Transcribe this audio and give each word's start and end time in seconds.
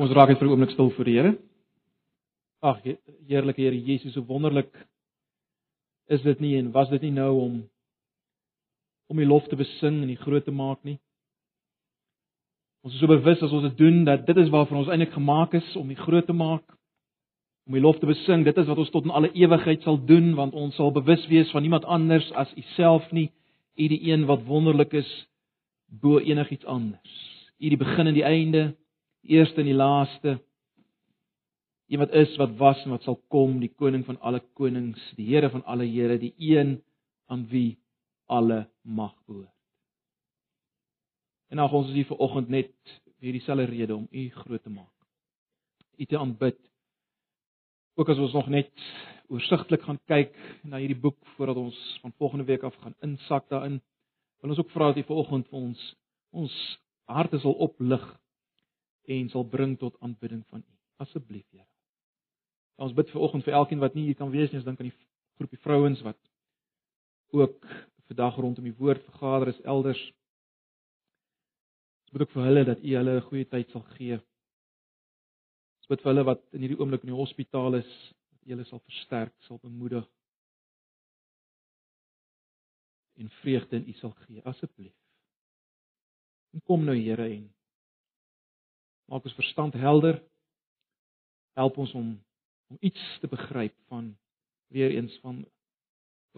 Kom 0.00 0.06
ons 0.08 0.16
raak 0.16 0.30
net 0.32 0.38
vir 0.40 0.46
'n 0.48 0.52
oomblik 0.54 0.70
stil 0.72 0.90
voor 0.96 1.04
die 1.04 1.14
Here. 1.14 1.38
Ag, 2.62 2.78
heerlike 3.28 3.60
Here 3.60 3.76
Jesus, 3.76 4.14
so 4.14 4.22
wonderlik 4.24 4.72
is 6.08 6.22
dit 6.22 6.40
nie 6.40 6.56
en 6.56 6.72
was 6.72 6.88
dit 6.88 7.02
nie 7.02 7.10
nou 7.10 7.40
om 7.40 7.68
om 9.10 9.18
U 9.18 9.26
lof 9.26 9.46
te 9.48 9.56
besing 9.56 10.00
en 10.02 10.08
U 10.08 10.16
groot 10.16 10.44
te 10.44 10.50
maak 10.50 10.78
nie. 10.84 10.98
Ons 12.82 12.94
is 12.94 13.00
so 13.00 13.06
bewus 13.08 13.42
as 13.42 13.52
ons 13.52 13.62
dit 13.62 13.76
doen 13.76 14.04
dat 14.04 14.24
dit 14.26 14.36
is 14.36 14.48
waarvoor 14.48 14.78
ons 14.78 14.88
eintlik 14.88 15.12
gemaak 15.12 15.52
is 15.52 15.76
om 15.76 15.90
U 15.90 15.94
groot 15.94 16.26
te 16.26 16.32
maak, 16.32 16.64
om 17.66 17.74
U 17.74 17.80
lof 17.80 17.98
te 17.98 18.06
besing. 18.06 18.44
Dit 18.44 18.56
is 18.56 18.66
wat 18.66 18.78
ons 18.78 18.90
tot 18.90 19.04
in 19.04 19.10
alle 19.10 19.32
ewigheid 19.34 19.82
sal 19.82 20.00
doen 20.06 20.34
want 20.34 20.54
ons 20.54 20.74
sal 20.76 20.92
bewus 20.92 21.26
wees 21.28 21.50
van 21.50 21.60
niemand 21.60 21.84
anders 21.84 22.32
as 22.32 22.48
U 22.56 22.62
self 22.74 23.12
nie, 23.12 23.30
U 23.76 23.88
die 23.88 24.08
een 24.08 24.24
wat 24.24 24.46
wonderlik 24.48 24.94
is 24.94 25.26
bo 25.88 26.18
enigiets 26.18 26.64
anders. 26.64 27.44
U 27.60 27.68
die 27.68 27.76
begin 27.76 28.06
en 28.06 28.14
die 28.14 28.24
einde, 28.24 28.80
eerste 29.22 29.60
en 29.60 29.68
die 29.68 29.76
laaste. 29.76 30.38
Een 31.90 31.98
wat 31.98 32.12
is, 32.14 32.36
wat 32.38 32.56
was 32.56 32.82
en 32.84 32.94
wat 32.94 33.02
sal 33.02 33.18
kom, 33.28 33.58
die 33.60 33.72
koning 33.74 34.04
van 34.06 34.20
alle 34.20 34.40
konings, 34.54 35.00
die 35.18 35.26
Here 35.32 35.50
van 35.50 35.64
alle 35.64 35.88
Here, 35.90 36.18
die 36.18 36.34
een 36.38 36.78
aan 37.26 37.46
wie 37.50 37.78
alle 38.30 38.68
mag 38.82 39.14
behoort. 39.26 39.54
En 41.50 41.58
nou 41.58 41.66
ons 41.74 41.88
is 41.90 41.98
hier 41.98 42.06
vir 42.06 42.20
oggend 42.22 42.50
net 42.52 42.74
vir 43.18 43.34
dieselfde 43.34 43.66
rede 43.72 43.96
om 43.96 44.06
U 44.06 44.26
groot 44.30 44.62
te 44.62 44.70
maak. 44.70 44.94
U 45.98 46.06
te 46.06 46.18
aanbid. 46.18 46.58
Ook 47.98 48.12
as 48.14 48.20
ons 48.22 48.36
nog 48.38 48.48
net 48.48 48.70
oorsigtelik 49.30 49.82
gaan 49.82 49.98
kyk 50.10 50.36
na 50.62 50.78
hierdie 50.78 50.98
boek 50.98 51.18
voordat 51.34 51.58
ons 51.58 51.78
van 52.02 52.14
volgende 52.22 52.46
week 52.46 52.62
af 52.66 52.78
gaan 52.82 52.94
insak 53.06 53.48
daarin, 53.50 53.80
wil 54.40 54.54
ons 54.54 54.62
ook 54.62 54.70
vra 54.70 54.92
dat 54.92 55.02
U 55.02 55.08
vanoggend 55.10 55.50
vir 55.50 55.58
ons 55.58 55.82
ons 56.30 56.56
harte 57.10 57.40
sal 57.42 57.56
oplig 57.66 58.04
en 59.04 59.28
sal 59.28 59.44
bring 59.44 59.78
tot 59.78 59.96
aanbidding 60.00 60.44
van 60.48 60.64
U. 60.66 60.76
Asseblief, 60.96 61.46
Here. 61.50 61.66
Ja, 62.76 62.84
ons 62.84 62.96
bid 62.96 63.10
vir 63.12 63.20
oggend 63.20 63.44
vir 63.44 63.56
elkeen 63.56 63.80
wat 63.80 63.94
nie 63.94 64.06
hier 64.08 64.18
kan 64.18 64.30
wees 64.32 64.50
nie, 64.50 64.60
ons 64.60 64.68
dink 64.68 64.80
aan 64.80 64.90
die 64.90 64.98
groepie 65.40 65.60
vrouens 65.64 66.00
wat 66.04 66.18
ook 67.36 67.66
vandag 68.10 68.36
rondom 68.36 68.64
die 68.66 68.76
woord 68.78 69.04
vergader 69.04 69.52
is 69.52 69.60
elders. 69.62 70.00
Ons 72.04 72.14
bid 72.14 72.24
ook 72.26 72.32
vir 72.34 72.48
hulle 72.48 72.64
dat 72.68 72.82
U 72.82 72.94
hulle 72.96 73.16
'n 73.16 73.28
goeie 73.28 73.48
tyd 73.48 73.70
sal 73.70 73.84
gee. 73.96 74.16
Ons 75.80 75.88
bid 75.88 76.02
vir 76.02 76.10
hulle 76.12 76.24
wat 76.24 76.42
in 76.52 76.64
hierdie 76.64 76.80
oomblik 76.80 77.04
in 77.04 77.12
die 77.12 77.20
hospitaal 77.20 77.74
is, 77.74 77.92
dat 78.30 78.40
U 78.46 78.50
hulle 78.50 78.64
sal 78.64 78.80
versterk, 78.80 79.34
sal 79.46 79.58
bemoedig 79.62 80.08
en 83.20 83.30
vreugde 83.30 83.76
in 83.76 83.88
U 83.88 83.92
sal 83.92 84.12
gee, 84.24 84.42
asseblief. 84.44 84.96
En 86.54 86.62
kom 86.66 86.84
nou 86.84 86.96
Here 86.96 87.28
en 87.28 87.54
maak 89.10 89.26
ons 89.26 89.38
verstand 89.38 89.74
helder. 89.74 90.20
Help 91.58 91.78
ons 91.82 91.94
om 91.98 92.18
om 92.70 92.76
iets 92.86 93.18
te 93.18 93.26
begryp 93.26 93.74
van 93.90 94.12
weer 94.70 94.90
eens 94.94 95.18
van 95.22 95.42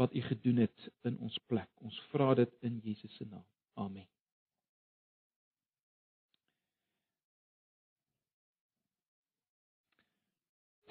wat 0.00 0.14
u 0.14 0.20
gedoen 0.20 0.56
het 0.56 0.92
in 1.02 1.18
ons 1.18 1.38
plek. 1.46 1.68
Ons 1.84 2.00
vra 2.08 2.34
dit 2.34 2.54
in 2.60 2.80
Jesus 2.82 3.16
se 3.16 3.26
naam. 3.28 3.44
Amen. 3.74 4.06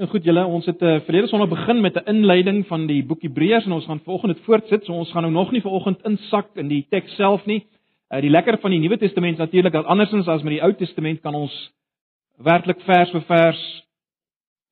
En 0.02 0.10
goed 0.10 0.24
julle, 0.26 0.46
ons 0.46 0.66
het 0.66 0.82
uh, 0.82 1.00
verlede 1.06 1.28
Sondag 1.30 1.50
begin 1.50 1.82
met 1.82 1.96
'n 1.96 2.10
inleiding 2.10 2.68
van 2.68 2.86
die 2.88 3.04
boek 3.06 3.22
Hebreërs 3.22 3.66
en 3.66 3.72
ons 3.72 3.86
gaan 3.86 4.00
volgende 4.00 4.34
dit 4.36 4.44
voortsit. 4.44 4.86
So 4.86 4.94
ons 4.94 5.12
gaan 5.12 5.22
nou 5.22 5.34
nog 5.34 5.52
nie 5.52 5.62
vanoggend 5.62 6.06
insak 6.06 6.56
in 6.56 6.68
die 6.68 6.86
teks 6.90 7.16
self 7.16 7.46
nie. 7.46 7.68
Uh, 8.12 8.20
die 8.20 8.30
lekker 8.30 8.58
van 8.60 8.74
die 8.74 8.80
Nuwe 8.80 8.98
Testament 9.00 9.38
natuurlik 9.38 9.72
dat 9.72 9.86
andersins 9.86 10.28
as 10.28 10.42
met 10.44 10.58
die 10.58 10.64
Ou 10.64 10.74
Testament 10.76 11.22
kan 11.24 11.36
ons 11.36 11.54
werklik 12.44 12.82
vers 12.84 13.12
vir 13.16 13.24
vers 13.30 13.62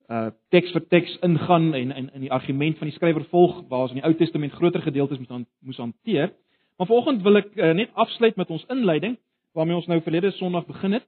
uh 0.10 0.32
teks 0.52 0.74
vir 0.74 0.84
teks 0.92 1.14
ingaan 1.24 1.70
en 1.78 1.92
in 1.92 2.10
in 2.18 2.26
die 2.26 2.32
argument 2.36 2.78
van 2.78 2.90
die 2.90 2.96
skrywer 2.96 3.24
volg 3.32 3.62
waar 3.70 3.86
ons 3.86 3.94
in 3.94 4.02
die 4.02 4.06
Ou 4.08 4.12
Testament 4.20 4.52
groter 4.58 4.82
gedeeltes 4.82 5.22
moet 5.22 5.32
aan 5.32 5.46
moes 5.60 5.78
hanteer. 5.78 6.34
Maar 6.78 6.88
vanoggend 6.88 7.24
wil 7.24 7.40
ek 7.40 7.56
uh, 7.56 7.72
net 7.74 7.94
afsluit 7.94 8.36
met 8.36 8.50
ons 8.50 8.66
inleiding 8.76 9.16
waarmee 9.54 9.76
ons 9.76 9.88
nou 9.88 10.02
verlede 10.02 10.32
Sondag 10.32 10.66
begin 10.68 10.98
het. 10.98 11.08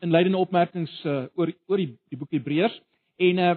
Inleidende 0.00 0.38
opmerkings 0.38 0.94
uh, 1.04 1.26
oor 1.34 1.52
oor 1.66 1.76
die, 1.76 1.92
die 2.08 2.16
boek 2.16 2.32
Hebreërs 2.32 2.80
en 3.16 3.42
uh 3.50 3.54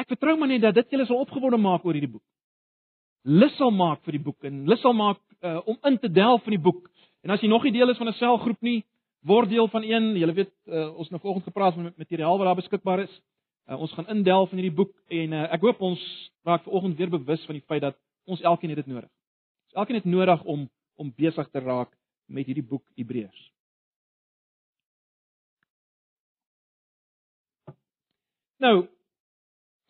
ek 0.00 0.08
vertrou 0.08 0.38
maar 0.38 0.48
net 0.48 0.64
dat 0.64 0.74
dit 0.74 0.96
julle 0.96 1.04
sal 1.06 1.20
opgewonde 1.20 1.60
maak 1.60 1.84
oor 1.84 1.92
hierdie 1.92 2.14
boek 2.14 2.24
lus 3.24 3.52
sal 3.56 3.70
maak 3.70 4.00
vir 4.06 4.16
die 4.16 4.24
boek 4.24 4.48
en 4.48 4.64
lus 4.66 4.80
sal 4.80 4.96
maak 4.96 5.20
uh, 5.42 5.60
om 5.64 5.78
in 5.82 5.98
te 5.98 6.10
delf 6.10 6.44
in 6.44 6.56
die 6.56 6.62
boek. 6.62 6.90
En 7.22 7.30
as 7.30 7.40
jy 7.40 7.48
nog 7.48 7.62
nie 7.62 7.72
deel 7.72 7.90
is 7.90 7.96
van 7.96 8.08
'n 8.08 8.18
selgroep 8.18 8.60
nie, 8.60 8.84
word 9.22 9.48
deel 9.48 9.68
van 9.68 9.82
een. 9.82 10.16
Jy 10.16 10.32
weet 10.34 10.52
uh, 10.66 10.88
ons 10.96 11.06
het 11.06 11.10
nou 11.10 11.20
vanoggend 11.20 11.44
gepraat 11.44 11.74
van 11.74 11.92
materiaal 11.96 12.38
wat 12.38 12.46
daar 12.46 12.60
beskikbaar 12.62 13.00
is. 13.00 13.20
Uh, 13.70 13.80
ons 13.80 13.92
gaan 13.92 14.08
indelf 14.08 14.50
in 14.50 14.58
hierdie 14.58 14.76
boek 14.76 14.94
en 15.08 15.32
uh, 15.32 15.42
ek 15.54 15.60
hoop 15.62 15.80
ons 15.80 16.02
raak 16.42 16.64
vanoggend 16.66 16.96
weer 16.98 17.10
bewus 17.10 17.44
van 17.46 17.54
die 17.54 17.66
feit 17.66 17.82
dat 17.82 17.96
ons 18.24 18.40
elkeen 18.40 18.70
het 18.70 18.82
dit 18.82 18.90
nodig. 18.90 19.10
Ons 19.70 19.78
elkeen 19.82 20.00
het 20.00 20.04
nodig 20.04 20.42
om 20.44 20.70
om 20.96 21.12
besig 21.16 21.48
te 21.50 21.58
raak 21.58 21.90
met 22.26 22.46
hierdie 22.46 22.66
boek 22.66 22.84
Hebreërs. 22.96 23.52
Nou 28.58 28.88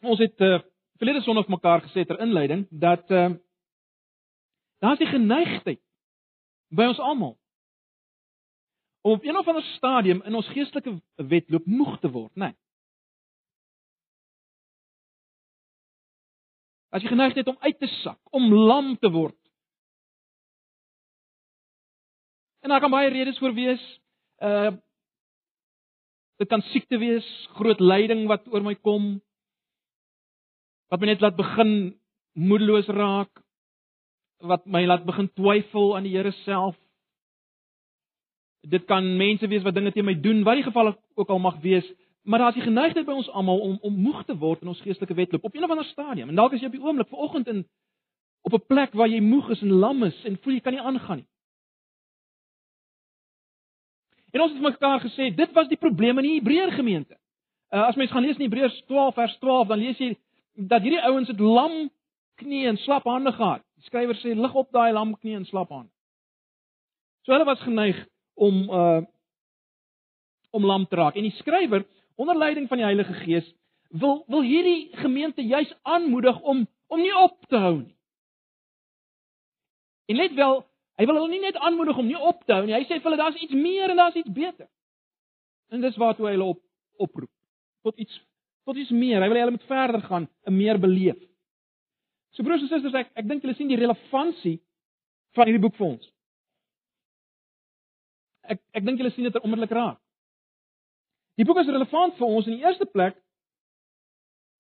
ons 0.03 0.19
het 0.19 0.41
uh, 0.41 0.61
verlede 1.01 1.23
Sondag 1.23 1.49
mekaar 1.49 1.83
gesê 1.87 2.05
ter 2.07 2.21
inleiding 2.21 2.67
dat 2.71 3.11
uh, 3.11 3.33
daar's 4.82 4.98
die 4.98 5.10
geneigtheid 5.10 5.81
by 6.75 6.88
ons 6.91 7.00
almal 7.03 7.37
om 9.03 9.16
op 9.16 9.25
een 9.25 9.38
of 9.38 9.47
ander 9.47 9.65
stadium 9.76 10.22
in 10.22 10.34
ons 10.38 10.50
geestelike 10.54 10.94
wedloop 11.16 11.66
moeg 11.66 11.97
te 12.00 12.10
word, 12.10 12.31
né? 12.34 12.53
Nee. 12.53 12.59
As 16.92 17.03
jy 17.03 17.09
geneig 17.09 17.34
het 17.34 17.48
om 17.48 17.56
uit 17.65 17.78
te 17.81 17.88
sak, 18.03 18.21
om 18.37 18.50
lam 18.53 18.92
te 19.00 19.09
word. 19.10 19.38
En 22.60 22.71
daar 22.71 22.82
kan 22.84 22.92
baie 22.92 23.10
redes 23.10 23.41
vir 23.42 23.54
wees. 23.59 23.84
Uh 24.38 24.72
dit 26.42 26.50
kan 26.50 26.62
siekte 26.72 26.98
wees, 26.98 27.26
groot 27.54 27.78
lyding 27.78 28.25
wat 28.26 28.48
oor 28.50 28.65
my 28.66 28.72
kom, 28.75 29.21
wat 30.91 30.98
my 30.98 31.12
net 31.12 31.21
laat 31.22 31.37
begin 31.38 31.92
moedeloos 32.34 32.88
raak, 32.91 33.31
wat 34.42 34.66
my 34.66 34.84
laat 34.86 35.04
begin 35.06 35.30
twyfel 35.38 35.97
aan 35.97 36.06
die 36.06 36.16
Here 36.16 36.32
self. 36.42 36.76
Dit 38.62 38.84
kan 38.86 39.06
mense 39.16 39.48
wees 39.48 39.62
wat 39.66 39.75
dinge 39.75 39.92
teen 39.92 40.06
my 40.06 40.14
doen, 40.14 40.42
wat 40.47 40.60
die 40.60 40.66
geval 40.66 40.94
ook 41.14 41.30
al 41.30 41.38
mag 41.42 41.58
wees, 41.62 41.86
maar 42.22 42.38
daar 42.38 42.48
is 42.48 42.60
die 42.60 42.69
geneigtheid 42.69 43.06
by 43.06 43.16
ons 43.19 43.30
almal 43.30 43.60
om 43.60 43.78
om 43.82 44.03
moeg 44.03 44.25
te 44.25 44.36
word 44.38 44.62
in 44.62 44.70
ons 44.70 44.82
geestelike 44.82 45.14
wedloop 45.14 45.44
op 45.44 45.54
een 45.54 45.64
of 45.64 45.70
ander 45.70 45.88
stadium. 45.91 46.28
En 46.28 46.38
dalk 46.38 46.53
is 46.53 46.60
jy 46.60 46.70
op 46.70 46.76
die 46.78 46.84
oomblik 46.84 47.08
vanoggend 47.10 47.48
in 47.48 47.64
op 48.42 48.53
'n 48.54 48.66
plek 48.66 48.92
waar 48.92 49.08
jy 49.08 49.20
moeg 49.20 49.50
is 49.50 49.62
en 49.62 49.72
lam 49.72 50.03
is 50.03 50.25
en 50.25 50.38
voel 50.42 50.54
jy 50.54 50.60
kan 50.60 50.72
nie 50.72 50.82
aangaan 50.82 51.16
nie. 51.16 51.26
En 54.32 54.41
ons 54.41 54.53
het 54.53 54.60
mekaar 54.60 55.00
gesê, 55.00 55.34
dit 55.34 55.53
was 55.53 55.69
die 55.69 55.76
probleem 55.76 56.19
in 56.19 56.24
die 56.24 56.38
Hebreër 56.38 56.72
gemeente. 56.72 57.19
Uh, 57.70 57.86
as 57.86 57.97
mens 57.97 58.10
gaan 58.10 58.22
lees 58.22 58.36
in 58.36 58.47
Hebreërs 58.48 58.82
12 58.86 59.14
vers 59.14 59.36
12, 59.38 59.69
dan 59.69 59.78
lees 59.78 59.98
jy 59.98 60.16
dat 60.54 60.82
hierdie 60.82 61.03
ouens 61.03 61.28
het 61.28 61.41
lam 61.41 61.91
knie 62.41 62.66
en 62.69 62.76
slap 62.76 63.04
hande 63.04 63.32
gehad. 63.32 63.64
Die 63.82 63.91
skrywer 63.91 64.15
sê 64.20 64.37
lig 64.38 64.54
op 64.54 64.70
daai 64.70 64.93
lam 64.94 65.16
knie 65.19 65.34
en 65.34 65.44
slap 65.48 65.72
hande. 65.75 65.91
So 67.26 67.34
hulle 67.34 67.48
was 67.48 67.62
geneig 67.66 67.98
om 68.38 68.69
uh 68.70 69.03
om 70.53 70.66
lam 70.69 70.84
te 70.87 70.97
raak. 70.97 71.16
En 71.16 71.25
die 71.25 71.34
skrywer 71.38 71.82
onder 72.21 72.37
leiding 72.37 72.69
van 72.69 72.78
die 72.78 72.84
Heilige 72.84 73.15
Gees 73.25 73.47
wil 73.91 74.21
wil 74.28 74.44
hierdie 74.44 74.91
gemeente 75.00 75.42
juis 75.42 75.72
aanmoedig 75.82 76.41
om 76.41 76.66
om 76.87 77.00
nie 77.00 77.15
op 77.16 77.47
te 77.48 77.56
hou 77.56 77.78
nie. 77.81 77.97
En 80.12 80.16
let 80.16 80.34
wel, 80.37 80.60
hy 81.00 81.06
wil 81.09 81.19
hulle 81.19 81.32
nie 81.32 81.41
net 81.41 81.56
aanmoedig 81.56 81.98
om 81.98 82.06
nie 82.06 82.21
op 82.21 82.44
te 82.44 82.53
hou 82.53 82.66
nie. 82.66 82.76
Hy 82.76 82.84
sê 82.84 83.00
vir 83.00 83.09
hulle 83.09 83.21
daar's 83.22 83.41
iets 83.41 83.56
meer 83.56 83.91
en 83.91 84.03
daar's 84.04 84.21
iets 84.21 84.31
beter. 84.31 84.69
En 85.72 85.80
dis 85.80 85.97
waartoe 85.97 86.28
hy 86.28 86.36
hulle 86.36 86.53
op 86.54 86.62
oproep 87.03 87.33
tot 87.83 87.98
iets 87.98 88.21
tot 88.62 88.78
iets 88.78 88.95
meer. 88.95 89.18
Hy 89.18 89.27
wil 89.27 89.41
hê 89.41 89.47
hulle 89.47 89.57
moet 89.57 89.71
verder 89.71 90.04
gaan, 90.07 90.28
'n 90.47 90.57
meer 90.57 90.78
beleef. 90.78 91.18
So 92.33 92.45
broers 92.47 92.63
en 92.65 92.71
susters, 92.71 92.95
ek 92.95 93.11
ek 93.21 93.29
dink 93.29 93.45
julle 93.45 93.57
sien 93.59 93.71
die 93.71 93.81
relevantie 93.81 94.59
van 95.37 95.49
hierdie 95.49 95.63
boek 95.63 95.77
vir 95.79 95.89
ons. 95.91 96.07
Ek 98.55 98.63
ek 98.79 98.87
dink 98.87 99.03
julle 99.03 99.13
sien 99.15 99.29
dit 99.29 99.43
onmiddellik 99.43 99.75
raak. 99.77 99.99
Die 101.41 101.47
boek 101.49 101.63
is 101.63 101.71
relevant 101.71 102.17
vir 102.19 102.29
ons 102.29 102.49
in 102.49 102.59
die 102.59 102.65
eerste 102.65 102.89
plek 102.89 103.19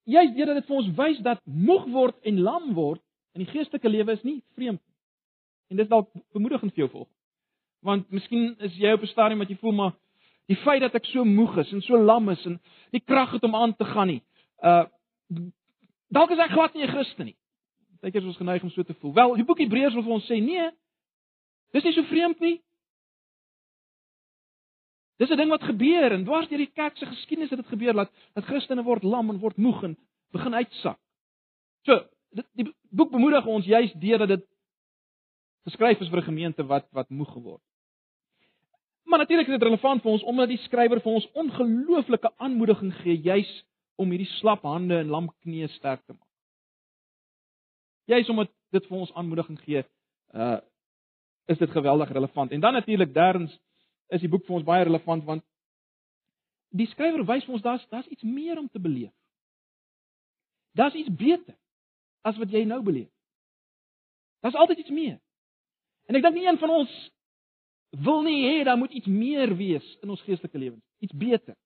juist 0.08 0.34
deurdat 0.34 0.58
dit 0.58 0.68
vir 0.68 0.78
ons 0.80 0.92
wys 0.98 1.18
dat 1.22 1.42
moeg 1.46 1.84
word 1.94 2.16
en 2.26 2.40
lam 2.42 2.72
word 2.74 3.02
in 3.36 3.44
die 3.44 3.52
geestelike 3.52 3.88
lewe 3.88 4.16
is 4.16 4.24
nie 4.26 4.40
vreemd 4.56 4.80
nie. 4.80 4.94
En 5.70 5.78
dit 5.78 5.84
is 5.86 5.90
dalk 5.90 6.08
bemoedigend 6.34 6.74
vir 6.74 6.84
jou 6.84 6.88
volg. 6.96 7.10
Want 7.86 8.10
miskien 8.10 8.56
is 8.60 8.74
jy 8.78 8.92
op 8.96 9.02
'n 9.02 9.12
stadium 9.12 9.38
wat 9.38 9.50
jy 9.50 9.58
voel 9.60 9.72
maar 9.72 9.92
Die 10.50 10.58
feit 10.58 10.82
dat 10.82 10.96
ek 10.98 11.06
so 11.10 11.24
moeg 11.24 11.54
is 11.62 11.70
en 11.72 11.82
so 11.84 11.98
lam 11.98 12.30
is 12.32 12.42
en 12.48 12.58
nie 12.94 13.00
krag 13.00 13.36
het 13.36 13.44
om 13.46 13.54
aan 13.54 13.74
te 13.76 13.86
gaan 13.88 14.10
nie. 14.10 14.22
Uh 14.60 14.84
dalk 16.12 16.34
is 16.34 16.42
ek 16.44 16.52
glad 16.52 16.74
nie 16.74 16.84
'n 16.84 16.92
Christen 16.92 17.26
nie. 17.30 17.36
Dink 18.02 18.16
jy 18.16 18.24
ons 18.26 18.36
geneig 18.40 18.62
om 18.66 18.70
so 18.70 18.82
te 18.82 18.96
voel? 18.98 19.14
Wel, 19.14 19.34
die 19.38 19.46
boek 19.46 19.62
Hebreërs 19.62 19.94
wil 19.94 20.02
vir 20.02 20.16
ons 20.16 20.26
sê 20.26 20.40
nee. 20.42 20.70
Dis 21.72 21.86
nie 21.86 21.94
so 21.94 22.02
vreemd 22.10 22.40
nie. 22.42 22.56
Dis 25.22 25.30
'n 25.30 25.38
ding 25.38 25.50
wat 25.50 25.62
gebeur 25.62 26.12
en 26.12 26.24
dwars 26.24 26.48
deur 26.48 26.58
die 26.58 26.72
kerk 26.74 26.96
se 26.96 27.06
geskiedenis 27.06 27.50
het 27.50 27.60
dit 27.62 27.68
gebeur 27.68 27.94
dat 27.94 28.10
dat 28.34 28.44
Christene 28.44 28.82
word 28.82 29.02
lam 29.02 29.30
en 29.30 29.38
word 29.38 29.56
moeg 29.56 29.82
en 29.84 29.96
begin 30.32 30.54
uitsak. 30.54 30.98
So, 31.86 32.00
dit 32.30 32.46
die 32.58 32.66
boek 32.90 33.10
bemoedig 33.10 33.46
ons 33.46 33.66
juis 33.66 33.92
deur 33.92 34.18
dat 34.18 34.28
dit 34.28 34.44
geskryf 35.68 36.00
is 36.00 36.08
vir 36.08 36.18
'n 36.18 36.30
gemeente 36.30 36.66
wat 36.66 36.88
wat 36.90 37.10
moeg 37.10 37.32
geword. 37.32 37.62
Maar 39.04 39.18
natuurlik 39.18 39.46
is 39.46 39.58
dit 39.58 39.62
relevant 39.62 40.02
vir 40.02 40.10
ons 40.10 40.22
omdat 40.22 40.48
die 40.48 40.62
skrywer 40.64 41.00
vir 41.00 41.12
ons 41.12 41.30
ongelooflike 41.32 42.30
aanmoediging 42.36 42.92
gee 43.02 43.16
juis 43.20 43.64
om 43.96 44.10
hierdie 44.10 44.32
slap 44.40 44.62
hande 44.62 44.98
en 44.98 45.08
lam 45.08 45.28
knieë 45.44 45.68
sterk 45.68 46.06
te 46.06 46.12
maak. 46.12 46.31
Juis 48.04 48.28
omdat 48.28 48.50
dit 48.70 48.86
vir 48.86 48.98
ons 48.98 49.12
aanmoediging 49.14 49.60
gee, 49.66 49.84
uh 50.34 50.60
is 51.50 51.58
dit 51.58 51.70
geweldig 51.70 52.12
relevant. 52.14 52.50
En 52.50 52.60
dan 52.60 52.72
natuurlik 52.72 53.14
derdens 53.14 53.60
is 54.06 54.20
die 54.20 54.28
boek 54.28 54.44
vir 54.46 54.54
ons 54.54 54.64
baie 54.64 54.84
relevant 54.86 55.24
want 55.24 55.42
die 56.70 56.86
skrywer 56.86 57.24
wys 57.26 57.44
vir 57.44 57.56
ons 57.56 57.64
daar's 57.64 57.86
daar's 57.90 58.06
iets 58.06 58.22
meer 58.22 58.58
om 58.58 58.68
te 58.68 58.80
beleef. 58.80 59.12
Daar's 60.72 60.94
iets 60.94 61.10
beter 61.10 61.56
as 62.22 62.38
wat 62.38 62.50
jy 62.54 62.62
nou 62.64 62.80
beleef. 62.82 63.10
Daar's 64.40 64.54
altyd 64.54 64.78
iets 64.78 64.94
meer. 64.94 65.18
En 66.06 66.16
ek 66.16 66.22
dink 66.22 66.38
nie 66.38 66.46
een 66.46 66.58
van 66.62 66.70
ons 66.70 66.94
wil 68.06 68.22
nie 68.22 68.38
hê 68.46 68.62
daar 68.64 68.78
moet 68.80 68.94
iets 68.96 69.06
meer 69.06 69.52
wees 69.56 69.84
in 70.00 70.10
ons 70.10 70.22
geestelike 70.24 70.58
lewens, 70.58 70.84
iets 70.98 71.12
beter 71.12 71.56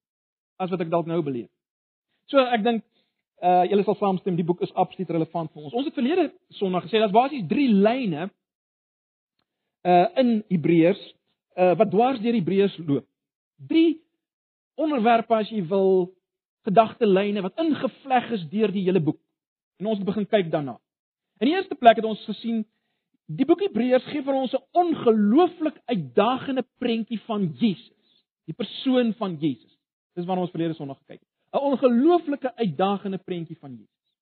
as 0.56 0.70
wat 0.72 0.82
ek 0.82 0.90
dalk 0.90 1.06
nou 1.06 1.20
beleef. 1.22 1.50
So 2.32 2.42
ek 2.42 2.64
dink 2.66 2.84
uh 3.44 3.64
julle 3.68 3.84
sal 3.84 3.96
saamstem 4.00 4.36
die 4.36 4.44
boek 4.46 4.62
is 4.64 4.72
absoluut 4.72 5.10
relevant 5.10 5.52
vir 5.52 5.66
ons. 5.66 5.74
Ons 5.74 5.88
het 5.90 5.94
verlede 5.94 6.30
Sondag 6.56 6.86
gesê 6.86 7.00
daar's 7.02 7.12
basies 7.12 7.44
3 7.48 7.68
lyne 7.84 8.30
uh 9.84 10.06
in 10.22 10.42
Hebreërs 10.48 11.02
uh 11.56 11.74
wat 11.76 11.90
dwars 11.92 12.20
deur 12.24 12.38
Hebreërs 12.38 12.78
loop. 12.86 13.06
3 13.68 14.00
onderwerpe 14.76 15.36
as 15.36 15.52
jy 15.52 15.62
wil 15.68 16.14
gedagtelyne 16.66 17.44
wat 17.44 17.60
ingevleg 17.60 18.32
is 18.38 18.48
deur 18.50 18.72
die 18.72 18.86
hele 18.88 19.00
boek. 19.04 19.20
En 19.80 19.92
ons 19.92 20.02
begin 20.04 20.26
kyk 20.26 20.50
daarna. 20.50 20.78
In 21.40 21.50
die 21.50 21.54
eerste 21.54 21.76
plek 21.76 22.00
het 22.00 22.08
ons 22.08 22.24
gesien 22.24 22.64
die 23.26 23.44
boek 23.44 23.60
Hebreërs 23.66 24.06
gee 24.12 24.24
vir 24.24 24.34
ons 24.34 24.54
'n 24.54 24.64
ongelooflik 24.72 25.76
uitdagende 25.84 26.64
prentjie 26.78 27.20
van 27.26 27.52
Jesus, 27.60 28.24
die 28.46 28.54
persoon 28.54 29.12
van 29.14 29.36
Jesus. 29.36 29.76
Dis 30.14 30.24
waarna 30.24 30.42
ons 30.42 30.50
verlede 30.50 30.74
Sondag 30.74 30.98
gekyk 31.04 31.20
het. 31.20 31.35
'n 31.56 31.68
Ongelooflike 31.72 32.54
uitdagende 32.56 33.18
prentjie 33.18 33.58
van 33.58 33.74
Jesus. 33.74 34.14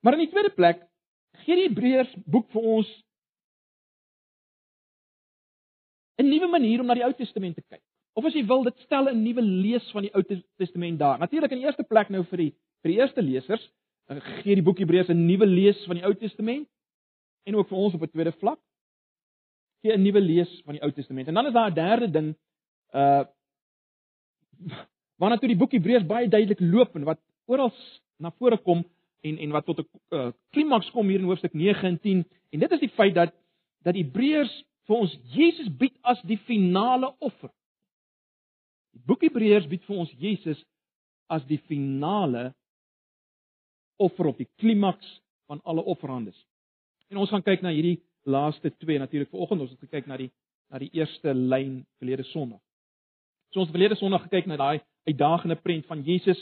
Maar 0.00 0.12
in 0.12 0.24
die 0.24 0.30
tweede 0.30 0.50
plek 0.50 0.82
gee 1.44 1.56
die 1.56 1.68
Hebreërs 1.68 2.14
boek 2.24 2.50
vir 2.50 2.62
ons 2.62 2.90
'n 6.22 6.28
nuwe 6.28 6.48
manier 6.48 6.80
om 6.80 6.86
na 6.86 6.94
die 6.94 7.04
Ou 7.04 7.12
Testament 7.12 7.56
te 7.56 7.62
kyk. 7.62 7.82
Of 8.14 8.26
as 8.28 8.34
jy 8.34 8.44
wil, 8.46 8.62
dit 8.62 8.78
stel 8.84 9.08
'n 9.08 9.22
nuwe 9.22 9.42
lees 9.42 9.90
van 9.90 10.02
die 10.02 10.14
Ou 10.14 10.22
Testament 10.56 10.98
daar. 10.98 11.18
Natuurlik 11.18 11.50
in 11.50 11.58
die 11.58 11.66
eerste 11.66 11.84
plek 11.84 12.10
nou 12.10 12.24
vir 12.24 12.38
die 12.38 12.52
vir 12.82 12.90
die 12.90 12.98
eerste 12.98 13.22
lesers 13.22 13.70
eh, 14.08 14.20
gee 14.42 14.54
die 14.54 14.62
boek 14.62 14.78
Hebreërs 14.78 15.08
'n 15.08 15.26
nuwe 15.26 15.46
lees 15.46 15.84
van 15.86 15.96
die 15.96 16.04
Ou 16.04 16.14
Testament 16.14 16.68
en 17.46 17.54
ook 17.56 17.68
vir 17.68 17.78
ons 17.78 17.94
op 17.94 18.02
'n 18.02 18.10
tweede 18.10 18.32
vlak 18.32 18.60
gee 19.82 19.96
'n 19.96 20.02
nuwe 20.02 20.20
lees 20.20 20.62
van 20.64 20.74
die 20.74 20.82
Ou 20.82 20.92
Testament. 20.92 21.28
En 21.28 21.34
dan 21.34 21.46
is 21.46 21.52
daar 21.52 21.70
'n 21.70 21.74
derde 21.74 22.10
ding 22.10 22.36
uh 22.94 23.24
waarna 25.22 25.38
toe 25.38 25.52
die 25.52 25.58
boek 25.58 25.76
Hebreërs 25.76 26.08
baie 26.08 26.26
duidelik 26.30 26.60
loop 26.60 26.96
en 26.98 27.06
wat 27.06 27.20
oral 27.46 27.70
na 28.18 28.32
vore 28.38 28.58
kom 28.58 28.82
en 29.22 29.38
en 29.38 29.54
wat 29.54 29.66
tot 29.68 29.78
'n 29.78 29.86
uh, 30.10 30.30
klimaks 30.50 30.90
kom 30.90 31.08
hier 31.08 31.20
in 31.20 31.30
hoofstuk 31.30 31.54
9 31.54 31.88
en 31.88 31.98
10 31.98 32.24
en 32.50 32.60
dit 32.60 32.72
is 32.72 32.80
die 32.80 32.94
feit 32.98 33.14
dat 33.14 33.34
dat 33.82 33.94
Hebreërs 33.94 34.52
vir 34.86 34.96
ons 34.96 35.18
Jesus 35.34 35.68
bied 35.78 35.94
as 36.02 36.20
die 36.22 36.38
finale 36.38 37.14
offer. 37.18 37.50
Die 38.92 39.02
boek 39.06 39.22
Hebreërs 39.22 39.68
bied 39.70 39.84
vir 39.84 39.96
ons 39.96 40.12
Jesus 40.18 40.64
as 41.26 41.44
die 41.46 41.58
finale 41.58 42.54
offer 43.96 44.26
op 44.26 44.38
die 44.38 44.50
klimaks 44.58 45.20
van 45.46 45.60
alle 45.64 45.82
offerhandes. 45.82 46.36
En 47.10 47.16
ons 47.16 47.30
gaan 47.30 47.42
kyk 47.42 47.62
na 47.62 47.70
hierdie 47.70 48.02
laaste 48.24 48.70
twee 48.78 48.98
natuurlik 48.98 49.30
vanoggend 49.30 49.60
ons 49.60 49.70
het 49.70 49.80
gekyk 49.80 50.06
na 50.06 50.16
die 50.16 50.30
na 50.70 50.78
die 50.78 50.90
eerste 50.92 51.34
lyn 51.34 51.82
verlede 51.98 52.24
Sondag. 52.24 52.60
So 53.52 53.60
ons 53.60 53.68
het 53.68 53.76
verlede 53.76 53.98
Sondag 54.00 54.22
gekyk 54.22 54.46
na 54.46 54.56
daai 54.56 54.80
uitdagende 55.08 55.56
prent 55.56 55.86
van 55.86 56.02
Jesus. 56.06 56.38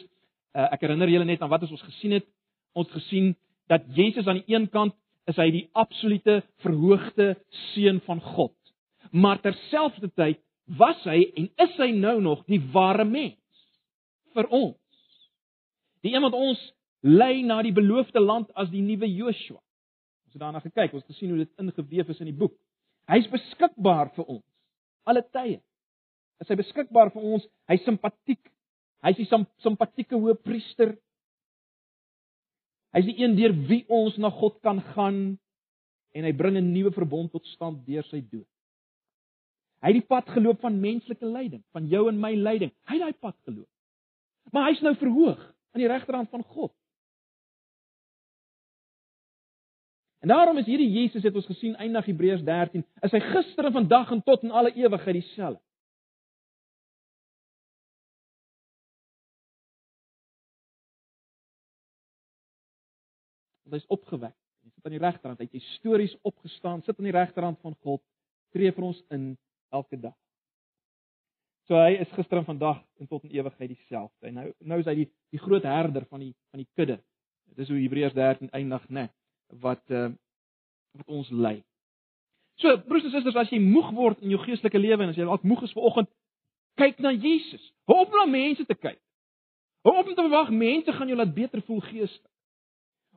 Uh, 0.52 0.66
ek 0.74 0.82
herinner 0.84 1.10
julle 1.10 1.28
net 1.28 1.42
aan 1.42 1.52
wat 1.52 1.66
ons 1.68 1.86
gesien 1.88 2.16
het. 2.18 2.26
Ons 2.78 2.90
gesien 2.94 3.34
dat 3.70 3.86
Jesus 3.94 4.26
aan 4.26 4.42
die 4.42 4.54
een 4.54 4.68
kant 4.70 4.96
is 5.30 5.38
hy 5.38 5.50
die 5.54 5.66
absolute 5.78 6.40
verhoogde 6.64 7.34
seun 7.72 8.00
van 8.06 8.20
God. 8.34 8.54
Maar 9.10 9.40
terselfdertyd 9.42 10.40
was 10.78 10.98
hy 11.06 11.22
en 11.38 11.48
is 11.66 11.78
hy 11.78 11.90
nou 11.94 12.20
nog 12.22 12.44
die 12.50 12.60
ware 12.74 13.04
mens 13.04 13.38
vir 14.34 14.46
ons. 14.54 14.76
Die 16.04 16.14
een 16.14 16.24
wat 16.24 16.36
ons 16.36 16.60
lei 17.06 17.42
na 17.46 17.60
die 17.62 17.74
beloofde 17.74 18.20
land 18.22 18.50
as 18.58 18.70
die 18.72 18.82
nuwe 18.84 19.08
Joshua. 19.10 19.58
Ons 20.26 20.36
het 20.36 20.42
daarna 20.42 20.62
gekyk, 20.62 20.92
ons 20.94 21.02
het 21.02 21.14
gesien 21.14 21.32
hoe 21.32 21.42
dit 21.42 21.62
ingeweef 21.62 22.12
is 22.14 22.22
in 22.22 22.30
die 22.30 22.38
boek. 22.38 22.54
Hy's 23.10 23.26
beskikbaar 23.30 24.12
vir 24.14 24.28
ons 24.28 24.46
alle 25.08 25.22
tye. 25.34 25.58
Is 26.40 26.48
hy 26.48 26.56
beskikbaar 26.60 27.10
vir 27.14 27.24
ons? 27.34 27.46
Hy's 27.70 27.82
simpatiek. 27.86 28.40
Hy's 29.04 29.16
die 29.16 29.28
simpatieke 29.64 30.18
hoëpriester 30.18 30.96
Hy's 32.94 33.06
die 33.06 33.20
een 33.22 33.36
deur 33.38 33.54
wie 33.68 33.84
ons 33.86 34.16
na 34.18 34.32
God 34.34 34.56
kan 34.66 34.80
gaan 34.94 35.20
en 36.10 36.26
hy 36.26 36.32
bring 36.34 36.56
'n 36.58 36.72
nuwe 36.72 36.90
verbond 36.90 37.30
tot 37.30 37.46
stand 37.46 37.86
deur 37.86 38.02
sy 38.10 38.20
dood. 38.20 38.48
Hy 39.80 39.92
het 39.92 40.00
die 40.00 40.08
pad 40.08 40.26
geloop 40.28 40.60
van 40.60 40.80
menslike 40.80 41.24
lyding, 41.24 41.62
van 41.72 41.86
jou 41.86 42.08
en 42.08 42.20
my 42.20 42.34
lyding. 42.34 42.72
Hy 42.84 42.98
het 42.98 43.02
daai 43.02 43.20
pad 43.20 43.36
geloop. 43.46 43.68
Maar 44.52 44.68
hy's 44.68 44.82
nou 44.82 44.94
verhoog 44.94 45.38
aan 45.72 45.80
die 45.80 45.88
regterhand 45.88 46.30
van 46.30 46.42
God. 46.42 46.72
En 50.20 50.28
daarom 50.28 50.58
is 50.58 50.66
hierdie 50.66 50.90
Jesus 50.90 51.22
het 51.22 51.34
ons 51.34 51.46
gesien 51.46 51.76
eindig 51.76 52.06
Hebreërs 52.06 52.42
13, 52.44 52.84
is 53.02 53.12
hy 53.12 53.20
gister 53.20 53.64
en 53.64 53.72
vandag 53.72 54.10
en 54.12 54.22
tot 54.22 54.42
in 54.42 54.50
alle 54.50 54.74
ewigheid 54.74 55.14
dieselfde. 55.14 55.62
Want 63.70 63.82
hy's 63.82 63.92
opgewek. 63.94 64.34
Hy 64.60 64.72
sit 64.74 64.88
aan 64.88 64.96
die 64.96 65.02
regterhand, 65.02 65.40
hy 65.40 65.46
het 65.46 65.56
histories 65.56 66.16
opgestaan, 66.26 66.82
sit 66.84 66.98
aan 66.98 67.08
die 67.08 67.16
regterhand 67.16 67.60
van 67.64 67.76
God, 67.86 68.02
tree 68.54 68.72
vir 68.74 68.86
ons 68.90 68.98
in 69.14 69.30
elke 69.72 69.96
dag. 70.00 70.16
So 71.70 71.78
hy 71.78 72.00
is 72.02 72.10
gister 72.16 72.40
en 72.40 72.48
vandag 72.48 72.80
en 72.98 73.06
tot 73.06 73.24
in 73.28 73.36
ewigheid 73.38 73.70
dieselfde. 73.70 74.26
En 74.26 74.40
nou 74.40 74.48
nou 74.72 74.80
is 74.82 74.88
hy 74.90 74.96
die 75.04 75.08
die 75.30 75.42
groot 75.42 75.66
herder 75.66 76.06
van 76.10 76.24
die 76.24 76.32
van 76.50 76.64
die 76.64 76.68
kudde. 76.74 76.98
Dit 77.54 77.64
is 77.64 77.70
hoe 77.70 77.78
Hebreërs 77.78 78.16
13 78.16 78.50
eindig, 78.58 78.88
né, 78.90 79.06
wat 79.62 79.82
uh 79.94 80.08
wat 80.98 81.06
ons 81.06 81.30
lei. 81.30 81.60
So 82.58 82.74
broers 82.88 83.06
en 83.06 83.12
susters, 83.14 83.38
as 83.38 83.52
jy 83.54 83.60
moeg 83.62 83.92
word 83.94 84.24
in 84.24 84.34
jou 84.34 84.40
geestelike 84.42 84.80
lewe 84.82 85.04
en 85.04 85.12
as 85.12 85.20
jy 85.20 85.28
dalk 85.28 85.46
moeg 85.46 85.62
is 85.68 85.76
vanoggend, 85.76 86.10
kyk 86.80 86.98
na 86.98 87.12
Jesus. 87.14 87.62
Hou 87.86 88.00
op 88.02 88.18
na 88.18 88.26
mense 88.26 88.66
te 88.66 88.74
kyk. 88.74 88.98
Hou 89.86 89.94
op 89.94 90.10
om 90.10 90.16
te 90.16 90.26
verwag 90.26 90.50
mense 90.50 90.92
gaan 90.92 91.08
jou 91.08 91.16
laat 91.16 91.32
beter 91.36 91.62
voel 91.68 91.80
geestelik. 91.86 92.26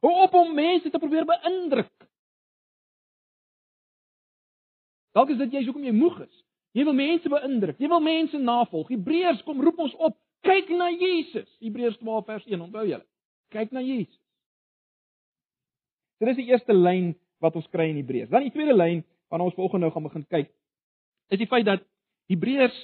Hoe 0.04 0.16
op 0.26 0.34
om 0.34 0.56
mense 0.56 0.90
te 0.90 1.00
probeer 1.00 1.26
beïndruk. 1.26 1.92
Dalk 5.16 5.30
is 5.32 5.40
dit 5.40 5.54
jy 5.56 5.62
hoekom 5.64 5.86
jy 5.88 5.94
moeg 5.96 6.18
is. 6.26 6.42
Jy 6.76 6.84
wil 6.88 6.98
mense 6.98 7.30
beïndruk. 7.30 7.80
Jy 7.80 7.88
wil 7.88 8.04
mense 8.04 8.40
navolg. 8.42 8.90
Hebreërs 8.92 9.44
kom 9.48 9.62
roep 9.64 9.80
ons 9.86 9.94
op, 10.04 10.18
kyk 10.44 10.74
na 10.76 10.90
Jesus. 10.92 11.48
Hebreërs 11.64 12.00
12 12.02 12.26
vers 12.28 12.50
1, 12.50 12.66
onthou 12.66 12.84
julle. 12.90 13.06
Kyk 13.54 13.72
na 13.72 13.84
Jesus. 13.86 14.20
Dit 16.20 16.34
is 16.34 16.42
die 16.42 16.50
eerste 16.52 16.76
lyn 16.76 17.14
wat 17.44 17.56
ons 17.60 17.70
kry 17.72 17.88
in 17.94 18.02
Hebreërs. 18.02 18.32
Dan 18.34 18.44
die 18.48 18.52
tweede 18.52 18.76
lyn 18.76 19.06
waarna 19.32 19.48
ons 19.48 19.56
volgende 19.56 19.88
nou 19.88 19.94
gaan 19.94 20.08
begin 20.10 20.28
kyk, 20.36 20.52
is 21.32 21.40
die 21.40 21.50
feit 21.50 21.70
dat 21.70 21.88
Hebreërs 22.32 22.76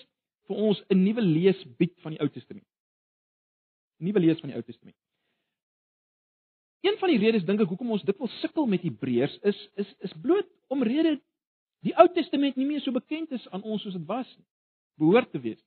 vir 0.47 0.63
ons 0.69 0.79
'n 0.87 1.03
nuwe 1.03 1.21
lees 1.21 1.59
bied 1.77 1.99
van 1.99 2.15
die 2.15 2.21
Ou 2.23 2.29
Testament. 2.29 2.65
'n 3.99 4.07
Nuwe 4.07 4.19
lees 4.19 4.39
van 4.39 4.49
die 4.49 4.57
Ou 4.57 4.63
Testament. 4.63 4.95
Van 6.99 7.11
die 7.11 7.19
redes 7.21 7.45
dink 7.47 7.61
ek 7.63 7.71
hoekom 7.71 7.91
ons 7.95 8.03
dikwels 8.07 8.33
sukkel 8.43 8.67
met 8.67 8.83
Hebreërs 8.83 9.39
is 9.51 9.59
is 9.79 9.91
is 10.07 10.15
bloot 10.21 10.47
omrede 10.73 11.17
die 11.85 11.95
Ou 11.95 12.07
Testament 12.13 12.57
nie 12.59 12.67
meer 12.67 12.83
so 12.83 12.91
bekend 12.91 13.31
is 13.31 13.45
aan 13.53 13.63
ons 13.63 13.83
soos 13.83 13.95
dit 13.95 14.07
was 14.07 14.27
nie. 14.35 14.45
Behoort 14.99 15.31
te 15.31 15.39
wees. 15.39 15.59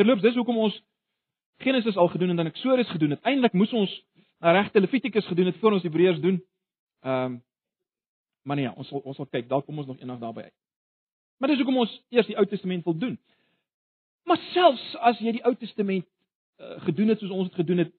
Terloops, 0.00 0.24
dis 0.24 0.34
hoekom 0.34 0.58
ons 0.58 0.80
Genesis 1.62 1.96
al 2.00 2.08
gedoen 2.08 2.32
en 2.32 2.40
dan 2.40 2.48
Eksodus 2.50 2.88
gedoen 2.90 3.14
het. 3.14 3.22
Eindelik 3.28 3.54
moes 3.54 3.72
ons 3.76 3.92
na 4.40 4.54
regte 4.56 4.80
Levitikus 4.80 5.26
gedoen 5.28 5.50
het 5.52 5.58
voor 5.60 5.76
ons 5.78 5.86
Hebreërs 5.86 6.20
doen. 6.24 6.42
Ehm 7.04 7.24
um, 7.24 7.38
maar 8.42 8.56
nee, 8.56 8.70
ons 8.72 8.88
sal 8.88 9.02
ons 9.04 9.18
sal 9.20 9.26
kyk, 9.28 9.50
dalk 9.50 9.66
kom 9.68 9.78
ons 9.78 9.86
nog 9.86 9.98
eendag 10.00 10.18
daarby 10.18 10.46
uit. 10.46 10.54
Maar 11.38 11.52
dis 11.52 11.58
hoekom 11.60 11.82
ons 11.82 11.92
eers 12.08 12.26
die 12.26 12.38
Ou 12.40 12.46
Testament 12.48 12.84
wil 12.88 12.96
doen. 12.96 13.18
Maar 14.24 14.40
selfs 14.54 14.86
as 14.96 15.20
jy 15.20 15.34
die 15.36 15.44
Ou 15.44 15.52
Testament 15.60 16.06
uh, 16.06 16.78
gedoen 16.86 17.12
het 17.12 17.20
soos 17.20 17.34
ons 17.36 17.50
dit 17.50 17.58
gedoen 17.60 17.84
het, 17.84 17.92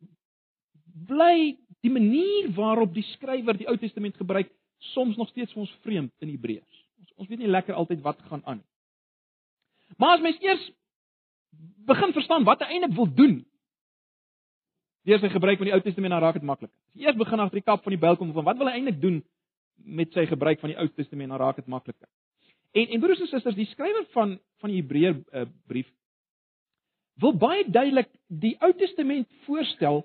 bly 1.07 1.35
die 1.81 1.91
manier 1.91 2.51
waarop 2.55 2.93
die 2.93 3.05
skrywer 3.15 3.57
die 3.57 3.67
Ou 3.69 3.77
Testament 3.77 4.17
gebruik 4.17 4.51
soms 4.93 5.17
nog 5.17 5.29
steeds 5.29 5.53
vir 5.53 5.63
ons 5.65 5.73
vreemd 5.85 6.13
in 6.21 6.33
Hebreërs. 6.33 6.83
Ons 7.01 7.13
ons 7.23 7.29
weet 7.29 7.41
nie 7.41 7.51
lekker 7.51 7.77
altyd 7.77 8.01
wat 8.05 8.21
gaan 8.29 8.43
aan 8.45 8.61
nie. 8.61 8.69
Maar 9.97 10.17
as 10.17 10.23
mens 10.23 10.41
eers 10.41 10.69
begin 11.89 12.13
verstaan 12.15 12.45
wat 12.47 12.61
hy 12.63 12.75
eintlik 12.75 12.95
wil 12.95 13.09
doen, 13.13 13.39
deur 15.05 15.19
sy 15.19 15.31
gebruik 15.33 15.59
van 15.59 15.69
die 15.69 15.75
Ou 15.75 15.81
Testament 15.83 16.15
dan 16.15 16.23
raak 16.23 16.37
dit 16.37 16.47
maklik. 16.47 16.71
As 16.71 17.01
jy 17.01 17.09
eers 17.09 17.19
begin 17.19 17.41
agter 17.43 17.59
die 17.59 17.67
kap 17.67 17.83
van 17.83 17.95
die 17.95 18.01
byl 18.01 18.17
kom 18.17 18.33
van 18.35 18.47
wat 18.47 18.59
wil 18.61 18.69
hy 18.69 18.77
eintlik 18.79 19.01
doen 19.01 19.21
met 19.81 20.13
sy 20.13 20.27
gebruik 20.29 20.61
van 20.61 20.73
die 20.73 20.77
Ou 20.77 20.87
Testament 20.93 21.33
dan 21.33 21.41
raak 21.41 21.57
dit 21.57 21.67
makliker. 21.71 22.07
En 22.77 22.93
en 22.95 23.01
broers 23.03 23.19
en 23.19 23.27
susters, 23.27 23.57
die 23.57 23.69
skrywer 23.73 24.05
van 24.13 24.37
van 24.61 24.71
die 24.71 24.79
Hebreër 24.79 25.17
uh, 25.17 25.47
brief 25.67 25.89
wil 27.21 27.33
baie 27.37 27.65
duidelik 27.67 28.09
die 28.27 28.55
Ou 28.63 28.71
Testament 28.77 29.27
voorstel 29.45 30.01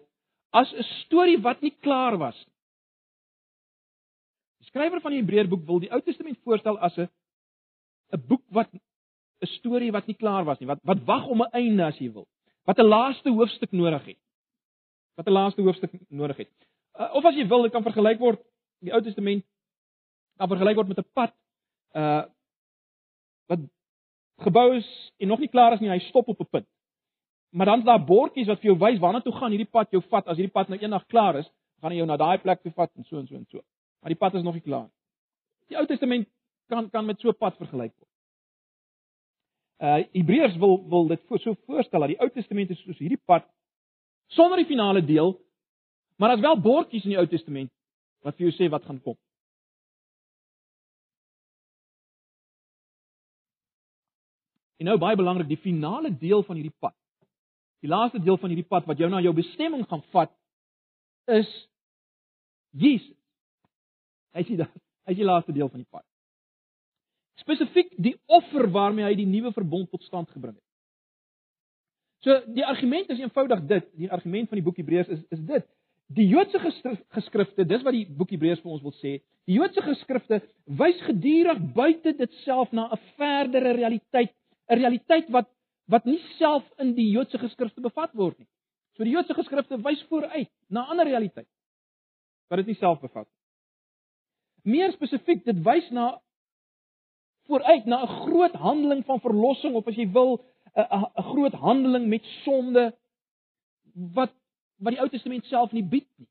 as 0.56 0.72
'n 0.72 0.86
storie 1.04 1.38
wat 1.42 1.60
nie 1.60 1.74
klaar 1.84 2.16
was 2.18 2.36
nie. 2.46 2.54
Die 4.62 4.68
skrywer 4.70 5.00
van 5.00 5.12
die 5.12 5.20
Hebreërboek 5.20 5.64
wil 5.66 5.80
die 5.80 5.92
Ou 5.92 6.00
Testament 6.00 6.38
voorstel 6.44 6.78
as 6.78 6.96
'n 6.96 7.08
'n 8.12 8.26
boek 8.28 8.44
wat 8.50 8.68
'n 8.72 9.46
storie 9.58 9.92
wat 9.92 10.06
nie 10.06 10.16
klaar 10.16 10.44
was 10.44 10.58
nie, 10.58 10.68
wat 10.68 10.80
wat 10.82 11.04
wag 11.04 11.26
om 11.26 11.42
'n 11.42 11.52
einde 11.52 11.84
as 11.84 11.98
jy 11.98 12.12
wil. 12.12 12.26
Wat 12.64 12.78
'n 12.78 12.88
laaste 12.88 13.30
hoofstuk 13.30 13.72
nodig 13.72 14.04
het. 14.04 14.18
Wat 15.16 15.26
'n 15.26 15.32
laaste 15.32 15.62
hoofstuk 15.62 15.92
nodig 16.08 16.36
het. 16.36 16.50
Uh, 16.98 17.14
of 17.14 17.24
as 17.24 17.34
jy 17.34 17.46
wil, 17.46 17.62
dit 17.62 17.72
kan 17.72 17.82
vergelyk 17.82 18.18
word 18.18 18.40
die 18.80 18.92
Ou 18.92 19.02
Testament 19.02 19.44
kan 20.36 20.48
vergelyk 20.48 20.76
word 20.76 20.88
met 20.88 20.98
'n 20.98 21.10
pad 21.12 21.32
uh 21.94 22.24
wat 23.46 23.60
gebou 24.42 24.76
is 24.76 25.12
en 25.16 25.28
nog 25.28 25.38
nie 25.38 25.48
klaar 25.48 25.72
is 25.72 25.80
nie, 25.80 25.88
hy 25.88 25.98
stop 25.98 26.28
op 26.28 26.40
'n 26.40 26.48
punt. 26.50 26.68
Maar 27.50 27.66
dan's 27.66 27.84
daar 27.84 28.04
bordjies 28.04 28.46
wat 28.46 28.60
vir 28.60 28.72
jou 28.72 28.78
wys 28.78 28.98
waarna 29.00 29.20
toe 29.20 29.32
gaan 29.32 29.50
hierdie 29.54 29.70
pad 29.70 29.90
jou 29.90 30.02
vat. 30.10 30.26
As 30.26 30.36
hierdie 30.36 30.52
pad 30.52 30.68
nou 30.68 30.78
eendag 30.80 31.06
klaar 31.06 31.38
is, 31.40 31.48
gaan 31.80 31.92
hy 31.92 32.00
jou 32.00 32.08
na 32.08 32.16
daai 32.20 32.38
plek 32.42 32.62
toe 32.62 32.72
vat 32.72 32.90
en 32.96 33.04
so 33.04 33.18
en 33.18 33.26
so 33.26 33.36
en 33.36 33.46
so. 33.50 33.62
Maar 34.02 34.14
die 34.14 34.20
pad 34.20 34.34
is 34.34 34.42
nog 34.42 34.54
nie 34.54 34.64
klaar 34.64 34.86
nie. 34.88 34.94
Die 35.70 35.78
Ou 35.78 35.86
Testament 35.86 36.28
kan 36.70 36.90
kan 36.90 37.06
met 37.06 37.20
so 37.20 37.28
'n 37.28 37.38
pad 37.38 37.56
vergelyk 37.56 37.92
word. 37.94 38.12
Uh 39.78 40.04
Hebreërs 40.12 40.56
wil 40.56 40.88
wil 40.88 41.06
dit 41.06 41.20
so 41.42 41.54
voorstel 41.66 42.00
dat 42.00 42.08
die 42.08 42.20
Ou 42.20 42.30
Testament 42.30 42.70
is 42.70 42.82
soos 42.82 42.98
hierdie 42.98 43.22
pad 43.24 43.44
sonder 44.26 44.56
die 44.56 44.66
finale 44.66 45.04
deel, 45.04 45.36
maar 46.16 46.30
as 46.30 46.40
wel 46.40 46.60
bordjies 46.60 47.04
in 47.04 47.10
die 47.10 47.18
Ou 47.18 47.26
Testament 47.26 47.70
wat 48.22 48.36
vir 48.36 48.48
jou 48.48 48.54
sê 48.56 48.70
wat 48.70 48.84
gaan 48.84 49.00
kom. 49.00 49.16
En 54.76 54.84
nou 54.84 54.98
baie 54.98 55.16
belangrik, 55.16 55.48
die 55.48 55.56
finale 55.56 56.10
deel 56.18 56.42
van 56.42 56.56
hierdie 56.56 56.74
pad. 56.80 56.94
Die 57.84 57.90
laaste 57.92 58.18
deel 58.22 58.38
van 58.40 58.52
hierdie 58.52 58.68
pad 58.68 58.86
wat 58.88 58.98
jou 58.98 59.08
na 59.10 59.20
jou 59.20 59.34
bestemming 59.36 59.84
gaan 59.88 60.02
vat 60.14 60.32
is 61.26 61.48
Jesus. 62.76 63.16
Hy 64.36 64.44
sê 64.44 64.56
dit, 64.60 64.76
hy 65.08 65.14
is 65.14 65.20
die 65.20 65.26
laaste 65.26 65.54
deel 65.56 65.68
van 65.72 65.80
die 65.80 65.90
pad. 65.90 66.04
Spesifiek 67.40 67.92
die 68.00 68.14
offer 68.32 68.68
waarmee 68.72 69.04
hy 69.06 69.14
die 69.18 69.28
nuwe 69.28 69.52
verbond 69.52 69.90
tot 69.92 70.04
stand 70.04 70.30
gebring 70.32 70.54
het. 70.56 70.64
So 72.24 72.36
die 72.56 72.64
argument 72.66 73.10
is 73.12 73.20
eenvoudig 73.20 73.64
dit, 73.70 73.88
die 74.00 74.10
argument 74.12 74.48
van 74.50 74.58
die 74.58 74.64
boek 74.66 74.80
Hebreërs 74.80 75.12
is 75.14 75.24
is 75.36 75.42
dit. 75.46 75.66
Die 76.16 76.28
Joodse 76.30 76.60
geskrifte, 76.62 77.64
dis 77.66 77.82
wat 77.82 77.94
die 77.94 78.06
boek 78.06 78.30
Hebreërs 78.30 78.62
vir 78.62 78.76
ons 78.76 78.82
wil 78.84 78.94
sê. 79.00 79.16
Die 79.46 79.58
Joodse 79.58 79.82
geskrifte 79.82 80.40
wys 80.80 81.00
gedurig 81.06 81.60
buite 81.74 82.14
dit 82.18 82.40
self 82.44 82.72
na 82.72 82.88
'n 82.92 83.00
verdere 83.18 83.74
realiteit 83.78 84.32
'n 84.70 84.78
realiteit 84.80 85.30
wat 85.30 85.48
wat 85.86 86.04
nie 86.04 86.18
self 86.38 86.66
in 86.82 86.94
die 86.96 87.10
Joodse 87.10 87.38
geskrifte 87.38 87.80
bevat 87.80 88.14
word 88.14 88.38
nie. 88.38 88.48
So 88.96 89.04
die 89.04 89.12
Joodse 89.14 89.34
geskrifte 89.34 89.78
wys 89.84 90.02
vooruit 90.10 90.50
na 90.68 90.82
'n 90.82 90.90
ander 90.90 91.06
realiteit 91.06 91.48
wat 92.48 92.58
dit 92.58 92.66
nie 92.66 92.80
self 92.80 93.00
bevat 93.00 93.26
nie. 93.26 94.76
Meer 94.76 94.92
spesifiek, 94.92 95.44
dit 95.44 95.62
wys 95.62 95.90
na 95.90 96.20
vooruit 97.46 97.86
na 97.86 98.02
'n 98.02 98.14
groot 98.26 98.54
handeling 98.54 99.04
van 99.04 99.20
verlossing 99.20 99.74
of 99.74 99.86
as 99.86 99.96
jy 99.96 100.10
wil 100.12 100.44
'n 100.76 101.22
groot 101.32 101.52
handeling 101.52 102.06
met 102.06 102.24
sonde 102.44 102.92
wat 103.94 104.32
wat 104.78 104.92
die 104.92 105.00
Ou 105.00 105.08
Testament 105.08 105.44
self 105.44 105.72
nie 105.72 105.82
bied 105.82 106.08
nie. 106.16 106.28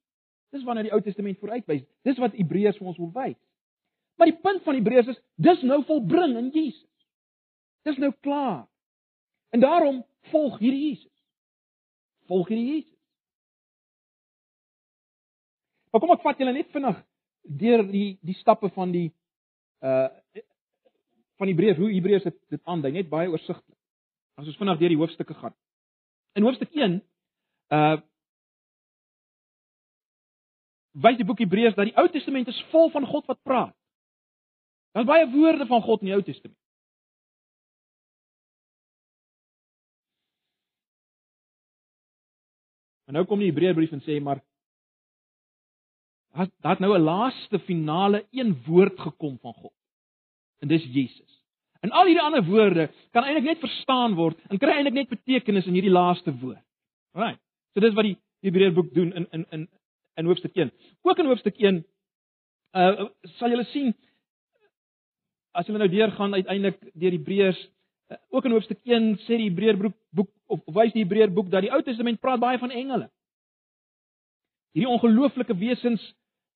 Dis 0.51 0.63
waarna 0.63 0.83
die 0.85 0.93
Ou 0.93 1.01
Testament 1.01 1.39
vooruitwys. 1.39 1.83
Dis 2.03 2.17
wat 2.17 2.35
Hebreërs 2.38 2.77
vir 2.77 2.88
ons 2.88 2.97
wil 2.97 3.12
wys. 3.12 3.38
Maar 4.17 4.27
die 4.27 4.41
punt 4.41 4.63
van 4.63 4.75
Hebreërs 4.75 5.07
is 5.07 5.21
dis 5.35 5.62
nou 5.62 5.83
volbring 5.83 6.38
in 6.38 6.50
Jesus. 6.53 6.89
Dis 7.83 7.97
nou 7.97 8.12
klaar. 8.21 8.67
En 9.55 9.62
daarom 9.63 10.05
volg 10.31 10.57
hierdie 10.59 10.89
Jesus. 10.89 11.24
Volg 12.27 12.47
hierdie 12.47 12.71
Jesus. 12.74 12.97
Maar 15.91 16.01
kom 16.03 16.12
ek 16.12 16.25
vat 16.25 16.41
julle 16.43 16.51
net 16.57 16.74
vinnig 16.75 16.97
deur 17.62 17.85
die 17.88 18.17
die 18.25 18.35
stappe 18.35 18.67
van 18.75 18.91
die 18.91 19.07
uh 19.79 20.09
van 21.39 21.51
brief, 21.55 21.77
hoe 21.79 21.91
Hebreërs 21.91 22.24
dit 22.27 22.35
dit 22.51 22.62
aandui, 22.63 22.91
net 22.95 23.07
baie 23.12 23.31
oorsigtelik. 23.31 23.79
As 24.35 24.47
ons 24.47 24.59
vinnig 24.59 24.79
deur 24.79 24.91
die 24.91 25.00
hoofstukke 25.00 25.35
gaan. 25.39 25.55
In 26.35 26.43
hoofstuk 26.47 26.75
1 26.75 27.00
uh 27.79 27.95
wys 31.07 31.21
die 31.21 31.27
boek 31.31 31.39
Hebreërs 31.45 31.79
dat 31.79 31.93
die 31.93 31.95
Ou 32.00 32.09
Testament 32.12 32.51
is 32.51 32.59
vol 32.75 32.91
van 32.91 33.07
God 33.07 33.31
wat 33.31 33.43
praat. 33.47 33.75
Daar's 34.91 35.07
baie 35.07 35.31
woorde 35.31 35.71
van 35.71 35.88
God 35.88 36.03
in 36.03 36.12
die 36.12 36.17
Ou 36.19 36.24
Testament. 36.27 36.59
Maar 43.05 43.19
nou 43.19 43.25
kom 43.29 43.39
die 43.39 43.51
Hebreërbrief 43.51 43.93
en 43.93 44.03
sê 44.05 44.17
maar 44.21 44.41
daar 46.35 46.75
het 46.75 46.79
nou 46.83 46.97
'n 46.97 47.01
laaste 47.01 47.59
finale 47.59 48.25
een 48.31 48.57
woord 48.65 49.00
gekom 49.00 49.38
van 49.39 49.53
God. 49.53 49.74
En 50.59 50.67
dis 50.67 50.83
Jesus. 50.83 51.43
En 51.79 51.91
al 51.91 52.05
hierdie 52.05 52.24
ander 52.24 52.43
woorde 52.43 52.89
kan 53.12 53.24
eintlik 53.24 53.43
net 53.43 53.59
verstaan 53.59 54.13
word 54.13 54.39
en 54.50 54.57
kry 54.57 54.69
eintlik 54.69 54.93
net 54.93 55.09
betekenis 55.09 55.65
in 55.65 55.74
hierdie 55.74 55.91
laaste 55.91 56.33
woord. 56.39 56.63
Right. 57.13 57.39
So 57.74 57.79
dis 57.79 57.93
wat 57.93 58.03
die 58.03 58.17
Hebreërboek 58.39 58.93
doen 58.93 59.13
in 59.13 59.27
in 59.31 59.45
in 59.50 59.69
in 60.15 60.25
hoofstuk 60.25 60.55
1. 60.55 60.71
Ook 61.01 61.17
in 61.17 61.25
hoofstuk 61.25 61.57
1 61.57 61.85
uh 62.75 63.07
sal 63.21 63.50
julle 63.50 63.63
sien 63.63 63.95
as 65.51 65.65
julle 65.65 65.79
nou 65.79 65.89
deurgaan 65.89 66.33
uiteindelik 66.33 66.79
deur 66.93 67.12
Hebreërs 67.12 67.62
uh, 67.63 67.75
ook 68.29 68.45
in 68.45 68.51
hoofstuk 68.51 68.79
1 68.83 69.15
sê 69.25 69.38
die 69.39 69.50
Hebreërboek 69.50 69.95
boek 70.09 70.29
of 70.51 70.62
wys 70.77 70.93
die 70.93 71.03
Hebreërboek 71.03 71.50
dat 71.50 71.65
die 71.65 71.71
Ou 71.74 71.81
Testament 71.83 72.19
praat 72.21 72.39
baie 72.39 72.59
van 72.62 72.71
engele. 72.71 73.09
Hierdie 74.75 74.91
ongelooflike 74.91 75.55
wesens 75.57 76.03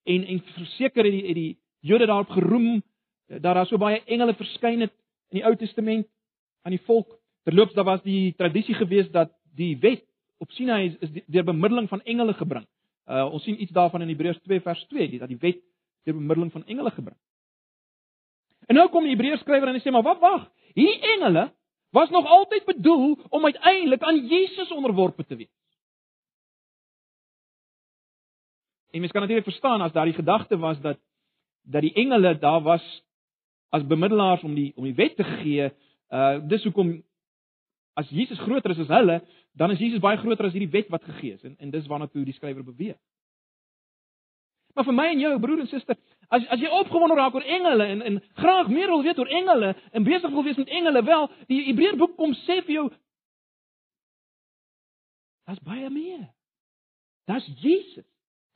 en 0.04 0.26
en 0.26 0.42
verseker 0.54 1.08
het 1.08 1.16
die 1.16 1.26
het 1.26 1.36
die 1.40 1.58
Jode 1.80 2.06
daarop 2.06 2.30
geroem 2.36 2.82
dat 3.28 3.56
daar 3.56 3.66
so 3.66 3.78
baie 3.78 4.02
engele 4.06 4.36
verskyn 4.36 4.82
het 4.86 4.94
in 5.32 5.40
die 5.40 5.46
Ou 5.46 5.56
Testament 5.56 6.08
aan 6.66 6.76
die 6.76 6.86
volk. 6.86 7.18
Terloops 7.48 7.74
daar 7.74 7.88
was 7.88 8.04
die 8.04 8.34
tradisie 8.38 8.76
gewees 8.76 9.10
dat 9.12 9.32
die 9.56 9.78
wet 9.80 10.04
op 10.38 10.52
Sinai 10.52 10.86
is, 10.88 10.98
is 11.00 11.24
deur 11.28 11.44
bemiddeling 11.44 11.90
van 11.90 12.04
engele 12.04 12.34
gebring. 12.34 12.68
Uh 13.10 13.26
ons 13.34 13.44
sien 13.44 13.62
iets 13.62 13.72
daarvan 13.72 14.02
in 14.02 14.12
Hebreërs 14.14 14.42
2 14.46 14.62
vers 14.62 14.86
2, 14.92 15.10
die, 15.10 15.20
dat 15.20 15.32
die 15.32 15.40
wet 15.42 15.64
deur 16.04 16.16
bemiddeling 16.16 16.52
van 16.52 16.66
engele 16.66 16.92
gebring. 16.92 17.18
En 18.70 18.78
nou 18.78 18.86
kom 18.94 19.06
die 19.06 19.16
Hebreërs 19.16 19.42
skrywer 19.42 19.72
en 19.72 19.80
hy 19.80 19.82
sê 19.82 19.92
maar 19.94 20.06
wat 20.06 20.22
wag? 20.22 20.44
Hierdie 20.78 21.14
engele 21.16 21.50
was 21.96 22.12
nog 22.14 22.28
altyd 22.30 22.68
bedoel 22.68 23.16
om 23.34 23.46
uiteindelik 23.46 24.04
aan 24.06 24.20
Jesus 24.30 24.72
onderworpe 24.72 25.26
te 25.26 25.36
wees. 25.36 25.54
En 28.94 29.02
mens 29.02 29.12
kan 29.12 29.22
natuurlik 29.22 29.50
verstaan 29.50 29.82
as 29.82 29.92
daardie 29.92 30.14
gedagte 30.14 30.58
was 30.58 30.82
dat 30.82 30.98
dat 31.62 31.82
die 31.82 31.94
engele 31.94 32.38
daar 32.40 32.62
was 32.62 32.86
as 33.70 33.86
bemiddelaars 33.86 34.44
om 34.44 34.54
die 34.56 34.72
om 34.76 34.84
die 34.84 34.96
wet 34.96 35.16
te 35.16 35.24
gee, 35.24 35.70
uh 36.10 36.38
dis 36.50 36.64
hoekom 36.64 37.04
as 37.94 38.10
Jesus 38.10 38.40
groter 38.40 38.72
is 38.72 38.80
as 38.80 38.88
hulle, 38.88 39.20
dan 39.54 39.72
is 39.72 39.80
Jesus 39.80 40.00
baie 40.02 40.18
groter 40.18 40.46
as 40.46 40.54
hierdie 40.54 40.72
wet 40.74 40.90
wat 40.90 41.04
gegee 41.04 41.34
is 41.34 41.44
en 41.44 41.58
en 41.58 41.70
dis 41.74 41.88
waarna 41.88 42.08
toe 42.08 42.26
die 42.26 42.34
skrywer 42.34 42.64
beweeg. 42.64 42.98
Maar 44.74 44.86
vir 44.86 44.94
my 44.94 45.08
en 45.12 45.20
jou 45.20 45.40
broer 45.40 45.60
en 45.60 45.68
suster, 45.68 45.98
as 46.30 46.46
as 46.54 46.62
jy 46.62 46.70
opgewonde 46.80 47.18
raak 47.18 47.36
oor 47.36 47.46
engele 47.46 47.86
en 47.94 48.02
en 48.02 48.18
graag 48.38 48.70
meer 48.70 48.88
wil 48.88 49.04
weet 49.04 49.20
oor 49.20 49.32
engele 49.42 49.76
en 49.92 50.04
besig 50.04 50.30
wil 50.30 50.44
wees 50.44 50.58
met 50.58 50.70
engele, 50.70 51.04
wel, 51.04 51.30
die 51.48 51.64
Hebreërboek 51.72 52.18
kom 52.18 52.36
sê 52.46 52.62
vir 52.66 52.76
jou 52.80 52.90
Daar's 55.50 55.62
baie 55.66 55.90
meer. 55.90 56.28
Daar's 57.26 57.46
Jesus. 57.58 58.06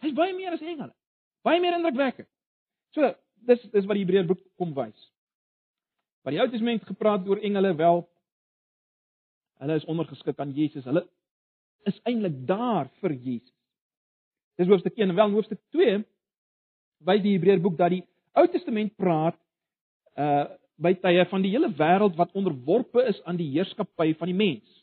Hy's 0.05 0.13
baie 0.13 0.35
meer 0.37 0.53
as 0.53 0.61
engele. 0.61 0.91
Baie 1.41 1.57
meer 1.61 1.73
indrukwekkend. 1.73 2.29
So, 2.93 3.07
dis 3.49 3.63
dis 3.73 3.87
wat 3.89 3.97
die 3.97 4.03
Hebreërboek 4.03 4.43
kom 4.61 4.75
wys. 4.77 5.07
Wat 6.21 6.35
die 6.35 6.41
Ou 6.43 6.45
Testament 6.51 6.85
gepraat 6.85 7.25
oor 7.25 7.41
engele, 7.41 7.73
wel 7.79 8.03
hulle 9.63 9.79
is 9.79 9.89
ondergeskik 9.89 10.37
aan 10.43 10.53
Jesus. 10.53 10.85
Hulle 10.85 11.07
is 11.89 11.97
eintlik 12.05 12.35
daar 12.45 12.91
vir 13.01 13.15
Jesus. 13.15 13.55
Dis 14.61 14.69
hoofstuk 14.69 14.93
1 14.93 15.09
en 15.09 15.17
wel 15.17 15.33
hoofstuk 15.33 15.61
2 15.73 15.97
wys 16.99 17.21
die 17.23 17.37
Hebreërboek 17.37 17.77
dat 17.77 17.93
die 17.95 18.03
Ou 18.33 18.45
Testament 18.49 18.95
praat 18.97 19.39
uh 20.17 20.45
by 20.83 20.95
tye 20.97 21.21
van 21.29 21.43
die 21.45 21.51
hele 21.53 21.69
wêreld 21.77 22.15
wat 22.17 22.31
onderworpe 22.33 23.03
is 23.07 23.19
aan 23.29 23.37
die 23.37 23.51
heerskappy 23.53 24.15
van 24.17 24.27
die 24.31 24.35
mens. 24.35 24.79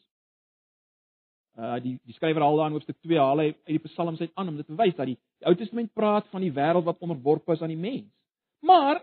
Uh 1.59 1.77
die 1.83 1.97
die 2.07 2.15
skrywer 2.15 2.45
haal 2.47 2.57
daar 2.57 2.71
in 2.71 2.77
hoofstuk 2.79 2.97
2 3.03 3.19
haal 3.19 3.43
hy 3.43 3.49
uit 3.51 3.75
die 3.75 3.83
psalms 3.89 4.21
uit 4.21 4.31
aan 4.35 4.53
om 4.53 4.57
dit 4.57 4.67
te 4.67 4.77
wys 4.79 4.95
dat 4.97 5.11
die, 5.11 5.19
die 5.19 5.49
Ou 5.51 5.55
Testament 5.59 5.91
praat 5.95 6.29
van 6.31 6.47
die 6.47 6.53
wêreld 6.55 6.87
wat 6.87 7.03
onderworpe 7.03 7.53
is 7.53 7.63
aan 7.63 7.75
die 7.75 7.81
mens. 7.81 8.07
Maar 8.63 9.03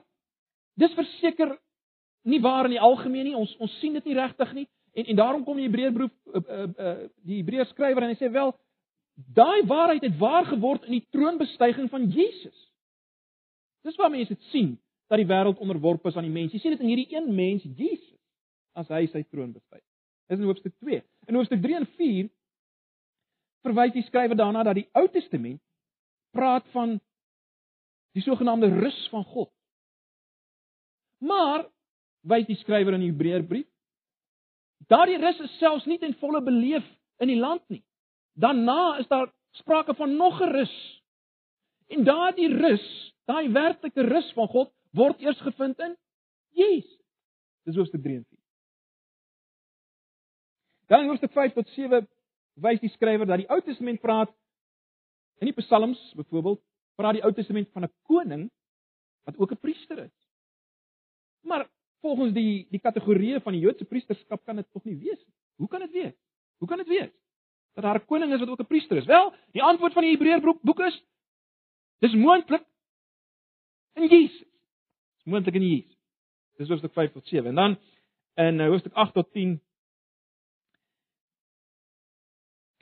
dis 0.79 0.95
verseker 0.95 1.57
nie 2.23 2.39
waar 2.41 2.65
in 2.65 2.77
die 2.77 2.83
algemeen 2.83 3.29
nie. 3.29 3.35
Ons 3.35 3.55
ons 3.59 3.79
sien 3.81 3.93
dit 3.99 4.05
nie 4.05 4.17
regtig 4.17 4.53
nie. 4.53 4.67
En 4.97 5.11
en 5.11 5.19
daarom 5.19 5.43
kom 5.43 5.59
die 5.59 5.67
Hebreërbrief 5.67 6.13
uh, 6.33 6.41
uh, 6.41 6.63
uh, 6.63 6.95
die 7.27 7.41
Hebreërs 7.41 7.75
skrywer 7.75 8.07
en 8.07 8.15
hy 8.15 8.19
sê 8.19 8.31
wel 8.33 8.55
daai 9.37 9.65
waarheid 9.65 10.03
het 10.05 10.17
waar 10.17 10.45
geword 10.45 10.85
in 10.85 10.97
die 10.99 11.05
troonbestyging 11.11 11.89
van 11.89 12.09
Jesus. 12.13 12.66
Dis 13.87 13.97
waar 13.99 14.11
mense 14.11 14.35
dit 14.35 14.49
sien 14.51 14.73
dat 15.07 15.21
die 15.21 15.27
wêreld 15.29 15.61
onderworpe 15.63 16.11
is 16.11 16.17
aan 16.19 16.27
die 16.27 16.33
mens. 16.33 16.51
Jy 16.51 16.59
sien 16.59 16.73
dit 16.75 16.83
in 16.83 16.91
hierdie 16.91 17.15
een 17.15 17.29
mens, 17.35 17.63
Jesus, 17.63 18.17
as 18.75 18.89
hy 18.91 19.05
sy 19.07 19.23
troon 19.31 19.53
bestyg. 19.55 19.83
Dis 20.27 20.41
in 20.41 20.49
hoofstuk 20.49 20.75
2. 20.83 20.99
In 21.31 21.39
hoofstuk 21.39 21.61
3 21.63 21.79
en 21.79 21.87
4 21.99 22.27
verwys 23.67 23.93
die 23.95 24.03
skrywer 24.07 24.35
daarna 24.39 24.65
dat 24.67 24.77
die 24.79 24.89
Ou 24.95 25.07
Testament 25.11 25.61
praat 26.35 26.67
van 26.75 26.97
die 28.15 28.23
sogenaamde 28.25 28.69
rus 28.75 28.99
van 29.13 29.23
God. 29.31 29.51
Maar 31.23 31.65
wys 32.27 32.45
die 32.47 32.59
skrywer 32.59 32.97
in 32.97 33.07
die 33.07 33.13
Hebreërbrief 33.13 33.67
daardie 34.91 35.17
rus 35.17 35.39
is 35.43 35.57
selfs 35.59 35.87
nie 35.89 35.97
ten 35.99 36.13
volle 36.21 36.41
beleef 36.43 36.85
in 37.23 37.31
die 37.31 37.39
land 37.39 37.63
nie. 37.73 37.83
Daarna 38.37 38.97
is 39.01 39.07
daar 39.09 39.31
sprake 39.57 39.95
van 39.95 40.15
nog 40.15 40.41
'n 40.41 40.51
rus. 40.51 40.96
En 41.87 42.03
daardie 42.03 42.49
rus, 42.51 42.85
daai 43.25 43.47
werklike 43.51 44.01
rus 44.07 44.31
van 44.35 44.47
God 44.47 44.73
word 44.97 45.21
eers 45.23 45.39
gevind 45.45 45.79
in 45.79 45.95
Jesus. 46.57 46.99
Dis 47.67 47.75
hoofstuk 47.75 48.03
3 48.03 48.15
en 48.15 48.25
4. 48.25 48.39
Dan 50.87 51.03
in 51.03 51.11
hoofstuk 51.11 51.31
5 51.35 51.53
tot 51.53 51.69
7 51.75 52.07
wys 52.63 52.79
die 52.81 52.91
skrywer 52.91 53.27
dat 53.27 53.43
die 53.43 53.49
Ou 53.51 53.59
Testament 53.61 54.01
praat 54.01 54.31
in 55.43 55.51
die 55.51 55.57
Psalms 55.59 55.99
byvoorbeeld, 56.17 56.61
praat 56.97 57.19
die 57.19 57.23
Ou 57.27 57.33
Testament 57.35 57.69
van 57.75 57.83
'n 57.85 57.93
koning 58.09 58.49
wat 59.25 59.37
ook 59.37 59.51
'n 59.51 59.59
priester 59.59 59.99
is. 59.99 60.15
Maar 61.43 61.67
volgens 62.01 62.33
die 62.33 62.67
die 62.71 62.79
kategorieë 62.79 63.41
van 63.41 63.53
die 63.53 63.61
Joodse 63.61 63.85
priesterskap 63.85 64.43
kan 64.45 64.55
dit 64.55 64.67
tog 64.71 64.83
nie 64.83 64.95
wees 64.95 65.19
nie. 65.19 65.35
Hoe 65.57 65.67
kan 65.67 65.79
dit 65.79 65.91
wees? 65.91 66.15
Hoe 66.57 66.67
kan 66.67 66.77
dit 66.77 66.87
wees? 66.87 67.11
Dat 67.75 67.83
daar 67.83 67.99
'n 67.99 68.05
koning 68.05 68.33
is 68.33 68.39
wat 68.39 68.49
ook 68.49 68.59
'n 68.59 68.65
priester 68.65 68.97
is. 68.97 69.05
Wel, 69.05 69.33
die 69.51 69.63
antwoord 69.63 69.93
van 69.93 70.03
die 70.03 70.11
Hebreërboek 70.11 70.61
boek 70.61 70.79
is 70.79 71.03
dis 71.99 72.13
moontlik 72.13 72.63
in 73.93 74.07
Jesus. 74.07 74.45
Dis 75.17 75.31
moontlik 75.33 75.55
in 75.55 75.67
Jesus. 75.67 75.97
Dis 76.57 76.69
hoofstuk 76.69 76.93
5 76.93 77.11
tot 77.11 77.27
7. 77.27 77.49
En 77.49 77.55
dan 77.55 77.77
in 78.35 78.59
eh, 78.59 78.67
hoofstuk 78.67 78.93
8 78.93 79.13
tot 79.13 79.31
10 79.31 79.57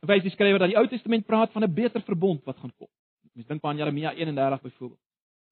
wys 0.05 0.22
die 0.22 0.31
skrywer 0.31 0.60
dat 0.60 0.69
die 0.69 0.77
Ou 0.77 0.88
Testament 0.88 1.25
praat 1.25 1.51
van 1.51 1.63
'n 1.63 1.74
beter 1.74 2.01
verbond 2.01 2.43
wat 2.43 2.57
gaan 2.57 2.75
kom. 2.75 2.89
Mens 3.34 3.48
dink 3.48 3.63
aan 3.63 3.77
Jeremia 3.77 4.13
31 4.13 4.62
byvoorbeeld. 4.62 5.01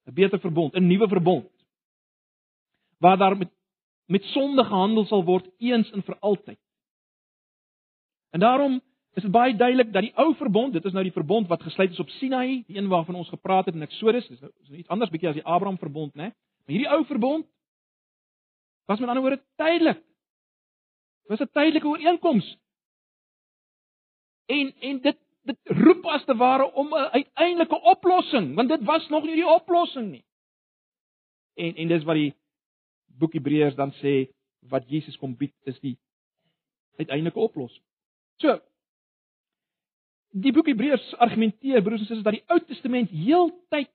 'n 0.05 0.13
Beter 0.13 0.39
verbond, 0.39 0.73
'n 0.75 0.87
nuwe 0.87 1.07
verbond 1.07 1.51
waar 2.97 3.17
daar 3.17 3.37
met 3.37 3.51
met 4.05 4.23
sonde 4.23 4.63
gehandel 4.63 5.05
sal 5.05 5.23
word 5.23 5.47
eens 5.57 5.91
en 5.91 6.03
vir 6.03 6.17
altyd. 6.19 6.59
En 8.29 8.39
daarom 8.39 8.81
is 9.13 9.23
dit 9.23 9.31
baie 9.31 9.55
duidelik 9.55 9.91
dat 9.93 10.01
die 10.01 10.13
ou 10.17 10.33
verbond, 10.35 10.73
dit 10.73 10.85
is 10.85 10.93
nou 10.93 11.03
die 11.05 11.13
verbond 11.13 11.47
wat 11.47 11.61
gesluit 11.61 11.91
is 11.91 12.01
op 12.01 12.09
Sinaï, 12.09 12.63
die 12.67 12.77
een 12.77 12.87
waarvan 12.89 13.15
ons 13.15 13.29
gepraat 13.29 13.65
het 13.65 13.75
in 13.75 13.85
Eksodus, 13.85 14.27
dis 14.27 14.39
nou 14.41 14.51
is 14.63 14.79
iets 14.83 14.93
anders 14.93 15.11
bietjie 15.13 15.29
as 15.29 15.37
die 15.37 15.45
Abraham 15.45 15.77
verbond, 15.77 16.15
né? 16.17 16.31
Maar 16.63 16.73
hierdie 16.73 16.89
ou 16.89 17.03
verbond 17.05 17.45
was 18.89 18.99
met 18.99 19.09
ander 19.09 19.23
woorde 19.23 19.43
tydelik. 19.55 20.01
Was 21.29 21.39
'n 21.39 21.51
tydelike 21.53 21.87
ooreenkoms. 21.87 22.57
En 24.45 24.73
en 24.79 25.01
dit 25.01 25.17
dit 25.43 25.57
roep 25.63 26.05
as 26.05 26.25
te 26.25 26.35
ware 26.35 26.71
om 26.73 26.87
'n 26.87 27.09
uiteindelike 27.11 27.81
oplossing, 27.81 28.55
want 28.55 28.69
dit 28.69 28.83
was 28.83 29.07
nog 29.09 29.23
nie 29.23 29.35
die 29.35 29.47
oplossing 29.47 30.11
nie. 30.11 30.25
En 31.53 31.75
en 31.75 31.87
dis 31.87 32.03
wat 32.03 32.15
die 32.15 32.33
boek 33.05 33.33
Hebreërs 33.33 33.75
dan 33.75 33.91
sê 33.91 34.29
wat 34.59 34.89
Jesus 34.89 35.17
kom 35.17 35.35
bied 35.35 35.53
is 35.63 35.79
die 35.79 35.97
uiteindelike 36.97 37.39
oplossing. 37.39 37.83
So 38.37 38.61
die 40.33 40.53
boek 40.53 40.67
Hebreërs 40.71 41.11
argumenteer 41.21 41.83
broers 41.85 42.01
en 42.01 42.07
susters 42.07 42.25
dat 42.25 42.37
die 42.39 42.45
Ou 42.49 42.59
Testament 42.65 43.11
heeltyd 43.13 43.91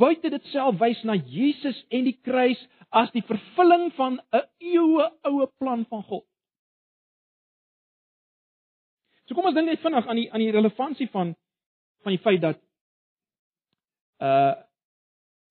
buite 0.00 0.30
dit 0.32 0.48
self 0.50 0.78
wys 0.80 1.00
na 1.06 1.14
Jesus 1.14 1.78
en 1.94 2.08
die 2.08 2.16
kruis 2.26 2.58
as 2.90 3.12
die 3.14 3.22
vervulling 3.22 3.92
van 3.94 4.18
'n 4.34 4.42
eeue 4.58 5.06
oue 5.30 5.46
plan 5.58 5.86
van 5.86 6.02
God. 6.02 6.24
So 9.26 9.34
kom 9.34 9.46
ons 9.46 9.54
dink 9.54 9.68
net 9.68 9.80
vinnig 9.80 10.06
aan 10.06 10.16
die 10.16 10.32
aan 10.32 10.42
die 10.42 10.50
relevantie 10.50 11.08
van 11.08 11.36
van 12.02 12.12
die 12.12 12.22
feit 12.24 12.40
dat 12.40 12.58
uh 14.18 14.54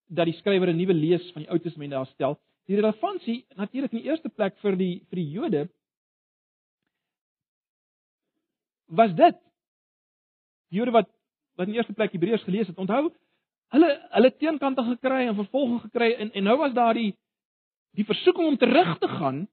dat 0.09 0.25
die 0.25 0.37
skrywer 0.41 0.69
'n 0.69 0.77
nuwe 0.77 0.93
lees 0.93 1.31
van 1.31 1.41
die 1.43 1.51
Ou 1.51 1.59
Testament 1.59 1.91
daar 1.91 2.05
stel. 2.05 2.39
Die 2.67 2.75
relevantie 2.75 3.45
natuurlik 3.55 3.91
in 3.91 4.01
die 4.01 4.09
eerste 4.09 4.29
plek 4.29 4.57
vir 4.57 4.75
die 4.75 5.05
vir 5.09 5.15
die 5.15 5.31
Jode 5.31 5.69
was 8.87 9.13
dit 9.15 9.48
Jode 10.69 10.91
wat 10.91 11.09
wat 11.59 11.67
in 11.67 11.73
die 11.73 11.79
eerste 11.81 11.93
plek 11.93 12.13
Hebreërs 12.15 12.45
gelees 12.47 12.69
het. 12.71 12.77
Onthou, 12.79 13.09
hulle 13.75 13.89
hulle 14.15 14.31
teenkante 14.37 14.83
gekry 14.83 15.25
en 15.27 15.35
vervolging 15.35 15.81
gekry 15.81 16.13
en 16.13 16.31
en 16.31 16.43
nou 16.43 16.57
was 16.57 16.73
daar 16.73 16.93
die 16.93 17.11
die 17.97 18.05
versoeking 18.05 18.47
om 18.47 18.57
terug 18.57 18.97
te 18.99 19.07
gaan 19.07 19.47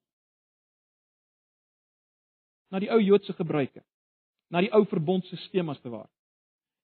na 2.70 2.80
die 2.82 2.90
ou 2.92 3.00
Joodse 3.00 3.32
gebruike, 3.32 3.82
na 4.50 4.60
die 4.60 4.72
ou 4.74 4.84
verbondstelsel 4.90 5.70
as 5.72 5.80
te 5.80 5.90
waar. 5.90 6.08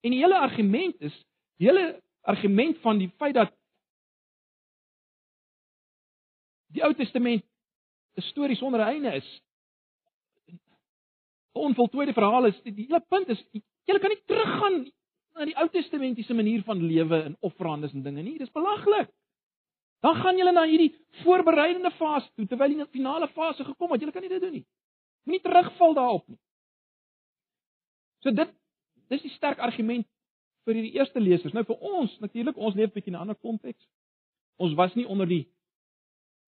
En 0.03 0.15
die 0.15 0.23
hele 0.23 0.39
argument 0.39 1.01
is, 1.01 1.15
die 1.59 1.69
hele 1.69 2.01
argument 2.23 2.79
van 2.83 2.99
die 2.99 3.11
feit 3.19 3.35
dat 3.35 3.53
die 6.73 6.83
Ou 6.83 6.95
Testament 6.95 7.45
'n 8.17 8.23
storie 8.31 8.57
sonder 8.57 8.81
einde 8.81 9.15
is. 9.15 9.43
'n 10.49 10.61
Onvoltooide 11.53 12.13
verhaal 12.13 12.47
is 12.47 12.63
die 12.63 12.87
hele 12.87 13.01
punt 13.01 13.29
is 13.29 13.45
jy 13.87 13.99
kan 13.99 14.13
nie 14.13 14.23
teruggaan 14.31 14.79
na 15.35 15.49
die 15.49 15.57
Ou 15.57 15.69
Testamentiese 15.73 16.35
manier 16.35 16.63
van 16.67 16.81
lewe 16.83 17.23
en 17.31 17.37
offerandes 17.41 17.93
en 17.97 18.05
dinge 18.05 18.23
nie. 18.23 18.39
Dis 18.39 18.53
belaglik. 18.53 19.11
Dan 20.03 20.19
gaan 20.19 20.39
jy 20.39 20.51
na 20.51 20.65
hierdie 20.67 20.93
voorbereidende 21.23 21.93
fase 21.99 22.29
toe 22.35 22.47
terwyl 22.51 22.73
jy 22.73 22.81
in 22.81 22.85
die 22.85 22.99
finale 22.99 23.29
fase 23.37 23.65
gekom 23.65 23.95
het. 23.95 24.03
Jy 24.03 24.15
kan 24.15 24.25
nie 24.25 24.33
dit 24.33 24.43
doen 24.43 24.57
nie. 24.59 24.65
Moenie 25.25 25.43
terugval 25.45 25.95
daarop 25.95 26.27
nie. 26.29 26.39
So 28.23 28.35
dit 28.35 28.51
dis 29.13 29.23
die 29.23 29.35
sterk 29.37 29.61
argument 29.63 30.07
vir 30.67 30.79
hierdie 30.79 30.99
eerste 30.99 31.21
lesers. 31.21 31.55
Nou 31.55 31.65
vir 31.69 31.79
ons 31.79 32.15
natuurlik, 32.23 32.59
ons 32.59 32.77
leef 32.79 32.93
bietjie 32.93 33.13
in 33.13 33.19
'n 33.19 33.25
ander 33.27 33.39
konteks. 33.39 33.83
Ons 34.59 34.75
was 34.75 34.95
nie 34.95 35.07
onder 35.07 35.27
die 35.27 35.47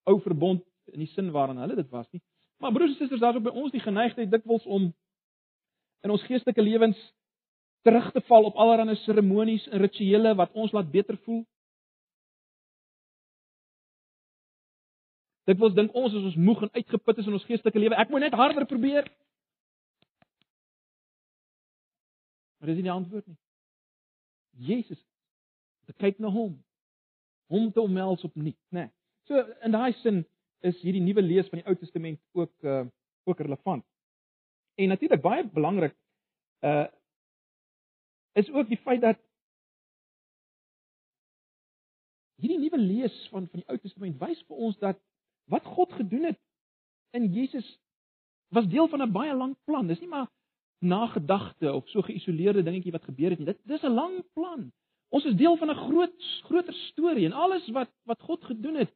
ou 0.07 0.21
verbond 0.21 0.63
in 0.93 1.01
die 1.01 1.11
sin 1.15 1.31
waarin 1.33 1.57
hulle 1.57 1.77
dit 1.77 1.91
was 1.91 2.11
nie. 2.13 2.23
Maar 2.59 2.73
broers 2.73 2.91
en 2.91 2.97
susters, 2.97 3.21
daar's 3.21 3.37
ook 3.37 3.43
by 3.43 3.51
ons 3.51 3.73
die 3.73 3.81
geneigtheid 3.81 4.31
dikwels 4.31 4.67
om 4.67 4.95
in 6.03 6.11
ons 6.11 6.23
geestelike 6.23 6.63
lewens 6.63 6.99
terug 7.85 8.13
te 8.13 8.23
val 8.29 8.49
op 8.49 8.57
allerlei 8.57 8.97
seremonies 9.03 9.67
en 9.69 9.83
rituele 9.83 10.35
wat 10.35 10.53
ons 10.53 10.73
laat 10.73 10.91
beter 10.91 11.19
voel. 11.27 11.43
Dikwels 15.45 15.77
dink 15.77 15.93
ons 15.93 16.15
as 16.17 16.25
ons 16.31 16.39
moeg 16.41 16.63
en 16.65 16.73
uitgeput 16.73 17.21
is 17.21 17.29
in 17.29 17.37
ons 17.37 17.45
geestelike 17.45 17.81
lewe, 17.83 17.99
ek 18.01 18.13
moet 18.13 18.25
net 18.25 18.37
harder 18.39 18.65
probeer. 18.67 19.11
Maar 22.57 22.73
dis 22.73 22.81
nie 22.81 22.87
die 22.89 22.95
antwoord 22.95 23.27
nie. 23.29 23.37
Jesus, 24.73 25.01
kyk 26.01 26.23
na 26.23 26.31
hom. 26.33 26.55
Hom 27.53 27.69
te 27.73 27.83
omhels 27.83 28.25
opnuut, 28.25 28.57
né? 28.73 28.87
Nee. 28.87 28.93
So 29.29 29.41
in 29.65 29.73
daai 29.77 29.93
sin 30.01 30.25
is 30.65 30.81
hierdie 30.81 31.03
nuwe 31.05 31.23
lees 31.25 31.49
van 31.53 31.61
die 31.61 31.69
Ou 31.69 31.77
Testament 31.77 32.21
ook 32.33 32.53
uh 32.65 32.85
ook 33.25 33.39
relevant. 33.41 33.85
En 34.77 34.91
natuurlik 34.93 35.21
baie 35.25 35.45
belangrik 35.49 35.95
uh 36.61 36.87
is 38.35 38.51
ook 38.51 38.69
die 38.69 38.81
feit 38.83 39.01
dat 39.01 39.19
hierdie 42.43 42.59
nuwe 42.59 42.79
lees 42.79 43.17
van 43.33 43.49
van 43.49 43.63
die 43.63 43.69
Ou 43.71 43.79
Testament 43.79 44.19
wys 44.21 44.41
vir 44.49 44.63
ons 44.69 44.79
dat 44.83 45.01
wat 45.51 45.67
God 45.77 45.93
gedoen 45.93 46.31
het 46.33 46.41
in 47.15 47.31
Jesus 47.33 47.67
was 48.55 48.67
deel 48.71 48.89
van 48.89 49.03
'n 49.03 49.13
baie 49.13 49.35
lang 49.35 49.57
plan. 49.65 49.87
Dis 49.87 50.01
nie 50.01 50.09
maar 50.09 50.31
nagedagte 50.79 51.73
of 51.73 51.89
so 51.89 52.03
geïsoleerde 52.03 52.63
dingetjie 52.63 52.93
wat 52.93 53.05
gebeur 53.05 53.31
het 53.31 53.39
nie. 53.39 53.47
Dit 53.47 53.61
dis 53.63 53.83
'n 53.83 53.95
lang 53.95 54.25
plan. 54.33 54.73
Ons 55.09 55.25
is 55.25 55.37
deel 55.37 55.57
van 55.57 55.71
'n 55.71 55.85
groot 55.87 56.23
groter 56.43 56.75
storie 56.75 57.27
en 57.27 57.33
alles 57.33 57.69
wat 57.69 57.91
wat 58.03 58.21
God 58.21 58.45
gedoen 58.45 58.75
het 58.75 58.93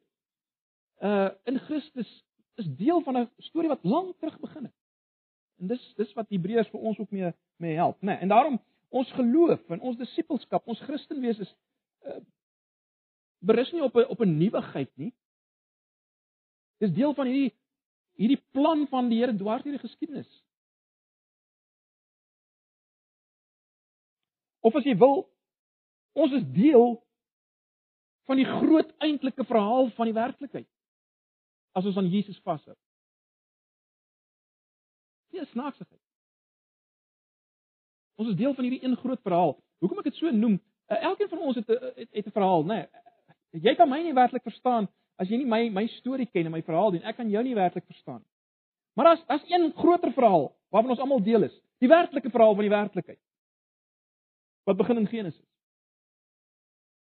uh 1.01 1.29
in 1.43 1.59
Christus 1.59 2.23
is 2.55 2.75
deel 2.75 3.01
van 3.01 3.17
'n 3.17 3.29
storie 3.37 3.69
wat 3.69 3.83
lank 3.83 4.17
terug 4.17 4.39
begin 4.39 4.63
het. 4.63 4.75
En 5.59 5.67
dis 5.67 5.93
dis 5.95 6.13
wat 6.13 6.29
Hebreërs 6.29 6.69
vir 6.69 6.79
ons 6.79 6.99
ook 6.99 7.11
mee 7.11 7.33
mee 7.55 7.75
help, 7.75 8.01
né? 8.01 8.05
Nee, 8.05 8.15
en 8.15 8.27
daarom 8.27 8.59
ons 8.89 9.11
geloof 9.11 9.69
en 9.69 9.81
ons 9.81 9.97
disippelskap, 9.97 10.67
ons 10.67 10.81
Christenwees 10.87 11.39
is 11.45 11.55
uh 12.09 12.21
berus 13.39 13.69
nie 13.71 13.83
op 13.83 13.95
'n 13.95 14.03
op 14.11 14.19
'n 14.19 14.37
nuwigheid 14.37 14.91
nie. 14.97 15.13
Dis 16.79 16.91
deel 16.91 17.13
van 17.13 17.27
hierdie 17.27 17.55
hierdie 18.19 18.43
plan 18.51 18.87
van 18.87 19.09
die 19.09 19.19
Here 19.19 19.35
dwars 19.35 19.63
deur 19.63 19.77
die 19.77 19.87
geskiedenis. 19.87 20.43
Of 24.59 24.75
as 24.75 24.83
jy 24.83 24.97
wil, 24.97 25.29
ons 26.13 26.33
is 26.33 26.43
deel 26.51 26.99
van 28.27 28.35
die 28.35 28.45
groot 28.45 28.91
eintlike 28.97 29.45
verhaal 29.45 29.89
van 29.89 30.05
die 30.05 30.13
werklikheid. 30.13 30.67
as 31.79 31.85
ons 31.85 31.97
aan 31.97 32.09
Jesus 32.09 32.39
vashou. 32.43 32.75
Nie 35.31 35.41
'n 35.41 35.51
snaaksigheid. 35.53 36.01
Ons 38.19 38.33
is 38.33 38.39
deel 38.39 38.53
van 38.53 38.67
hierdie 38.67 38.83
een 38.83 38.97
groot 38.99 39.21
verhaal. 39.23 39.53
Hoekom 39.79 40.01
ek 40.01 40.09
dit 40.09 40.17
so 40.19 40.31
noem? 40.35 40.57
Uh, 40.89 40.97
elkeen 41.11 41.29
van 41.31 41.43
ons 41.47 41.55
het 41.55 41.69
'n 41.69 41.91
het, 41.95 42.09
het 42.11 42.25
'n 42.27 42.35
verhaal, 42.35 42.63
né? 42.63 42.79
Nee, 43.51 43.61
jy 43.63 43.75
kan 43.75 43.89
my 43.89 44.01
nie 44.03 44.13
werklik 44.13 44.43
verstaan 44.43 44.87
as 45.17 45.29
jy 45.29 45.37
nie 45.37 45.45
my 45.45 45.69
my 45.69 45.87
storie 45.99 46.25
ken 46.25 46.45
en 46.45 46.51
my 46.51 46.61
verhaal 46.61 46.91
nie. 46.91 47.03
Ek 47.03 47.15
kan 47.15 47.29
jou 47.29 47.43
nie 47.43 47.55
werklik 47.55 47.85
verstaan. 47.85 48.23
Maar 48.95 49.13
as 49.13 49.23
as 49.27 49.43
een 49.47 49.71
groter 49.75 50.11
verhaal 50.11 50.55
waarvan 50.69 50.91
ons 50.91 50.99
almal 50.99 51.23
deel 51.23 51.43
is, 51.43 51.61
die 51.79 51.87
werklike 51.87 52.29
verhaal 52.29 52.55
van 52.55 52.63
die 52.63 52.75
werklikheid. 52.75 53.19
Wat 54.63 54.77
begin 54.77 54.97
in 54.97 55.07
Genesis. 55.07 55.47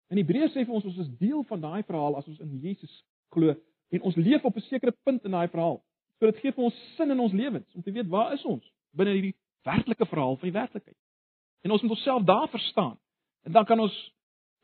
In 0.09 0.17
Hebreërs 0.17 0.53
sê 0.53 0.65
vir 0.65 0.73
ons 0.73 0.85
ons 0.85 0.97
is 0.97 1.17
deel 1.17 1.43
van 1.43 1.61
daai 1.61 1.83
verhaal 1.83 2.17
as 2.17 2.27
ons 2.27 2.39
in 2.39 2.59
Jesus 2.61 3.05
glo 3.33 3.55
en 3.89 4.01
ons 4.01 4.15
leef 4.15 4.45
op 4.45 4.55
'n 4.55 4.67
sekere 4.69 4.93
punt 5.03 5.23
in 5.25 5.31
daai 5.31 5.47
verhaal. 5.47 5.83
So 6.19 6.25
dit 6.31 6.39
gee 6.39 6.51
vir 6.51 6.63
ons 6.63 6.95
sin 6.95 7.11
in 7.11 7.19
ons 7.19 7.33
lewens 7.33 7.75
om 7.75 7.81
te 7.81 7.91
weet 7.91 8.07
waar 8.07 8.33
is 8.33 8.45
ons 8.45 8.63
binne 8.91 9.13
hierdie 9.13 9.35
werklike 9.65 10.05
verhaal 10.05 10.37
van 10.37 10.49
die 10.49 10.57
werklikheid. 10.59 10.97
En 11.65 11.73
ons 11.73 11.81
moet 11.81 11.95
onsself 11.97 12.23
daar 12.23 12.49
verstaan. 12.49 12.97
En 13.43 13.51
dan 13.51 13.65
kan 13.65 13.79
ons 13.79 13.95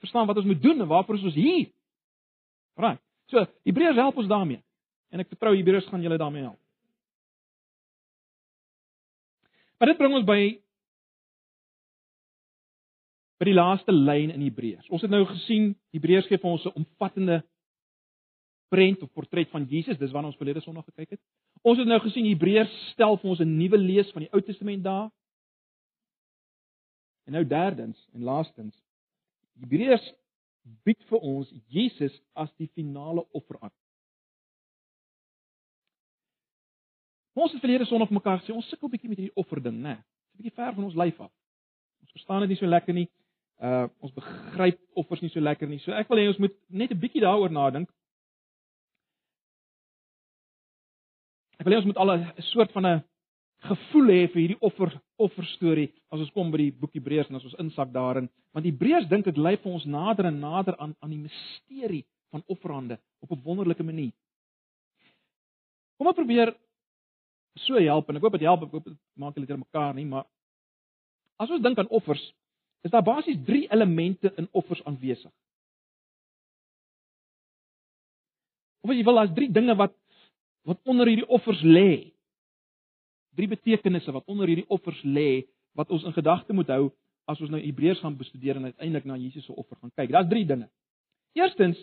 verstaan 0.02 0.28
wat 0.28 0.38
ons 0.38 0.46
moet 0.46 0.62
doen 0.62 0.82
en 0.82 0.88
waarvoor 0.88 1.18
ons 1.18 1.34
hier. 1.34 1.70
Right. 2.74 3.02
So, 3.26 3.46
Hebreërs 3.64 3.96
help 3.96 4.18
ons 4.18 4.30
daarmee. 4.30 4.62
En 5.10 5.20
ek 5.20 5.30
vertrou 5.34 5.56
Hebreërs 5.56 5.88
gaan 5.92 6.02
julle 6.02 6.18
daarmee 6.18 6.44
help. 6.44 6.60
Maar 9.78 9.90
dit 9.92 9.98
bring 9.98 10.14
ons 10.14 10.28
by 10.28 10.42
by 13.42 13.48
die 13.50 13.58
laaste 13.58 13.90
lyn 13.90 14.30
in 14.30 14.44
Hebreërs. 14.46 14.90
Ons 14.94 15.02
het 15.02 15.10
nou 15.10 15.24
gesien 15.26 15.72
Hebreërs 15.96 16.28
gee 16.30 16.38
vir 16.38 16.52
ons 16.52 16.66
'n 16.70 16.78
omvattende 16.78 17.40
prent 18.70 19.02
of 19.02 19.12
portret 19.12 19.50
van 19.50 19.66
Jesus, 19.66 19.98
dis 19.98 20.12
waarna 20.12 20.30
ons 20.30 20.38
verlede 20.38 20.62
Sondag 20.62 20.86
gekyk 20.86 21.18
het. 21.18 21.22
Ons 21.62 21.78
het 21.78 21.88
nou 21.88 22.00
gesien 22.02 22.26
Hebreërs 22.26 22.72
stel 22.92 23.18
vir 23.22 23.30
ons 23.30 23.40
'n 23.40 23.58
nuwe 23.58 23.78
lees 23.78 24.12
van 24.12 24.24
die 24.26 24.32
Ou 24.34 24.42
Testament 24.42 24.84
daar. 24.84 25.12
En 27.26 27.34
nou 27.34 27.46
derdens 27.48 28.08
en 28.14 28.24
laastens 28.24 28.76
Hebreërs 29.60 30.14
bied 30.84 31.04
vir 31.10 31.20
ons 31.20 31.54
Jesus 31.68 32.22
as 32.34 32.50
die 32.58 32.70
finale 32.74 33.26
offer 33.32 33.60
aan. 33.62 33.74
Ons 37.34 37.52
het 37.52 37.62
verlede 37.62 37.86
Sondag 37.86 38.10
mekaar 38.10 38.42
gesê 38.42 38.54
ons 38.54 38.68
sukkel 38.70 38.90
bietjie 38.90 39.10
met 39.10 39.18
hierdie 39.18 39.36
offer 39.40 39.62
ding, 39.64 39.80
né? 39.82 39.96
Dis 39.96 40.34
'n 40.34 40.38
bietjie 40.38 40.56
ver 40.56 40.74
van 40.74 40.84
ons 40.84 40.96
lyf 40.96 41.20
af. 41.20 41.32
Ons 42.02 42.12
verstaan 42.12 42.40
dit 42.42 42.50
nie 42.50 42.58
so 42.58 42.66
lekker 42.66 42.94
nie. 42.94 43.10
Uh 43.62 43.88
ons 44.00 44.14
begryp 44.14 44.80
offers 44.94 45.22
nie 45.22 45.30
so 45.30 45.40
lekker 45.40 45.68
nie. 45.68 45.80
So 45.80 45.92
ek 45.92 46.10
wil 46.10 46.18
hê 46.18 46.28
ons 46.28 46.38
moet 46.38 46.56
net 46.68 46.92
'n 46.92 47.00
bietjie 47.00 47.22
daaroor 47.22 47.52
nadink. 47.52 47.90
Ek 51.62 51.68
wil 51.68 51.76
hê 51.76 51.78
ons 51.78 51.86
moet 51.92 52.00
al 52.02 52.12
'n 52.18 52.42
soort 52.42 52.72
van 52.74 52.86
'n 52.90 53.04
gevoel 53.70 54.08
hê 54.10 54.22
vir 54.34 54.42
hierdie 54.42 54.62
offer 54.66 54.90
offer 55.22 55.46
storie 55.46 55.92
as 56.10 56.20
ons 56.20 56.32
kom 56.34 56.50
by 56.50 56.58
die 56.58 56.72
boek 56.72 56.96
Hebreërs 56.98 57.30
en 57.30 57.36
as 57.38 57.46
ons 57.46 57.60
insak 57.62 57.92
daarin, 57.94 58.30
want 58.52 58.66
Hebreërs 58.66 59.08
dink 59.08 59.26
dit 59.26 59.38
lei 59.38 59.58
vir 59.58 59.72
ons 59.72 59.86
nader 59.86 60.26
en 60.26 60.40
nader 60.40 60.76
aan 60.82 60.96
aan 61.00 61.14
die 61.14 61.22
misterie 61.22 62.04
van 62.32 62.42
offerande 62.48 62.98
op 63.22 63.32
'n 63.32 63.44
wonderlike 63.44 63.84
manier. 63.84 64.12
Kom 66.00 66.08
ek 66.08 66.16
probeer 66.16 66.56
so 67.56 67.78
help 67.78 68.10
en 68.10 68.16
ek 68.16 68.24
hoop 68.24 68.32
dit 68.32 68.42
help, 68.42 68.64
ek 68.64 68.72
hoop 68.72 68.86
dit 68.86 68.98
maak 69.14 69.36
julle 69.36 69.46
dit 69.46 69.58
mekaar 69.58 69.94
nie, 69.94 70.06
maar 70.06 70.26
as 71.38 71.52
ons 71.52 71.62
dink 71.62 71.78
aan 71.78 71.90
offers, 71.90 72.34
is 72.84 72.92
daar 72.92 73.04
basies 73.04 73.38
3 73.46 73.68
elemente 73.70 74.34
in 74.38 74.48
offers 74.52 74.84
aanwesig. 74.86 75.32
Of 78.82 78.90
as 78.90 78.96
jy 78.98 79.04
wil, 79.04 79.16
daar's 79.16 79.36
3 79.36 79.52
dinge 79.52 79.76
wat 79.76 79.94
wat 80.68 80.80
onder 80.84 81.08
hierdie 81.08 81.28
offers 81.28 81.62
lê. 81.62 82.12
Drie 83.36 83.48
betekenisse 83.48 84.12
wat 84.12 84.28
onder 84.30 84.48
hierdie 84.48 84.68
offers 84.68 85.02
lê 85.04 85.46
wat 85.78 85.90
ons 85.90 86.04
in 86.04 86.14
gedagte 86.14 86.54
moet 86.54 86.70
hou 86.70 86.92
as 87.32 87.40
ons 87.42 87.52
nou 87.54 87.62
Hebreërs 87.62 88.02
gaan 88.04 88.18
bestudeer 88.20 88.60
en 88.60 88.70
uiteindelik 88.70 89.08
na 89.08 89.18
Jesus 89.18 89.46
se 89.46 89.56
offer 89.56 89.78
gaan 89.80 89.94
kyk. 89.96 90.12
Daar's 90.12 90.30
drie 90.30 90.46
dinge. 90.46 90.70
Eerstens 91.38 91.80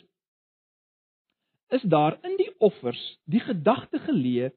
is 1.68 1.82
daar 1.82 2.18
in 2.24 2.36
die 2.36 2.50
offers 2.64 3.00
die 3.24 3.40
gedagte 3.40 4.00
geleë 4.04 4.50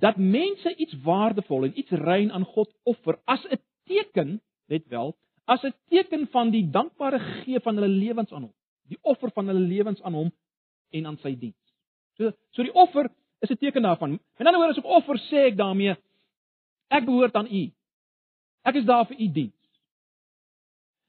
dat 0.00 0.16
mense 0.16 0.72
iets 0.76 0.94
waardevol 1.04 1.68
en 1.68 1.78
iets 1.78 1.90
rein 1.90 2.32
aan 2.32 2.44
God 2.54 2.70
offer 2.88 3.18
as 3.24 3.44
'n 3.44 3.60
teken, 3.84 4.40
let 4.66 4.88
wel, 4.88 5.16
as 5.44 5.62
'n 5.64 5.74
teken 5.88 6.26
van 6.28 6.50
die 6.50 6.70
dankbare 6.70 7.18
gee 7.18 7.60
van 7.60 7.74
hulle 7.74 7.88
lewens 7.88 8.32
aan 8.32 8.42
hom, 8.42 8.54
die 8.88 8.98
offer 9.02 9.30
van 9.30 9.46
hulle 9.46 9.60
lewens 9.60 10.02
aan 10.02 10.14
hom 10.14 10.32
en 10.90 11.06
aan 11.06 11.18
sy 11.18 11.36
diens. 11.38 11.61
So 12.16 12.32
so 12.50 12.62
die 12.62 12.74
offer 12.74 13.10
is 13.40 13.50
'n 13.50 13.56
teken 13.56 13.82
daarvan. 13.82 14.20
En 14.36 14.44
dan 14.44 14.54
hoor 14.54 14.68
as 14.68 14.78
ek 14.78 14.84
offer 14.84 15.18
sê 15.18 15.46
ek 15.50 15.56
daarmee 15.56 15.96
ek 16.88 17.04
behoort 17.04 17.34
aan 17.34 17.46
U. 17.46 17.72
Ek 18.62 18.74
is 18.74 18.84
daar 18.84 19.06
vir 19.06 19.18
U 19.20 19.32
diens. 19.32 19.62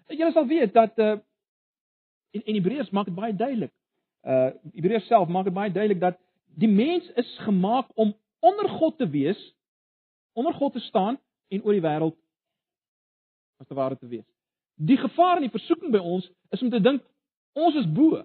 Julle 0.08 0.32
sal 0.32 0.48
weet 0.48 0.74
dat 0.74 0.98
uh 1.00 1.18
in 2.32 2.42
in 2.46 2.56
Hebreërs 2.56 2.90
maak 2.90 3.06
dit 3.06 3.16
baie 3.16 3.36
duidelik. 3.36 3.72
Uh 4.24 4.52
Hebreërs 4.74 5.08
self 5.08 5.28
maak 5.28 5.44
dit 5.44 5.54
baie 5.54 5.72
duidelik 5.72 6.00
dat 6.00 6.20
die 6.56 6.70
mens 6.70 7.10
is 7.16 7.38
gemaak 7.38 7.90
om 7.94 8.16
onder 8.40 8.70
God 8.70 8.98
te 8.98 9.10
wees, 9.10 9.56
onder 10.34 10.54
God 10.54 10.74
te 10.74 10.80
staan 10.80 11.20
en 11.48 11.64
oor 11.64 11.74
die 11.74 11.82
wêreld 11.82 12.18
as 13.60 13.68
te 13.68 13.74
ware 13.74 13.98
te 13.98 14.08
wees. 14.08 14.26
Die 14.76 14.98
gevaar 14.98 15.36
in 15.36 15.48
die 15.48 15.54
versoeking 15.54 15.92
by 15.92 16.02
ons 16.02 16.32
is 16.50 16.62
om 16.62 16.70
te 16.70 16.82
dink 16.82 17.04
ons 17.54 17.76
is 17.76 17.88
bo 17.88 18.24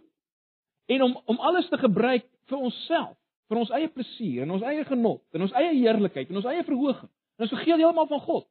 en 0.88 1.02
om 1.02 1.16
om 1.24 1.38
alles 1.38 1.68
te 1.68 1.78
gebruik 1.78 2.24
vir 2.48 2.58
onsself, 2.58 3.16
vir 3.48 3.60
ons 3.60 3.72
eie 3.76 3.88
plesier 3.92 4.44
en 4.44 4.54
ons 4.56 4.64
eie 4.68 4.84
genot 4.88 5.22
en 5.36 5.46
ons 5.46 5.54
eie 5.60 5.74
heerlikheid 5.76 6.30
en 6.30 6.40
ons 6.40 6.48
eie 6.50 6.64
verhoging. 6.66 7.10
En 7.38 7.46
ons 7.46 7.54
vergeet 7.54 7.78
heeltemal 7.78 8.08
van 8.10 8.24
God. 8.24 8.48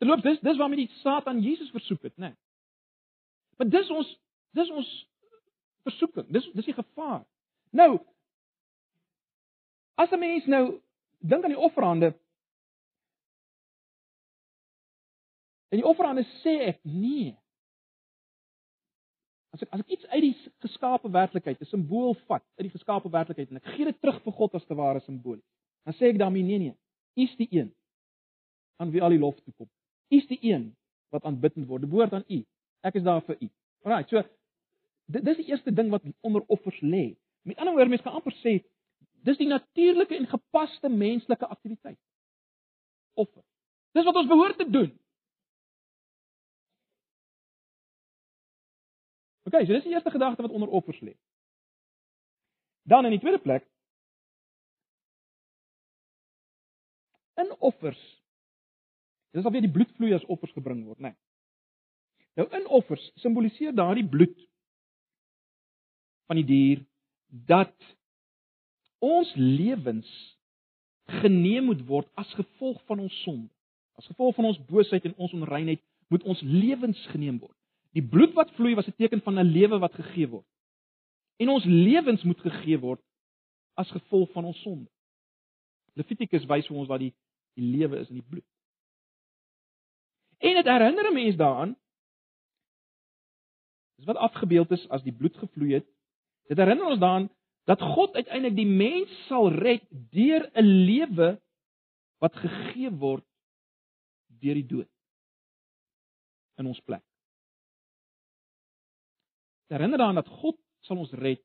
Terloop 0.00 0.22
dis 0.24 0.40
dis 0.40 0.58
waarmee 0.58 0.86
die 0.86 1.00
Satan 1.02 1.42
Jesus 1.44 1.70
versoek 1.74 2.08
het, 2.08 2.16
né? 2.16 2.32
Nee. 2.32 2.38
Maar 3.58 3.68
dis 3.68 3.90
ons 3.92 4.14
dis 4.56 4.70
ons 4.72 4.90
versoeking. 5.84 6.30
Dis 6.32 6.48
dis 6.56 6.70
die 6.70 6.76
gevaar. 6.76 7.22
Nou 7.70 8.00
as 10.00 10.10
'n 10.10 10.18
mens 10.18 10.46
nou 10.46 10.80
dink 11.20 11.44
aan 11.44 11.52
die 11.52 11.64
offerande 11.68 12.14
En 15.70 15.78
die 15.78 15.86
offerande 15.86 16.24
sê 16.42 16.56
ek 16.66 16.80
nee. 16.82 17.36
As 19.54 19.62
ek 19.62 19.72
as 19.74 19.80
ek 19.82 19.94
iets 19.96 20.06
uit 20.06 20.22
die 20.22 20.34
geskape 20.62 21.10
werklikheid, 21.10 21.60
'n 21.60 21.70
simbool 21.70 22.14
vat 22.28 22.44
uit 22.58 22.66
die 22.68 22.76
geskape 22.76 23.10
werklikheid 23.10 23.50
en 23.50 23.56
ek 23.56 23.72
gee 23.74 23.84
dit 23.84 24.00
terug 24.00 24.22
vir 24.22 24.32
God 24.32 24.54
as 24.54 24.64
te 24.64 24.74
ware 24.74 25.00
simbool, 25.00 25.40
dan 25.84 25.94
sê 25.94 26.10
ek 26.10 26.18
daarmee 26.18 26.42
nee 26.42 26.58
nee. 26.58 26.74
U 27.18 27.22
is 27.22 27.36
die 27.36 27.48
een 27.50 27.72
aan 28.78 28.90
wie 28.90 29.02
al 29.02 29.10
die 29.10 29.18
lof 29.18 29.40
toe 29.40 29.54
kom. 29.54 29.68
U 30.10 30.16
is 30.16 30.26
die 30.26 30.38
een 30.42 30.76
wat 31.10 31.24
aanbid 31.24 31.58
word. 31.66 31.82
Dit 31.82 31.90
behoort 31.90 32.12
aan 32.12 32.24
U. 32.28 32.44
Ek 32.86 32.94
is 32.94 33.02
daar 33.02 33.22
vir 33.26 33.36
U. 33.40 33.48
Alraai, 33.84 34.04
so 34.08 34.22
dit 35.10 35.24
dis 35.24 35.40
die 35.42 35.48
eerste 35.50 35.72
ding 35.74 35.90
wat 35.90 36.06
onder 36.20 36.44
offers 36.46 36.80
lê. 36.80 37.16
Met 37.42 37.58
ander 37.58 37.74
woorde, 37.74 37.90
mens 37.90 38.02
kan 38.02 38.14
amper 38.14 38.34
sê 38.44 38.60
dis 39.26 39.36
die 39.36 39.48
natuurlike 39.50 40.16
en 40.16 40.26
gepaste 40.26 40.88
menslike 40.88 41.46
aktiwiteit. 41.46 41.98
Offer. 43.14 43.42
Dis 43.92 44.06
wat 44.06 44.16
ons 44.16 44.30
behoort 44.30 44.58
te 44.58 44.70
doen. 44.70 44.92
OK, 49.50 49.66
so 49.66 49.74
dis 49.74 49.86
die 49.88 49.92
eerste 49.96 50.12
gedagte 50.14 50.46
wat 50.46 50.54
onder 50.54 50.68
offers 50.68 51.00
lê. 51.02 51.16
Dan 52.86 53.04
in 53.04 53.16
die 53.16 53.22
tweede 53.22 53.42
plek 53.42 53.66
in 57.40 57.50
offers. 57.58 58.00
Dis 59.30 59.46
of 59.46 59.54
jy 59.54 59.62
die 59.64 59.72
bloedvloei 59.72 60.12
as 60.14 60.26
offers 60.30 60.52
gebring 60.52 60.84
word, 60.86 61.00
né? 61.00 61.12
Nee. 61.12 61.18
Nou 62.38 62.46
in 62.56 62.66
offers 62.70 63.02
simboliseer 63.20 63.74
daardie 63.74 64.06
bloed 64.06 64.36
van 66.30 66.38
die 66.38 66.46
dier 66.46 66.84
dat 67.50 67.74
ons 69.02 69.32
lewens 69.34 70.10
geneem 71.20 71.66
moet 71.70 71.82
word 71.88 72.10
as 72.20 72.30
gevolg 72.38 72.78
van 72.86 73.02
ons 73.02 73.16
sonde. 73.24 73.50
As 73.98 74.06
gevolg 74.06 74.36
van 74.38 74.50
ons 74.52 74.60
boosheid 74.68 75.08
en 75.08 75.16
ons 75.18 75.34
onreinheid 75.36 75.82
moet 76.12 76.22
ons 76.22 76.42
lewens 76.46 77.00
geneem 77.10 77.40
word. 77.42 77.56
Die 77.96 78.06
bloed 78.06 78.34
wat 78.38 78.52
vloei 78.54 78.74
was 78.74 78.86
'n 78.86 78.96
teken 78.96 79.22
van 79.22 79.38
'n 79.38 79.52
lewe 79.52 79.78
wat 79.78 79.94
gegee 79.94 80.28
word. 80.28 80.46
En 81.36 81.48
ons 81.48 81.64
lewens 81.64 82.22
moet 82.22 82.40
gegee 82.40 82.78
word 82.78 83.02
as 83.74 83.90
gevolg 83.90 84.30
van 84.32 84.44
ons 84.44 84.60
sonde. 84.62 84.90
Levitikus 85.94 86.46
wys 86.46 86.66
vir 86.66 86.76
ons 86.76 86.88
wat 86.88 87.00
die 87.00 87.14
die 87.54 87.66
lewe 87.66 87.98
is 87.98 88.08
in 88.08 88.20
die 88.20 88.28
bloed. 88.28 88.46
En 90.38 90.54
dit 90.54 90.66
herinner 90.66 91.10
'n 91.10 91.14
mens 91.14 91.36
daaraan 91.36 91.76
dis 93.96 94.06
wat 94.06 94.16
afgebeeld 94.16 94.70
is 94.70 94.88
as 94.88 95.02
die 95.02 95.12
bloed 95.12 95.36
gevloei 95.36 95.72
het. 95.72 95.86
Dit 96.48 96.58
herinner 96.58 96.86
ons 96.86 96.98
daaraan 96.98 97.30
dat 97.64 97.80
God 97.80 98.14
uiteindelik 98.14 98.56
die 98.56 98.66
mens 98.66 99.26
sal 99.26 99.50
red 99.52 99.84
deur 99.90 100.50
'n 100.54 100.64
lewe 100.64 101.40
wat 102.18 102.36
gegee 102.36 102.90
word 102.90 103.24
deur 104.40 104.54
die 104.54 104.66
dood 104.66 104.88
in 106.56 106.66
ons 106.66 106.80
plek 106.80 107.04
herinner 109.74 109.98
daaraan 109.98 110.20
dat 110.20 110.28
God 110.40 110.58
sal 110.86 110.98
ons 110.98 111.12
red 111.12 111.42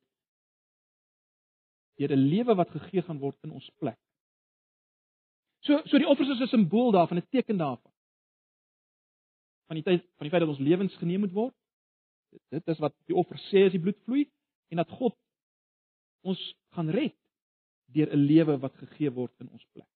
deur 2.00 2.12
'n 2.12 2.28
lewe 2.28 2.56
wat 2.56 2.70
gegee 2.70 3.02
gaan 3.02 3.20
word 3.20 3.38
in 3.44 3.52
ons 3.52 3.70
plek. 3.80 4.00
So 5.66 5.82
so 5.86 5.98
die 5.98 6.08
offers 6.08 6.30
is 6.30 6.42
'n 6.42 6.48
simbool 6.48 6.92
daarvan, 6.92 7.18
'n 7.18 7.28
teken 7.30 7.58
daarvan. 7.58 7.92
Van 9.68 9.76
die 9.76 9.84
tyd 9.84 10.02
van 10.02 10.26
die 10.28 10.30
feit 10.30 10.42
dat 10.42 10.50
ons 10.50 10.60
lewens 10.60 10.96
geneem 10.96 11.20
moet 11.20 11.32
word. 11.32 11.56
Dit 12.50 12.68
is 12.68 12.80
wat 12.80 12.94
die 13.06 13.16
offer 13.16 13.38
sê 13.50 13.66
as 13.66 13.72
die 13.72 13.80
bloed 13.80 14.00
vloei 14.04 14.30
en 14.70 14.78
dat 14.78 14.90
God 14.90 15.16
ons 16.22 16.42
gaan 16.76 16.90
red 16.90 17.16
deur 17.94 18.12
'n 18.12 18.26
lewe 18.26 18.58
wat 18.58 18.76
gegee 18.76 19.10
word 19.10 19.34
in 19.40 19.50
ons 19.50 19.66
plek. 19.74 19.88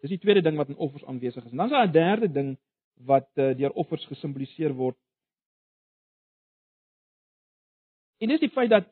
Dis 0.00 0.10
die 0.10 0.18
tweede 0.18 0.42
ding 0.42 0.56
wat 0.56 0.68
in 0.68 0.76
offers 0.76 1.04
aanwesig 1.04 1.44
is. 1.44 1.50
En 1.50 1.56
dan 1.56 1.66
is 1.66 1.72
daar 1.72 1.88
'n 1.88 1.92
derde 1.92 2.28
ding 2.32 2.58
wat 2.94 3.28
uh, 3.34 3.54
deur 3.56 3.72
offers 3.72 4.06
gesimboliseer 4.06 4.74
word. 4.74 4.96
En 8.18 8.32
dis 8.32 8.42
die 8.42 8.52
feit 8.52 8.70
dat 8.70 8.88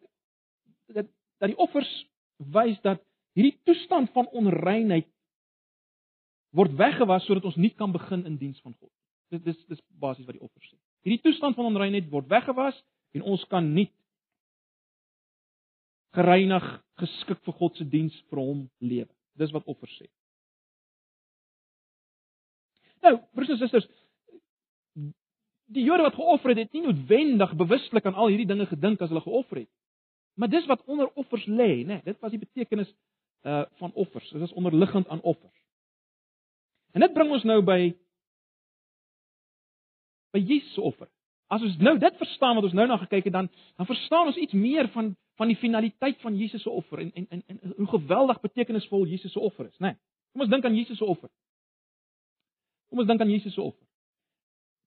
dat 0.92 1.08
dat 1.40 1.50
die 1.50 1.58
offers 1.58 1.90
wys 2.36 2.78
dat 2.84 3.02
hierdie 3.34 3.56
toestand 3.66 4.10
van 4.14 4.28
onreinheid 4.36 5.08
word 6.54 6.76
weggewas 6.78 7.24
sodat 7.26 7.48
ons 7.48 7.58
nie 7.58 7.72
kan 7.74 7.92
begin 7.92 8.24
in 8.28 8.38
diens 8.38 8.60
van 8.62 8.74
God. 8.78 8.92
Dit 9.32 9.44
dis 9.44 9.58
dis 9.70 9.82
basies 10.00 10.26
wat 10.28 10.36
die 10.38 10.44
offer 10.44 10.62
sê. 10.68 10.76
Hierdie 11.06 11.22
toestand 11.24 11.56
van 11.58 11.72
onreinheid 11.72 12.10
word 12.12 12.28
weggewas 12.30 12.78
en 13.14 13.26
ons 13.34 13.44
kan 13.50 13.66
nie 13.74 13.88
gereinig, 16.14 16.66
geskik 17.00 17.40
vir 17.42 17.56
God 17.58 17.78
se 17.78 17.86
diens 17.90 18.14
vir 18.30 18.40
hom 18.40 18.60
lewe. 18.78 19.10
Dis 19.40 19.52
wat 19.54 19.66
offer 19.70 19.90
sê. 19.96 20.06
Nou, 23.02 23.18
broers 23.34 23.50
en 23.52 23.58
susters, 23.60 23.88
die 25.72 25.84
Jode 25.84 26.02
wat 26.02 26.14
geoffer 26.14 26.52
het, 26.52 26.58
het 26.58 26.72
nie 26.72 26.82
noodwendig 26.82 27.54
bewustelik 27.56 28.06
aan 28.06 28.14
al 28.14 28.32
hierdie 28.32 28.46
dinge 28.46 28.66
gedink 28.66 29.00
as 29.00 29.08
hulle 29.08 29.24
geoffer 29.24 29.62
het. 29.64 29.70
Maar 30.34 30.50
dis 30.50 30.66
wat 30.66 30.82
onder 30.84 31.10
offers 31.14 31.46
lê, 31.46 31.84
né? 31.86 32.00
Dit 32.04 32.20
was 32.20 32.30
die 32.30 32.42
betekenis 32.42 32.94
uh 33.44 33.64
van 33.80 33.92
offers. 33.92 34.30
Dit 34.30 34.42
is 34.42 34.52
onderliggend 34.52 35.08
aan 35.08 35.20
offers. 35.20 35.64
En 36.92 37.00
dit 37.00 37.12
bring 37.12 37.30
ons 37.30 37.42
nou 37.42 37.62
by 37.62 37.94
by 40.32 40.40
Jesus 40.40 40.72
se 40.74 40.80
offer. 40.80 41.08
As 41.46 41.62
ons 41.62 41.76
nou 41.78 41.98
dit 41.98 42.16
verstaan 42.16 42.54
wat 42.54 42.64
ons 42.64 42.72
nou 42.72 42.86
na 42.86 42.96
gekyk 42.96 43.28
het, 43.28 43.32
dan 43.32 43.50
dan 43.76 43.86
verstaan 43.86 44.26
ons 44.26 44.36
iets 44.36 44.52
meer 44.52 44.88
van 44.88 45.16
van 45.36 45.50
die 45.50 45.56
finaliteit 45.56 46.20
van 46.20 46.36
Jesus 46.36 46.62
se 46.62 46.70
offer 46.70 46.98
en 46.98 47.12
en 47.14 47.26
en, 47.28 47.42
en 47.46 47.74
hoe 47.76 47.86
geweldig 47.86 48.40
betekenisvol 48.40 49.06
Jesus 49.06 49.32
se 49.32 49.40
offer 49.40 49.66
is, 49.66 49.78
né? 49.78 49.86
Nee, 49.86 49.96
kom 50.32 50.40
ons 50.40 50.50
dink 50.50 50.64
aan 50.64 50.76
Jesus 50.76 50.98
se 50.98 51.04
offer. 51.04 51.30
Kom 52.88 52.98
ons 52.98 53.08
dink 53.08 53.20
aan 53.20 53.30
Jesus 53.30 53.54
se 53.54 53.62
offer. 53.62 53.86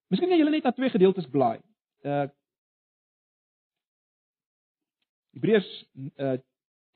Miskien 0.08 0.32
jy 0.32 0.40
julle 0.40 0.54
net 0.54 0.68
na 0.68 0.72
twee 0.76 0.90
gedeeltes 0.90 1.28
blaai. 1.32 1.60
Uh 2.04 2.28
Hebreërs 5.38 5.72
uh 6.18 6.38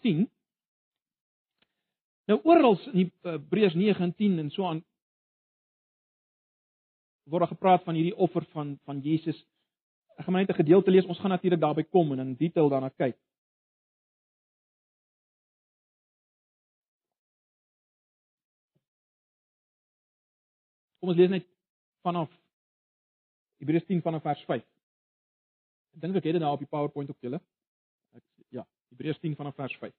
10 0.01 0.29
Nou 2.31 2.39
oral 2.47 2.77
in 2.93 3.11
Hebreërs 3.27 3.75
9 3.75 4.07
en 4.07 4.15
10 4.15 4.39
en 4.39 4.49
so 4.49 4.65
aan 4.65 4.83
word 7.31 7.43
daar 7.45 7.53
gepraat 7.53 7.83
van 7.83 7.95
hierdie 7.95 8.15
offer 8.15 8.45
van 8.51 8.77
van 8.83 8.99
Jesus. 8.99 9.37
Ek 10.17 10.25
gaan 10.25 10.33
net 10.33 10.49
'n 10.49 10.61
gedeelte 10.63 10.91
lees. 10.91 11.05
Ons 11.05 11.19
gaan 11.19 11.29
natuurlik 11.29 11.59
daarby 11.59 11.83
kom 11.83 12.11
en 12.11 12.19
in 12.19 12.35
detail 12.35 12.69
daarna 12.69 12.89
kyk. 12.89 13.17
Kom 20.99 21.09
ons 21.09 21.17
lees 21.17 21.29
net 21.29 21.47
vanaf 22.01 22.29
Hebreërs 23.61 23.85
10 23.85 24.01
vanaf 24.01 24.23
vers 24.25 24.43
5. 24.47 24.63
Ek 25.95 26.01
dink 26.01 26.15
ek 26.17 26.23
het 26.25 26.37
dit 26.37 26.41
daar 26.41 26.55
op 26.55 26.63
die 26.63 26.69
PowerPoint 26.69 27.09
ook 27.09 27.21
julle. 27.21 27.37
Ek 28.17 28.23
ja, 28.57 28.65
Hebreërs 28.89 29.21
10 29.21 29.35
vanaf 29.37 29.55
vers 29.55 29.75
5. 29.77 29.93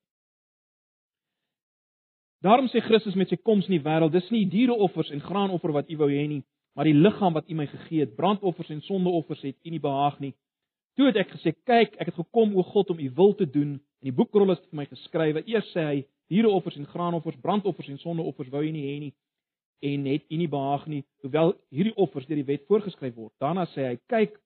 Daarom 2.42 2.66
sê 2.72 2.82
Christus 2.82 3.14
met 3.14 3.30
sy 3.30 3.38
koms 3.38 3.68
in 3.70 3.76
die 3.76 3.84
wêreld, 3.84 4.10
dis 4.10 4.30
nie 4.34 4.48
diereoffers 4.50 5.12
en 5.14 5.22
graanoffer 5.22 5.70
wat 5.76 5.90
u 5.94 5.98
wou 6.00 6.08
hê 6.10 6.24
nie, 6.26 6.40
maar 6.74 6.88
die 6.88 6.96
liggaam 6.96 7.36
wat 7.36 7.46
U 7.46 7.54
my 7.54 7.68
gegee 7.70 8.02
het, 8.02 8.16
brandoffers 8.18 8.72
en 8.74 8.80
sondeoffers 8.82 9.44
het 9.46 9.58
U 9.62 9.70
nie 9.70 9.80
behaag 9.80 10.18
nie. 10.24 10.32
Toe 10.98 11.06
het 11.06 11.20
ek 11.22 11.36
gesê, 11.36 11.52
kyk, 11.68 11.94
ek 12.00 12.10
het 12.10 12.18
gekom 12.18 12.56
o 12.58 12.64
God 12.66 12.90
om 12.90 12.98
U 12.98 13.10
wil 13.14 13.36
te 13.38 13.46
doen. 13.46 13.76
In 14.02 14.10
die 14.10 14.16
boekrol 14.16 14.50
is 14.56 14.62
vir 14.70 14.80
my 14.80 14.86
geskrywe. 14.88 15.44
Eers 15.46 15.68
sê 15.76 15.84
hy, 15.86 15.98
diereoffers 16.32 16.80
en 16.80 16.88
graanoffers, 16.88 17.38
brandoffers 17.44 17.92
en 17.92 18.00
sondeoffers 18.02 18.50
wou 18.50 18.64
U 18.64 18.72
nie 18.74 18.88
hê 18.88 18.96
nie 19.04 19.12
en 19.82 20.06
het 20.06 20.28
U 20.30 20.36
nie 20.38 20.48
behaag 20.48 20.86
nie, 20.86 21.02
hoewel 21.24 21.56
hierdie 21.74 21.94
offers 21.96 22.26
deur 22.26 22.38
die 22.38 22.48
wet 22.48 22.66
voorgeskryf 22.70 23.14
word. 23.14 23.34
Daarna 23.42 23.66
sê 23.74 23.88
hy, 23.90 23.96
kyk, 24.12 24.38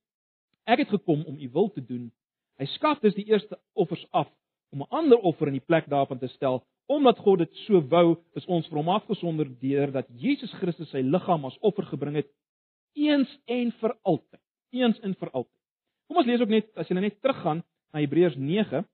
ek 0.66 0.84
het 0.84 0.94
gekom 0.96 1.24
om 1.28 1.36
U 1.36 1.50
wil 1.52 1.68
te 1.74 1.84
doen. 1.84 2.08
Hy 2.56 2.66
skaf 2.76 3.02
dus 3.04 3.14
die 3.14 3.26
eerste 3.28 3.58
offers 3.74 4.06
af 4.12 4.30
om 4.72 4.82
'n 4.82 4.90
ander 4.90 5.18
offer 5.18 5.48
in 5.48 5.58
die 5.60 5.66
plek 5.66 5.86
daarvan 5.92 6.18
te 6.18 6.28
stel 6.28 6.64
Omdat 6.86 7.18
God 7.18 7.38
dit 7.38 7.54
so 7.66 7.80
wou, 7.90 8.14
is 8.38 8.46
ons 8.46 8.66
vir 8.70 8.78
hom 8.78 8.92
afgesonder 8.94 9.48
deur 9.60 9.90
dat 9.90 10.06
Jesus 10.22 10.52
Christus 10.60 10.92
sy 10.94 11.02
liggaam 11.02 11.48
as 11.48 11.56
offer 11.66 11.86
gebring 11.90 12.20
het 12.20 12.28
eens 12.96 13.32
en 13.50 13.72
vir 13.80 13.94
altyd. 14.06 14.42
Eens 14.70 15.00
en 15.02 15.16
vir 15.18 15.32
altyd. 15.32 15.62
Kom 16.06 16.20
ons 16.22 16.28
lees 16.30 16.44
ook 16.44 16.52
net 16.54 16.70
as 16.78 16.86
jy 16.88 16.94
net 17.00 17.18
teruggaan 17.18 17.64
na 17.90 18.04
Hebreërs 18.04 18.38
9. 18.38 18.84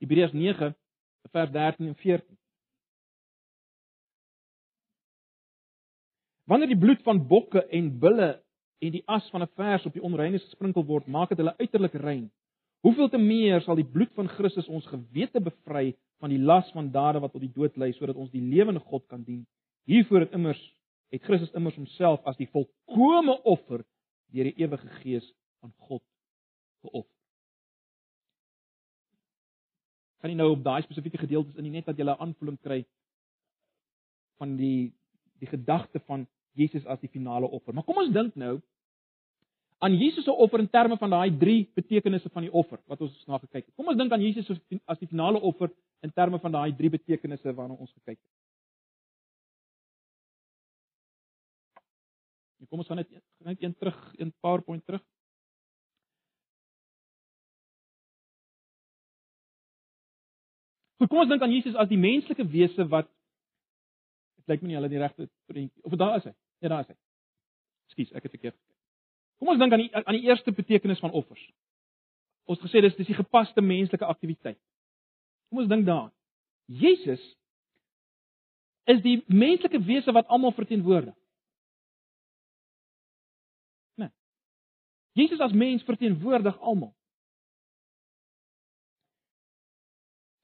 Hebreërs 0.00 0.32
9 0.32 0.72
vers 1.34 1.52
13 1.52 1.90
en 1.90 1.98
14. 2.00 2.38
Wanneer 6.46 6.70
die 6.70 6.78
bloed 6.78 7.02
van 7.02 7.24
bokke 7.26 7.64
en 7.74 7.90
bulle 7.98 8.28
en 8.78 8.92
die 8.92 9.02
as 9.06 9.28
van 9.30 9.42
'n 9.42 9.54
vers 9.58 9.86
op 9.86 9.92
die 9.92 10.02
onreine 10.02 10.38
gesprinkel 10.38 10.84
word, 10.84 11.06
maak 11.06 11.28
dit 11.28 11.38
hulle 11.38 11.56
uiterlik 11.58 11.94
rein. 11.94 12.30
Hoeveel 12.80 13.08
te 13.08 13.18
meer 13.18 13.60
sal 13.60 13.74
die 13.74 13.88
bloed 13.88 14.12
van 14.14 14.28
Christus 14.28 14.68
ons 14.68 14.86
gewete 14.86 15.40
bevry 15.40 15.96
van 16.20 16.30
die 16.30 16.38
las 16.38 16.70
van 16.72 16.92
dade 16.92 17.20
wat 17.20 17.32
tot 17.32 17.40
die 17.40 17.52
dood 17.52 17.76
lei 17.76 17.92
sodat 17.92 18.16
ons 18.16 18.30
die 18.30 18.40
lewende 18.40 18.80
God 18.80 19.06
kan 19.06 19.24
dien. 19.24 19.46
Hiervoor 19.84 20.20
het 20.20 20.32
immers 20.32 20.62
het 21.10 21.22
Christus 21.22 21.52
immers 21.54 21.76
homself 21.76 22.22
as 22.26 22.36
die 22.36 22.48
volkomme 22.50 23.42
offer 23.42 23.84
deur 24.34 24.44
die 24.44 24.62
ewige 24.62 24.88
Gees 25.00 25.26
aan 25.62 25.72
God 25.88 26.02
geoffer. 26.82 27.12
Kan 30.20 30.30
jy 30.30 30.36
nou 30.36 30.50
op 30.52 30.64
daai 30.64 30.82
spesifieke 30.82 31.18
gedeeltes 31.18 31.58
in 31.58 31.70
net 31.72 31.86
dat 31.86 31.98
jy 31.98 32.04
'n 32.04 32.20
aanvoeling 32.20 32.60
kry 32.60 32.84
van 34.38 34.56
die 34.56 34.92
die 35.40 35.48
gedagte 35.48 36.00
van 36.06 36.26
Jesus 36.56 36.86
as 36.86 37.00
die 37.00 37.12
finale 37.12 37.46
offer. 37.46 37.74
Maar 37.74 37.84
kom 37.84 38.00
ons 38.02 38.12
dink 38.14 38.34
nou 38.34 38.56
aan 39.78 39.96
Jesus 39.96 40.24
se 40.24 40.32
offer 40.32 40.58
in 40.58 40.70
terme 40.70 40.96
van 40.96 41.10
daai 41.10 41.36
drie 41.38 41.70
betekenisse 41.74 42.30
van 42.32 42.46
die 42.46 42.52
offer 42.52 42.80
wat 42.88 43.00
ons 43.04 43.16
na 43.28 43.38
gekyk 43.42 43.66
het. 43.66 43.74
Kom 43.76 43.92
ons 43.92 43.98
dink 43.98 44.12
aan 44.12 44.24
Jesus 44.24 44.48
as 44.86 45.00
die 45.02 45.08
finale 45.10 45.40
offer 45.40 45.70
in 46.06 46.12
terme 46.12 46.40
van 46.40 46.52
daai 46.52 46.72
drie 46.76 46.90
betekenisse 46.90 47.52
waarna 47.52 47.76
ons 47.76 47.92
gekyk 47.92 48.16
het. 48.16 48.32
Ja, 52.56 52.66
kom 52.70 52.80
ons 52.80 52.88
gaan 52.88 53.02
net 53.02 53.12
net 53.44 53.62
een 53.62 53.76
terug, 53.76 54.00
een 54.16 54.32
PowerPoint 54.40 54.84
terug. 54.84 55.04
Goed, 60.96 61.08
kom 61.12 61.20
ons 61.20 61.28
dink 61.28 61.44
aan 61.44 61.52
Jesus 61.52 61.76
as 61.76 61.92
die 61.92 62.00
menslike 62.00 62.48
wese 62.48 62.88
wat 62.88 63.12
dit 64.40 64.48
lyk 64.54 64.62
my 64.64 64.72
nie 64.72 64.78
hulle 64.78 64.88
die 64.88 65.04
regte 65.04 65.28
prentjie 65.50 65.84
of 65.84 66.00
daar 66.00 66.16
is 66.16 66.30
hy. 66.30 66.36
Ja, 66.58 66.68
daar 66.68 66.80
is 66.80 66.90
hy. 66.92 66.96
Ekskuus, 67.86 68.12
ek 68.16 68.26
het 68.26 68.32
verkeerd 68.32 68.54
gekyk. 68.54 68.74
Kom 69.38 69.52
ons 69.52 69.60
dink 69.60 69.72
aan 69.72 69.82
die 69.84 69.90
aan 69.94 70.16
die 70.16 70.28
eerste 70.28 70.52
betekenis 70.52 71.02
van 71.04 71.12
offers. 71.12 71.42
Ons 72.48 72.62
gesê 72.62 72.80
dis 72.80 72.96
dis 72.96 73.10
die 73.10 73.18
gepaste 73.18 73.60
menslike 73.60 74.06
aktiwiteit. 74.06 74.58
Kom 75.50 75.62
ons 75.62 75.70
dink 75.70 75.86
daaraan. 75.86 76.14
Jesus 76.66 77.22
is 78.86 79.02
die 79.02 79.18
menslike 79.26 79.80
wese 79.86 80.14
wat 80.14 80.28
almal 80.32 80.54
verteenwoordig. 80.54 81.14
Nee. 83.94 84.10
Jesus 85.12 85.42
as 85.42 85.52
mens 85.52 85.84
verteenwoordig 85.86 86.58
almal. 86.58 86.94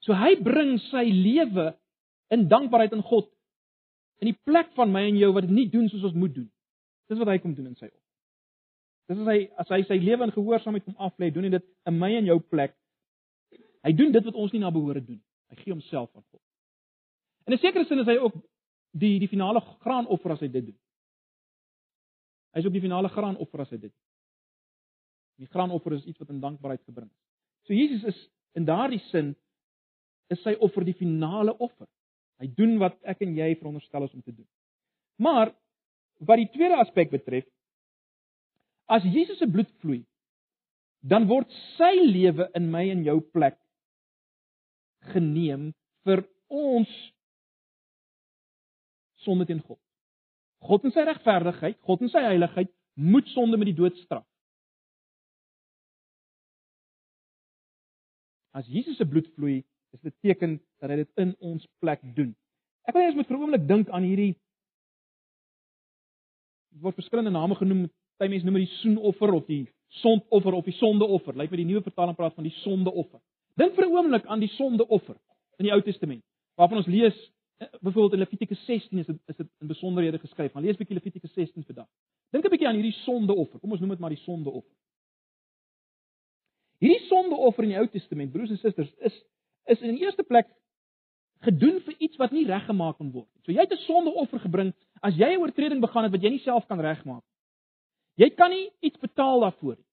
So 0.02 0.14
hy 0.18 0.34
bring 0.42 0.76
sy 0.90 1.06
lewe 1.14 1.70
in 2.34 2.48
dankbaarheid 2.50 2.94
aan 2.96 3.06
God 3.06 3.30
in 4.22 4.30
die 4.30 4.38
plek 4.46 4.70
van 4.78 4.92
my 4.94 5.02
en 5.08 5.18
jou 5.18 5.32
wat 5.34 5.48
dit 5.48 5.56
nie 5.56 5.68
doen 5.70 5.88
soos 5.90 6.04
ons 6.06 6.14
moet 6.18 6.34
doen. 6.34 6.46
Dis 7.10 7.18
wat 7.18 7.32
hy 7.32 7.40
kom 7.42 7.56
doen 7.56 7.72
in 7.72 7.78
sy 7.78 7.88
offer. 7.88 7.98
Dis 9.10 9.18
as 9.18 9.28
hy 9.32 9.38
as 9.64 9.72
hy 9.74 9.80
sy 9.88 9.98
lewe 9.98 10.28
in 10.28 10.34
gehoorsaamheid 10.34 10.86
kom 10.86 11.00
aflê, 11.02 11.32
doen 11.34 11.48
hy 11.48 11.52
dit 11.56 11.66
in 11.90 11.98
my 11.98 12.12
en 12.20 12.30
jou 12.30 12.38
plek. 12.54 12.76
Hy 13.82 13.92
doen 13.98 14.14
dit 14.14 14.28
wat 14.28 14.38
ons 14.38 14.54
nie 14.54 14.62
na 14.62 14.70
behoore 14.70 15.02
doen. 15.02 15.18
Hy 15.50 15.58
gee 15.58 15.74
homself 15.74 16.12
aan 16.14 16.24
God. 16.30 16.40
In 17.46 17.54
'n 17.54 17.58
sekere 17.58 17.84
sin 17.84 17.98
is 17.98 18.06
hy 18.06 18.16
ook 18.22 18.38
die 18.92 19.18
die 19.18 19.28
finale 19.28 19.60
graanoffer 19.82 20.32
as 20.32 20.40
hy 20.40 20.48
dit 20.48 20.66
doen. 20.70 20.78
Hy 22.54 22.60
is 22.60 22.66
ook 22.66 22.72
die 22.72 22.86
finale 22.86 23.08
graanoffer 23.08 23.60
as 23.60 23.70
hy 23.70 23.78
dit 23.78 23.90
doen. 23.90 24.02
Die 25.42 25.50
graanoffer 25.50 25.92
is 25.96 26.04
iets 26.04 26.18
wat 26.18 26.30
in 26.30 26.40
dankbaarheid 26.40 26.84
gebring 26.84 27.10
is. 27.10 27.22
So 27.66 27.74
Jesus 27.74 28.04
is 28.04 28.28
in 28.54 28.64
daardie 28.64 29.02
sin 29.10 29.34
is 30.28 30.42
sy 30.42 30.54
offer 30.60 30.84
die 30.84 30.94
finale 30.94 31.56
offer. 31.58 31.88
Hy 32.42 32.48
doen 32.58 32.78
wat 32.82 32.96
ek 33.06 33.22
en 33.22 33.36
jy 33.38 33.52
veronderstel 33.60 34.08
is 34.08 34.14
om 34.16 34.22
te 34.22 34.34
doen. 34.34 34.48
Maar 35.22 35.52
wat 36.26 36.40
die 36.40 36.50
tweede 36.50 36.80
aspek 36.82 37.12
betref, 37.12 37.46
as 38.90 39.06
Jesus 39.06 39.38
se 39.38 39.46
bloed 39.46 39.70
vloei, 39.82 40.02
dan 41.06 41.28
word 41.30 41.50
sy 41.76 41.92
lewe 42.02 42.48
in 42.58 42.68
my 42.70 42.82
en 42.90 43.06
jou 43.06 43.20
plek 43.34 43.56
geneem 45.14 45.70
vir 46.06 46.24
ons 46.50 46.90
sonde 49.22 49.46
teen 49.46 49.62
God. 49.62 49.78
God 50.62 50.86
in 50.86 50.94
sy 50.94 51.06
regverdigheid, 51.06 51.78
God 51.86 52.02
in 52.06 52.10
sy 52.10 52.22
heiligheid 52.26 52.70
moet 52.98 53.30
sonde 53.34 53.58
met 53.58 53.70
die 53.70 53.78
dood 53.78 53.96
straf. 54.02 54.26
As 58.52 58.66
Jesus 58.68 58.98
se 58.98 59.06
bloed 59.08 59.30
vloei, 59.34 59.62
is 59.92 60.00
dit 60.00 60.14
teken 60.20 60.60
dat 60.80 60.90
hy 60.90 60.96
dit 60.96 61.10
in 61.24 61.34
ons 61.40 61.66
plek 61.80 62.00
doen. 62.16 62.32
Ek 62.88 62.94
wil 62.94 63.04
net 63.06 63.16
met 63.16 63.28
vir 63.28 63.36
'n 63.36 63.42
oomblik 63.42 63.68
dink 63.68 63.88
aan 63.88 64.02
hierdie 64.02 64.34
word 66.80 66.94
verskillende 66.94 67.30
name 67.30 67.54
genoem. 67.54 67.90
Party 68.16 68.30
mense 68.30 68.46
noem 68.46 68.60
dit 68.60 68.68
die 68.68 68.78
soenoffer 68.80 69.32
of 69.34 69.46
die 69.46 69.66
sondoffer 70.02 70.54
of 70.54 70.64
die 70.64 70.76
sondeoffer. 70.78 71.36
Lyk 71.36 71.50
my 71.50 71.60
die 71.60 71.68
nuwe 71.68 71.82
vertaling 71.82 72.16
praat 72.16 72.34
van 72.34 72.44
die 72.44 72.54
sondeoffer. 72.62 73.20
Dink 73.60 73.74
vir 73.74 73.84
'n 73.86 73.92
oomblik 73.92 74.26
aan 74.26 74.40
die 74.40 74.48
sondeoffer 74.56 75.16
in 75.58 75.66
die 75.66 75.72
Ou 75.72 75.80
Testament, 75.82 76.24
waarvan 76.56 76.78
ons 76.78 76.86
lees 76.86 77.16
eh, 77.60 77.66
byvoorbeeld 77.80 78.12
in 78.12 78.18
Levitikus 78.18 78.64
16 78.64 78.98
is 78.98 79.06
dit 79.06 79.18
is 79.26 79.36
dit 79.36 79.48
in 79.60 79.68
besonderhede 79.68 80.18
geskryf. 80.18 80.52
Maar 80.52 80.62
lees 80.62 80.74
'n 80.74 80.78
bietjie 80.78 80.96
Levitikus 80.96 81.32
16 81.32 81.64
vandag. 81.64 81.88
Dink 82.30 82.44
'n 82.44 82.50
bietjie 82.50 82.68
aan 82.68 82.74
hierdie 82.74 82.98
sondeoffer. 83.04 83.60
Kom 83.60 83.70
ons 83.70 83.80
noem 83.80 83.90
dit 83.90 83.98
maar 83.98 84.10
die 84.10 84.24
sondeoffer. 84.24 84.76
Hierdie 86.78 87.06
sondeoffer 87.06 87.62
in 87.64 87.70
die 87.70 87.78
Ou 87.78 87.86
Testament, 87.86 88.32
broers 88.32 88.50
en 88.50 88.58
susters, 88.58 88.94
is 88.98 89.24
is 89.64 89.80
in 89.80 89.94
die 89.94 90.04
eerste 90.04 90.22
plek 90.22 90.48
gedoen 91.42 91.80
vir 91.82 91.94
iets 91.98 92.16
wat 92.16 92.32
nie 92.34 92.46
reggemaak 92.46 92.96
kon 92.96 93.10
word 93.12 93.28
nie. 93.34 93.42
So 93.44 93.52
jy 93.52 93.60
het 93.60 93.72
'n 93.72 93.86
sondeoffer 93.86 94.40
gebring 94.40 94.72
as 95.02 95.14
jy 95.14 95.34
'n 95.34 95.40
oortreding 95.40 95.80
begaan 95.80 96.04
het 96.04 96.12
wat 96.12 96.22
jy 96.22 96.30
nie 96.30 96.44
self 96.44 96.66
kan 96.66 96.80
regmaak. 96.80 97.24
Jy 98.16 98.30
kan 98.30 98.50
nie 98.50 98.70
iets 98.80 98.98
betaal 98.98 99.40
daarvoor 99.40 99.76
nie. 99.76 99.88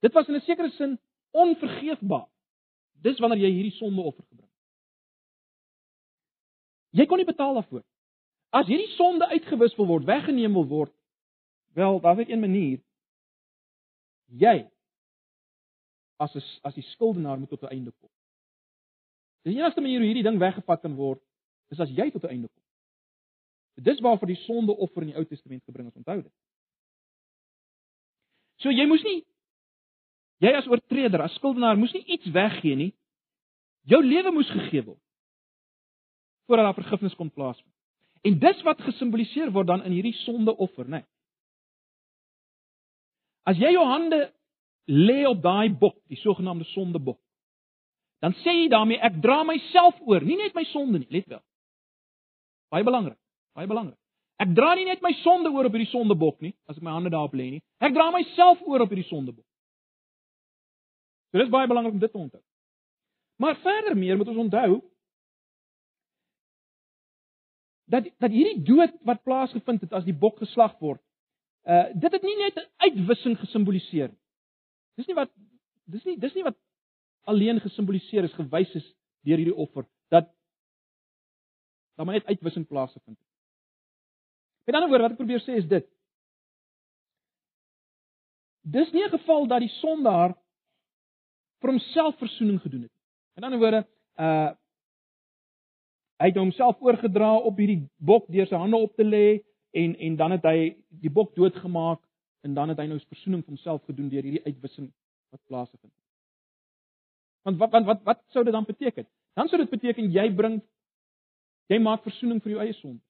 Dit 0.00 0.12
was 0.12 0.28
in 0.28 0.34
'n 0.34 0.40
sekere 0.40 0.70
sin 0.70 0.98
onvergeefbaar. 1.30 2.28
Dis 3.02 3.18
wanneer 3.18 3.38
jy 3.38 3.50
hierdie 3.50 3.78
sondeoffer 3.78 4.24
gebring. 4.28 4.50
Jy 6.90 7.06
kon 7.06 7.16
nie 7.16 7.26
betaal 7.26 7.54
daarvoor. 7.54 7.82
As 8.50 8.66
hierdie 8.66 8.94
sonde 8.96 9.26
uitgewis 9.26 9.76
wil 9.76 9.86
word, 9.86 10.04
weggeneem 10.04 10.52
wil 10.52 10.66
word, 10.66 10.92
wel, 11.74 12.00
daar's 12.00 12.18
net 12.18 12.28
een 12.28 12.40
manier. 12.40 12.80
Jy 14.26 14.68
as 16.22 16.60
as 16.62 16.74
die 16.74 16.84
skuldenaar 16.92 17.38
moet 17.38 17.48
tot 17.48 17.62
'n 17.62 17.74
einde 17.74 17.92
kom. 18.00 18.10
Die 19.42 19.56
enigste 19.58 19.82
manier 19.82 19.98
hoe 19.98 20.06
hierdie 20.06 20.26
ding 20.26 20.38
weggevat 20.38 20.82
kan 20.84 20.94
word, 20.94 21.22
is 21.74 21.80
as 21.80 21.90
jy 21.90 22.10
tot 22.10 22.24
'n 22.24 22.34
einde 22.34 22.48
kom. 22.48 22.62
Dis 23.82 24.00
waarvoor 24.00 24.28
die 24.28 24.42
sondeoffer 24.44 25.02
in 25.02 25.08
die 25.08 25.16
Ou 25.16 25.24
Testament 25.24 25.64
gebring 25.64 25.88
is, 25.88 25.96
onthou 25.96 26.22
dit. 26.22 26.32
So 28.62 28.70
jy 28.70 28.86
moes 28.86 29.02
nie 29.02 29.24
jy 30.42 30.50
as 30.58 30.66
oortreder, 30.66 31.22
as 31.22 31.34
skuldenaar 31.38 31.78
moes 31.78 31.92
nie 31.92 32.04
iets 32.04 32.26
weggee 32.34 32.76
nie. 32.76 32.92
Jou 33.86 34.02
lewe 34.02 34.32
moes 34.32 34.50
gegee 34.50 34.82
word 34.84 35.00
voordat 36.46 36.66
daar 36.66 36.82
vergifnis 36.84 37.14
kon 37.14 37.30
plaasvind. 37.30 37.72
En 38.26 38.38
dis 38.38 38.62
wat 38.62 38.80
gesimboliseer 38.80 39.52
word 39.54 39.66
dan 39.66 39.84
in 39.86 39.92
hierdie 39.92 40.12
sondeoffer, 40.12 40.84
né? 40.84 41.00
Nee. 41.00 41.06
As 43.48 43.58
jy 43.58 43.70
jou 43.72 43.84
hande 43.86 44.18
lê 44.90 45.22
op 45.26 45.40
daai 45.42 45.70
bok, 45.70 45.96
die 46.10 46.18
sogenaamde 46.20 46.66
sondebok, 46.74 47.18
dan 48.22 48.36
sê 48.44 48.54
jy 48.60 48.68
daarmee 48.70 49.02
ek 49.02 49.18
dra 49.22 49.42
myself 49.44 49.98
oor, 50.06 50.22
nie 50.22 50.38
net 50.38 50.54
my 50.54 50.64
sonde 50.70 51.02
nie, 51.02 51.10
let 51.10 51.26
wel. 51.26 51.42
Baie 52.72 52.86
belangrik, 52.86 53.18
baie 53.58 53.66
belangrik. 53.66 53.98
Ek 54.42 54.54
dra 54.56 54.72
nie 54.78 54.86
net 54.86 55.02
my 55.02 55.12
sonde 55.22 55.50
oor 55.50 55.68
op 55.68 55.74
hierdie 55.74 55.90
sondebok 55.90 56.40
nie, 56.42 56.54
as 56.70 56.78
ek 56.78 56.86
my 56.86 56.94
hande 56.94 57.10
daarop 57.12 57.34
lê 57.38 57.48
nie. 57.56 57.62
Ek 57.82 57.94
dra 57.94 58.08
myself 58.14 58.62
oor 58.66 58.86
op 58.86 58.94
hierdie 58.94 59.08
sondebok. 59.10 59.44
So 61.32 61.40
dis 61.40 61.52
baie 61.52 61.68
belangrik 61.70 61.94
om 61.96 62.00
dit 62.02 62.12
te 62.12 62.18
onthou. 62.18 62.42
Maar 63.42 63.58
verder 63.64 63.96
meer 63.98 64.18
moet 64.20 64.30
ons 64.30 64.42
onthou 64.46 64.80
dat 67.92 68.08
dat 68.22 68.32
hierdie 68.32 68.62
dood 68.64 68.92
wat 69.08 69.22
plaasgevind 69.26 69.82
het 69.84 69.92
as 69.92 70.04
die 70.06 70.16
bok 70.16 70.38
geslag 70.40 70.76
word, 70.80 71.00
uh 71.68 71.88
dit 71.92 72.12
het 72.12 72.22
nie 72.22 72.36
net 72.38 72.56
'n 72.56 72.68
uitwissing 72.86 73.38
gesimboliseer 73.38 74.08
nie. 74.08 74.20
Dis 74.96 75.06
nie 75.06 75.16
wat 75.16 75.30
dis 75.84 76.04
nie 76.04 76.18
dis 76.18 76.34
nie 76.34 76.44
wat 76.44 76.56
alleen 77.24 77.60
gesimboliseer 77.60 78.24
is 78.24 78.34
gewys 78.38 78.74
is 78.74 78.86
deur 79.26 79.38
hierdie 79.38 79.56
offer 79.64 79.86
dat 80.10 80.28
dan 81.96 82.06
maar 82.06 82.14
net 82.14 82.26
uitwissing 82.26 82.66
plaasgevind 82.66 83.18
het. 83.18 83.28
Met 84.64 84.74
ander 84.74 84.88
woorde 84.88 85.02
wat 85.02 85.14
ek 85.14 85.20
probeer 85.20 85.42
sê 85.42 85.58
is 85.60 85.68
dit. 85.68 85.86
Dis 88.62 88.92
nie 88.92 89.04
'n 89.04 89.14
geval 89.18 89.46
dat 89.46 89.60
die 89.60 89.74
sondaar 89.80 90.34
vir 91.60 91.70
homself 91.70 92.18
verzoening 92.18 92.60
gedoen 92.60 92.82
het. 92.82 92.92
Met 93.34 93.44
ander 93.44 93.58
woorde, 93.58 93.86
uh 94.18 94.50
hy 96.22 96.28
het 96.28 96.36
homself 96.36 96.78
oorgedra 96.80 97.36
op 97.36 97.56
hierdie 97.58 97.88
bok 97.98 98.28
deur 98.30 98.46
sy 98.46 98.54
hande 98.54 98.76
op 98.76 98.92
te 98.94 99.04
lê 99.04 99.42
en 99.74 99.96
en 99.98 100.16
dan 100.16 100.30
het 100.30 100.44
hy 100.46 100.58
die 100.88 101.10
bok 101.10 101.34
doodgemaak 101.34 101.98
en 102.46 102.54
dan 102.54 102.68
het 102.68 102.78
hy 102.78 102.86
nou 102.86 102.98
verzoening 103.00 103.42
vir 103.42 103.54
homself 103.56 103.82
gedoen 103.90 104.08
deur 104.12 104.22
hierdie 104.22 104.44
uitwissing 104.44 104.92
wat 105.34 105.40
plaasgevind 105.50 105.90
het. 105.90 106.11
Want 107.42 107.58
wat 107.58 107.72
wat 107.72 107.84
wat 107.84 108.02
wat 108.02 108.20
sou 108.34 108.44
dit 108.44 108.52
dan 108.52 108.64
beteken? 108.64 109.06
Dan 109.34 109.48
sou 109.48 109.60
dit 109.60 109.70
beteken 109.70 110.10
jy 110.12 110.28
bring 110.34 110.60
jy 111.72 111.78
maak 111.78 112.02
verzoening 112.02 112.42
vir 112.42 112.54
jou 112.54 112.60
eie 112.62 112.74
sonde. 112.78 113.00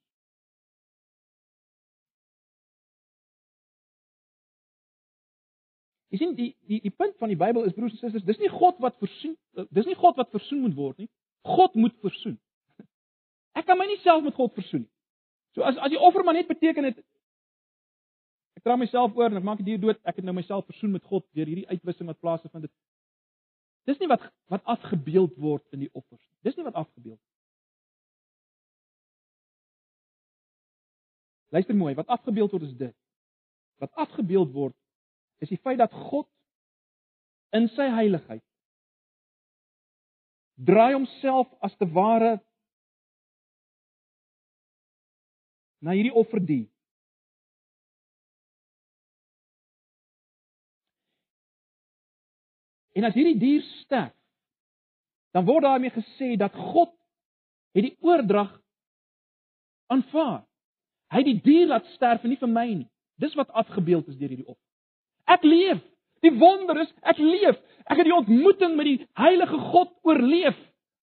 Jy 6.12 6.20
sien 6.20 6.34
die 6.36 6.52
die 6.68 6.80
die 6.84 6.92
punt 6.92 7.16
van 7.20 7.32
die 7.32 7.40
Bybel 7.40 7.64
is 7.64 7.76
broers 7.76 7.92
en 7.96 7.98
susters, 7.98 8.24
dis 8.28 8.40
nie 8.40 8.52
God 8.52 8.80
wat 8.84 8.98
versoen 9.00 9.36
dis 9.72 9.88
nie 9.88 9.96
God 9.96 10.16
wat 10.20 10.32
versoen 10.32 10.64
moet 10.64 10.76
word 10.76 10.98
nie. 11.04 11.08
God 11.44 11.74
moet 11.74 11.94
versoen. 12.04 12.38
Ek 13.56 13.66
kan 13.68 13.78
my 13.80 13.86
nie 13.88 14.00
self 14.04 14.22
met 14.24 14.36
God 14.36 14.52
versoen 14.56 14.84
nie. 14.84 14.92
So 15.56 15.64
as 15.68 15.76
as 15.76 15.92
die 15.92 16.00
offer 16.00 16.24
maar 16.24 16.36
net 16.36 16.48
beteken 16.48 16.88
het 16.88 17.00
ek 18.56 18.64
dra 18.64 18.76
myself 18.76 19.16
oor 19.16 19.28
en 19.28 19.40
ek 19.40 19.44
maak 19.44 19.60
die 19.60 19.72
dier 19.72 19.80
dood, 19.80 19.98
ek 20.04 20.20
het 20.20 20.24
nou 20.24 20.34
myself 20.36 20.64
versoen 20.68 20.92
met 20.92 21.04
God 21.08 21.24
deur 21.36 21.48
hierdie 21.48 21.68
uitwissing 21.68 22.08
wat 22.08 22.20
plaasgevind 22.20 22.68
het. 22.68 22.74
Dis 23.88 23.98
nie 23.98 24.08
wat 24.10 24.24
wat 24.52 24.64
afgebeeld 24.64 25.36
word 25.40 25.64
in 25.74 25.84
die 25.84 25.90
offers. 25.92 26.22
Dis 26.46 26.56
nie 26.56 26.66
wat 26.66 26.78
afgebeeld 26.78 27.18
word. 27.18 27.28
Luister 31.52 31.76
mooi, 31.76 31.94
wat 31.94 32.06
afgebeeld 32.06 32.54
word 32.54 32.68
is 32.68 32.76
dit. 32.76 32.96
Wat 33.82 33.92
afgebeeld 34.06 34.52
word 34.54 34.76
is 35.42 35.50
die 35.50 35.60
feit 35.60 35.80
dat 35.82 35.92
God 35.92 36.28
in 37.52 37.66
sy 37.74 37.88
heiligheid 37.92 38.44
draai 40.62 40.92
homself 40.94 41.50
as 41.64 41.74
te 41.76 41.88
ware 41.90 42.36
na 45.82 45.96
hierdie 45.96 46.14
offerdier. 46.14 46.68
En 52.92 53.04
as 53.08 53.14
hierdie 53.16 53.38
dier 53.40 53.62
sterf, 53.82 54.14
dan 55.32 55.46
word 55.48 55.64
daarmee 55.64 55.92
gesê 55.94 56.34
dat 56.36 56.52
God 56.52 56.92
het 57.72 57.86
die 57.86 57.96
oordrag 58.04 58.52
aanvaar. 59.92 60.42
Hy 61.12 61.22
het 61.22 61.28
die 61.28 61.40
dier 61.44 61.70
laat 61.72 61.88
sterf 61.96 62.24
en 62.24 62.32
nie 62.32 62.40
vir 62.40 62.52
my 62.52 62.66
nie. 62.68 62.88
Dis 63.20 63.34
wat 63.38 63.52
afgebeeld 63.56 64.08
is 64.08 64.18
deur 64.20 64.32
hierdie 64.32 64.48
offer. 64.48 64.68
Ek 65.32 65.44
leef. 65.44 65.80
Die 66.22 66.32
wonder 66.38 66.82
is 66.84 66.92
ek 67.08 67.18
leef. 67.18 67.58
Ek 67.88 67.98
het 67.98 68.06
die 68.06 68.14
ontmoeting 68.14 68.76
met 68.78 68.88
die 68.88 68.98
heilige 69.18 69.58
God 69.72 69.92
oorleef. 70.06 70.58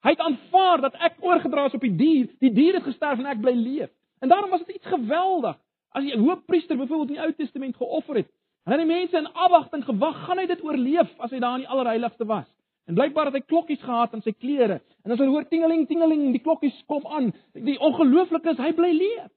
Hy 0.05 0.13
het 0.15 0.21
aanvaar 0.23 0.85
dat 0.85 0.95
ek 1.03 1.17
oorgedra 1.25 1.65
is 1.67 1.75
op 1.75 1.83
die 1.83 1.95
dier. 1.99 2.29
Die 2.39 2.53
dier 2.55 2.77
het 2.79 2.87
gesterf 2.87 3.19
en 3.19 3.27
ek 3.29 3.41
bly 3.43 3.55
leef. 3.57 3.91
En 4.23 4.31
daarom 4.31 4.53
was 4.53 4.63
dit 4.65 4.77
iets 4.77 4.91
geweldig. 4.93 5.57
As 5.91 6.05
die 6.05 6.17
hoofpriester 6.17 6.77
byvoorbeeld 6.77 7.09
in 7.09 7.17
die 7.17 7.23
Ou 7.25 7.33
Testament 7.33 7.75
geoffer 7.75 8.21
het, 8.21 8.29
en 8.69 8.77
dan 8.77 8.85
die 8.85 8.95
mense 8.95 9.17
in 9.17 9.27
afwagting 9.33 9.81
gewag, 9.81 10.17
gaan 10.27 10.37
hy 10.37 10.45
dit 10.45 10.59
oorleef 10.61 11.13
as 11.25 11.31
hy 11.33 11.39
daar 11.41 11.55
in 11.57 11.63
die 11.63 11.71
allerheiligste 11.73 12.25
was. 12.29 12.45
En 12.85 12.93
blykbaar 12.97 13.31
het 13.31 13.39
hy 13.39 13.41
klokkies 13.41 13.81
gehad 13.81 14.13
aan 14.13 14.21
sy 14.21 14.33
klere. 14.37 14.77
En 15.05 15.13
as 15.15 15.21
hy 15.21 15.25
hoor 15.25 15.47
tingeling 15.49 15.87
tingeling, 15.89 16.27
die 16.35 16.41
klokkies 16.45 16.77
kom 16.89 17.07
aan. 17.09 17.31
Die 17.57 17.79
ongelooflike 17.81 18.53
is 18.53 18.61
hy 18.61 18.69
bly 18.77 18.91
leef. 18.93 19.31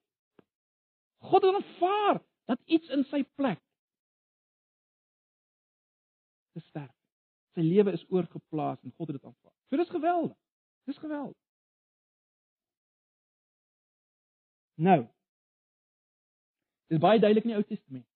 God 1.33 1.47
het 1.49 1.57
aanvaar 1.63 2.21
dat 2.53 2.61
iets 2.77 2.93
in 2.93 3.07
sy 3.09 3.23
plek 3.41 3.61
te 6.53 6.61
sterf. 6.69 6.93
Sy 7.57 7.65
lewe 7.65 7.97
is 7.97 8.05
oorgeplaas 8.13 8.85
en 8.85 8.93
God 8.99 9.15
het 9.15 9.17
dit 9.17 9.25
aanvaar. 9.33 9.57
So 9.73 9.81
dis 9.81 9.97
geweldig. 9.97 10.37
Dis 10.93 11.01
geweldig. 11.01 11.41
Nou. 14.77 15.03
Dis 16.93 17.01
baie 17.01 17.21
duidelik 17.21 17.49
in 17.49 17.55
die 17.55 17.61
Ou 17.63 17.69
Testament 17.69 18.09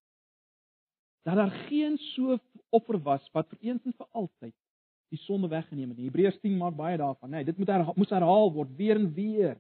dat 1.26 1.36
daar 1.36 1.50
geen 1.50 1.98
so 1.98 2.38
offer 2.70 3.02
was 3.02 3.30
wat 3.34 3.48
vir 3.48 3.58
eens 3.60 3.84
en 3.84 3.94
vir 3.98 4.06
altyd 4.10 4.54
die 5.10 5.18
sonde 5.18 5.48
weggeneem 5.48 5.90
het. 5.90 5.98
Hebreërs 5.98 6.38
10 6.42 6.54
maak 6.58 6.76
baie 6.78 6.98
daarvan, 6.98 7.30
nê. 7.30 7.40
Nee, 7.40 7.48
dit 7.48 7.58
moet 7.58 7.70
herhaal, 7.70 7.96
moes 7.98 8.12
herhaal 8.14 8.52
word 8.54 8.76
weer 8.78 8.98
en 8.98 9.08
weer. 9.14 9.56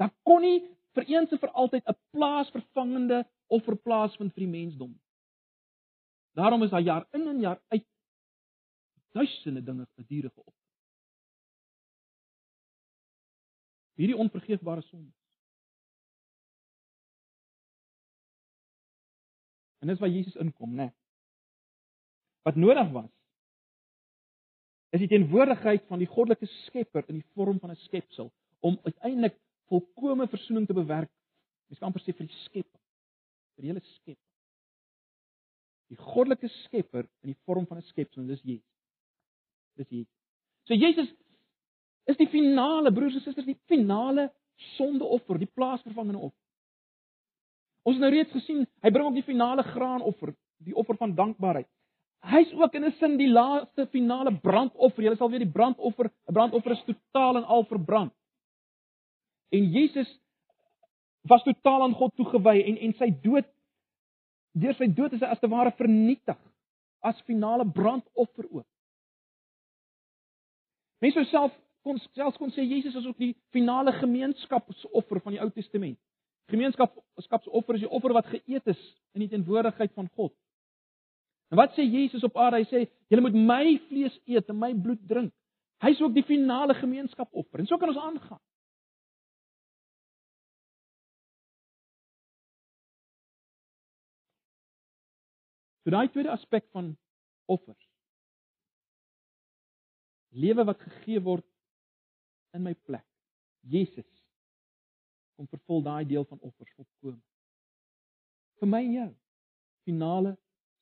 Daar 0.00 0.12
kon 0.22 0.40
nie 0.44 0.62
vir 0.96 1.08
eens 1.12 1.32
en 1.32 1.40
vir 1.42 1.52
altyd 1.52 1.84
'n 1.84 1.98
plaasvervangende 2.16 3.26
offer 3.46 3.76
plaasvind 3.76 4.32
vir 4.32 4.44
die 4.44 4.54
mensdom. 4.54 4.96
Daarom 6.32 6.62
is 6.62 6.70
daar 6.70 6.86
jaar 6.86 7.06
in 7.12 7.28
en 7.28 7.40
jaar 7.40 7.60
uit 7.68 7.84
duisende 9.12 9.62
dinge 9.64 9.86
diere 10.06 10.30
geoffer. 10.30 10.64
Hierdie 13.94 14.16
onvergeefbare 14.16 14.82
sonde. 14.82 15.17
En 19.78 19.88
dis 19.88 19.98
waar 19.98 20.10
Jesus 20.10 20.36
inkom, 20.36 20.74
né? 20.74 20.88
Nee. 20.88 20.94
Wat 22.42 22.56
nodig 22.56 22.90
was 22.90 23.10
is 24.88 25.02
die 25.02 25.10
teenwoordigheid 25.10 25.84
van 25.90 26.00
die 26.00 26.08
goddelike 26.08 26.46
Skepper 26.46 27.04
in 27.12 27.18
die 27.18 27.30
vorm 27.36 27.58
van 27.60 27.70
'n 27.70 27.76
skepsel 27.76 28.30
om 28.60 28.78
uiteindelik 28.82 29.36
volkomme 29.68 30.28
verzoening 30.28 30.66
te 30.66 30.72
bewerk. 30.72 31.10
Mens 31.68 31.78
kan 31.78 31.90
amper 31.90 32.00
sê 32.00 32.14
vir 32.16 32.26
die 32.26 32.40
skepper, 32.44 32.80
vir 33.54 33.62
die 33.62 33.70
hele 33.70 33.84
skep. 33.84 34.18
Die 35.88 35.96
goddelike 35.96 36.48
Skepper 36.48 37.06
in 37.22 37.32
die 37.32 37.40
vorm 37.44 37.66
van 37.66 37.78
'n 37.78 37.82
skepsel, 37.82 38.26
dis 38.26 38.42
Jesus. 38.42 38.74
Dis 39.76 39.88
Jesus. 39.88 40.14
So 40.64 40.74
Jesus 40.74 41.14
is 42.04 42.16
die 42.16 42.28
finale 42.28 42.92
broers 42.92 43.14
en 43.14 43.20
susters, 43.20 43.46
die 43.46 43.60
finale 43.66 44.32
sondeoffer, 44.76 45.38
die 45.38 45.52
plaasvervangende 45.54 46.18
offer. 46.18 46.47
Ons 47.82 47.96
het 47.96 48.02
nou 48.04 48.10
reeds 48.12 48.32
gesien, 48.32 48.66
hy 48.82 48.90
bring 48.90 49.06
ook 49.06 49.18
die 49.18 49.26
finale 49.26 49.62
graanoffer, 49.62 50.34
die 50.64 50.74
offer 50.74 50.96
van 50.96 51.14
dankbaarheid. 51.14 51.68
Hy's 52.26 52.52
ook 52.52 52.74
in 52.74 52.84
'n 52.84 52.92
sin 52.98 53.16
die 53.16 53.30
laaste 53.30 53.86
finale 53.86 54.32
brandoffer. 54.40 55.04
Jy 55.04 55.16
sal 55.16 55.30
weet 55.30 55.46
die 55.46 55.52
brandoffer, 55.52 56.10
'n 56.28 56.32
brandoffer 56.32 56.72
is 56.72 56.84
totaal 56.84 57.36
en 57.36 57.44
al 57.44 57.64
verbrand. 57.64 58.12
En 59.50 59.70
Jesus 59.70 60.20
was 61.22 61.42
totaal 61.42 61.82
aan 61.82 61.94
God 61.94 62.14
toegewy 62.14 62.62
en 62.64 62.76
en 62.76 62.94
sy 62.94 63.10
dood 63.22 63.46
deur 64.52 64.74
sy 64.74 64.88
dood 64.94 65.12
is 65.12 65.20
hy 65.20 65.26
as 65.26 65.40
te 65.40 65.48
ware 65.48 65.72
vernietig 65.78 66.38
as 67.00 67.20
finale 67.20 67.64
brandoffer 67.64 68.48
ook. 68.50 68.66
Mense 70.98 71.14
sou 71.14 71.24
self 71.30 71.52
kon 71.86 71.98
selfs 72.12 72.38
kon 72.40 72.50
sê 72.50 72.64
Jesus 72.66 72.96
is 72.98 73.06
ook 73.06 73.18
die 73.18 73.34
finale 73.54 73.92
gemeenskapsoffer 73.92 75.20
van 75.20 75.36
die 75.36 75.40
Ou 75.40 75.50
Testament. 75.54 75.98
Gemeenskapskapsoffer 76.48 77.76
is 77.76 77.84
die 77.84 77.90
offer 77.92 78.14
wat 78.16 78.28
geëet 78.32 78.70
is 78.72 78.80
in 79.16 79.24
die 79.24 79.30
teenwoordigheid 79.32 79.92
van 79.96 80.08
God. 80.16 80.32
En 81.52 81.60
wat 81.60 81.74
sê 81.76 81.84
Jesus 81.84 82.24
op 82.24 82.36
aarde? 82.40 82.62
Hy 82.62 82.68
sê 82.68 82.84
julle 83.12 83.24
moet 83.24 83.36
my 83.36 83.64
vlees 83.88 84.16
eet 84.28 84.48
en 84.52 84.60
my 84.60 84.72
bloed 84.76 85.00
drink. 85.08 85.32
Hy's 85.84 86.00
ook 86.02 86.14
die 86.16 86.26
finale 86.26 86.74
gemeenskapoffer. 86.74 87.60
En 87.60 87.68
so 87.68 87.78
kan 87.78 87.92
ons 87.92 88.00
aangaan. 88.00 88.40
So 95.84 95.92
daai 95.94 96.08
tweede 96.12 96.32
aspek 96.32 96.66
van 96.76 96.90
offers. 97.48 97.84
Lewe 100.36 100.64
wat 100.68 100.80
gegee 100.84 101.20
word 101.24 101.46
in 102.52 102.64
my 102.66 102.74
plek. 102.88 103.06
Jesus 103.64 104.17
kom 105.38 105.46
vervul 105.46 105.82
daai 105.86 106.04
deel 106.04 106.24
van 106.26 106.40
offers 106.42 106.72
volkome. 106.74 107.20
Vir 108.58 108.68
my 108.68 108.80
en 108.82 108.94
jou. 108.96 109.10
Finale 109.86 110.34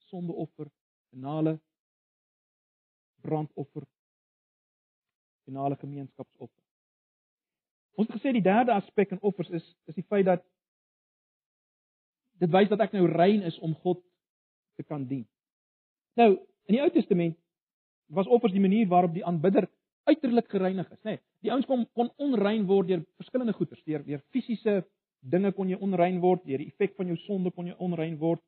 sondeoffer, 0.09 0.71
finale 1.11 1.59
brandoffer, 3.21 3.85
finale 5.45 5.77
gemeenskapsoffer. 5.77 6.63
Ons 8.01 8.09
het 8.09 8.17
gesê 8.17 8.33
die 8.33 8.45
derde 8.45 8.73
aspek 8.73 9.13
in 9.13 9.21
offers 9.21 9.53
is 9.53 9.67
is 9.91 9.99
die 9.99 10.07
feit 10.09 10.25
dat 10.29 10.45
dit 12.41 12.53
wys 12.53 12.73
dat 12.73 12.81
ek 12.87 12.97
nou 12.97 13.05
rein 13.13 13.45
is 13.49 13.59
om 13.65 13.77
God 13.85 14.01
te 14.81 14.85
kan 14.85 15.05
dien. 15.09 15.25
Nou, 16.17 16.33
in 16.69 16.79
die 16.79 16.83
Ou 16.85 16.91
Testament 16.93 17.37
was 18.09 18.29
offers 18.29 18.57
die 18.57 18.65
manier 18.65 18.89
waarop 18.89 19.13
die 19.13 19.25
aanbidder 19.25 19.69
uiterlik 20.07 20.49
gereinig 20.51 20.91
is, 20.93 21.01
nê. 21.03 21.17
Nee, 21.17 21.23
die 21.45 21.53
ouens 21.55 21.67
kon 21.67 21.85
kon 21.99 22.11
onrein 22.23 22.67
word 22.67 22.89
deur 22.91 23.03
verskillende 23.21 23.55
goeders, 23.57 23.83
deur 23.85 24.05
deur 24.07 24.23
fisiese 24.35 24.81
dinge 25.21 25.53
kon 25.57 25.71
jy 25.71 25.79
onrein 25.83 26.21
word, 26.23 26.45
deur 26.47 26.63
die 26.63 26.71
effek 26.71 26.95
van 26.99 27.11
jou 27.11 27.19
sonde 27.25 27.51
kon 27.55 27.67
jy 27.67 27.75
onrein 27.83 28.19
word. 28.21 28.43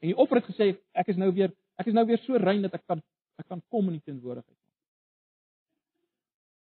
En 0.00 0.10
die 0.12 0.16
offer 0.16 0.40
het 0.40 0.48
gesê 0.50 0.70
ek 0.96 1.12
is 1.12 1.20
nou 1.20 1.30
weer 1.36 1.52
ek 1.80 1.88
is 1.88 1.96
nou 1.96 2.04
weer 2.08 2.20
so 2.26 2.36
rein 2.40 2.62
dat 2.66 2.76
ek 2.76 2.84
kan 2.86 3.00
ek 3.40 3.48
kan 3.48 3.62
kom 3.72 3.88
in 3.88 3.96
die 3.96 4.04
teenwoordigheid. 4.04 4.58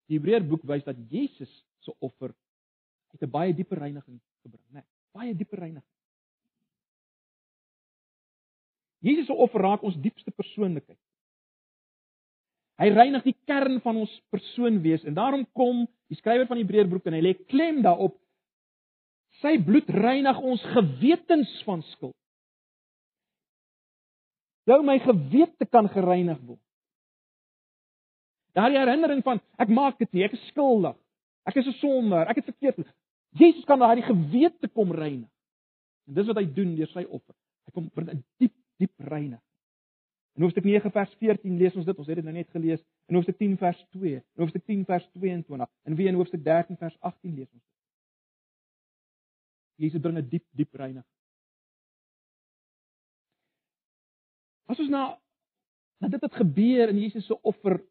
Die 0.07 0.19
Hebreërboek 0.19 0.63
wys 0.69 0.85
dat 0.85 0.99
Jesus 1.11 1.51
se 1.83 1.93
offer 1.99 2.33
het 3.13 3.23
'n 3.23 3.31
baie 3.31 3.53
dieper 3.53 3.79
reiniging 3.79 4.19
gebring, 4.43 4.63
né? 4.69 4.81
Nee, 4.81 4.85
baie 5.11 5.35
dieper 5.35 5.59
reiniging. 5.59 5.93
Jesus 8.99 9.25
se 9.25 9.33
offer 9.33 9.61
raak 9.61 9.83
ons 9.83 9.97
diepste 10.01 10.31
persoonlikheid. 10.31 10.99
Hy 12.77 12.91
reinig 12.93 13.23
die 13.25 13.35
kern 13.49 13.79
van 13.81 14.03
ons 14.03 14.13
persoon 14.29 14.81
wees 14.83 15.03
en 15.07 15.15
daarom 15.17 15.47
kom 15.57 15.85
die 16.11 16.17
skrywer 16.19 16.45
van 16.49 16.59
Hebreërboek 16.61 17.07
en 17.09 17.17
hy 17.17 17.23
lê 17.25 17.33
klem 17.49 17.81
daarop 17.85 18.15
sy 19.41 19.57
bloed 19.61 19.89
reinig 19.93 20.37
ons 20.41 20.61
gewetens 20.73 21.49
van 21.65 21.81
skuld. 21.93 22.15
Jou 24.67 24.81
my 24.83 24.97
gewete 24.99 25.65
kan 25.71 25.87
gereinig 25.89 26.39
word. 26.43 26.61
Daardie 28.57 28.79
herinnering 28.81 29.21
van 29.25 29.39
ek 29.61 29.71
maak 29.71 29.99
dit 30.01 30.09
nie, 30.13 30.25
ek 30.25 30.35
is 30.35 30.47
skuldig. 30.51 30.97
Ek 31.47 31.55
is 31.61 31.67
'n 31.67 31.79
sondaar, 31.79 32.27
ek 32.29 32.41
het 32.41 32.49
verkeerd. 32.51 32.87
Jesus 33.37 33.63
kan 33.65 33.79
daardie 33.79 34.03
gewete 34.03 34.67
kom 34.67 34.91
reinig. 34.91 35.29
En 36.07 36.13
dis 36.13 36.27
wat 36.27 36.37
hy 36.37 36.45
doen 36.45 36.75
deur 36.75 36.87
sy 36.87 37.05
offer. 37.05 37.35
Hy 37.65 37.71
kom 37.71 37.89
bring 37.93 38.09
'n 38.09 38.23
diep, 38.39 38.53
diep 38.79 38.93
reinig. 38.99 39.41
In 40.37 40.43
Hoofstuk 40.43 40.63
9 40.69 40.91
vers 40.93 41.13
14 41.17 41.57
lees 41.57 41.75
ons 41.75 41.85
dit, 41.85 41.97
ons 41.97 42.07
het 42.07 42.19
dit 42.19 42.25
nou 42.25 42.33
net 42.35 42.49
gelees. 42.53 42.81
In 43.09 43.17
Hoofstuk 43.17 43.39
10 43.39 43.55
vers 43.57 43.79
2, 43.95 44.19
in 44.21 44.43
Hoofstuk 44.43 44.65
10 44.69 44.83
vers 44.85 45.07
22 45.17 45.65
en 45.65 45.95
weer 45.97 46.11
in 46.11 46.19
Hoofstuk 46.19 46.43
13 46.45 46.77
vers 46.77 46.97
18 47.09 47.33
lees 47.33 47.47
ons 47.47 47.63
dit. 47.63 47.73
Jesus 49.87 50.01
bring 50.01 50.17
'n 50.17 50.29
diep, 50.29 50.45
diep 50.53 50.73
reinig. 50.73 51.05
As 54.67 54.79
ons 54.79 54.89
na 54.89 55.17
na 55.99 56.07
dit 56.07 56.21
het 56.21 56.33
gebeur 56.33 56.89
in 56.89 56.99
Jesus 56.99 57.25
se 57.25 57.41
offer 57.41 57.81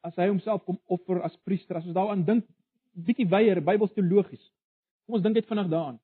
as 0.00 0.16
hy 0.16 0.28
homself 0.28 0.64
kom 0.64 0.80
offer 0.86 1.20
as 1.22 1.36
priester, 1.44 1.76
as 1.76 1.84
ons 1.84 1.94
daaraan 1.94 2.24
dink, 2.24 2.46
bietjie 2.92 3.28
weier 3.28 3.60
Bybels 3.60 3.92
teologies. 3.92 4.50
Kom 5.04 5.14
ons 5.14 5.22
dink 5.22 5.34
net 5.34 5.46
vinnig 5.46 5.68
daaraan. 5.68 6.00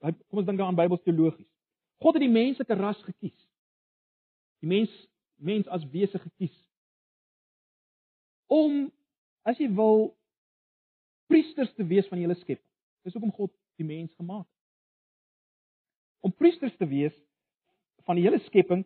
Kom 0.00 0.38
ons 0.38 0.46
dink 0.46 0.58
daaraan 0.58 0.76
Bybels 0.76 1.02
teologies. 1.02 1.48
God 1.98 2.14
het 2.14 2.20
die 2.20 2.28
menslike 2.28 2.74
ras 2.74 3.00
gekies. 3.02 3.53
Die 4.64 4.70
mens 4.70 4.92
mens 5.44 5.68
as 5.68 5.84
wese 5.92 6.16
gekies 6.18 6.54
om 8.48 8.86
as 9.44 9.58
jy 9.60 9.66
wil 9.76 10.14
priesters 11.28 11.72
te 11.76 11.84
wees 11.84 12.06
van 12.08 12.20
die 12.20 12.24
hele 12.24 12.36
skepping. 12.38 12.70
Dis 13.04 13.16
hoekom 13.16 13.32
God 13.34 13.52
die 13.80 13.86
mens 13.86 14.14
gemaak 14.14 14.46
het. 14.46 14.60
Om 16.24 16.32
priesters 16.32 16.76
te 16.80 16.88
wees 16.88 17.16
van 18.08 18.16
die 18.16 18.24
hele 18.24 18.40
skepping. 18.46 18.84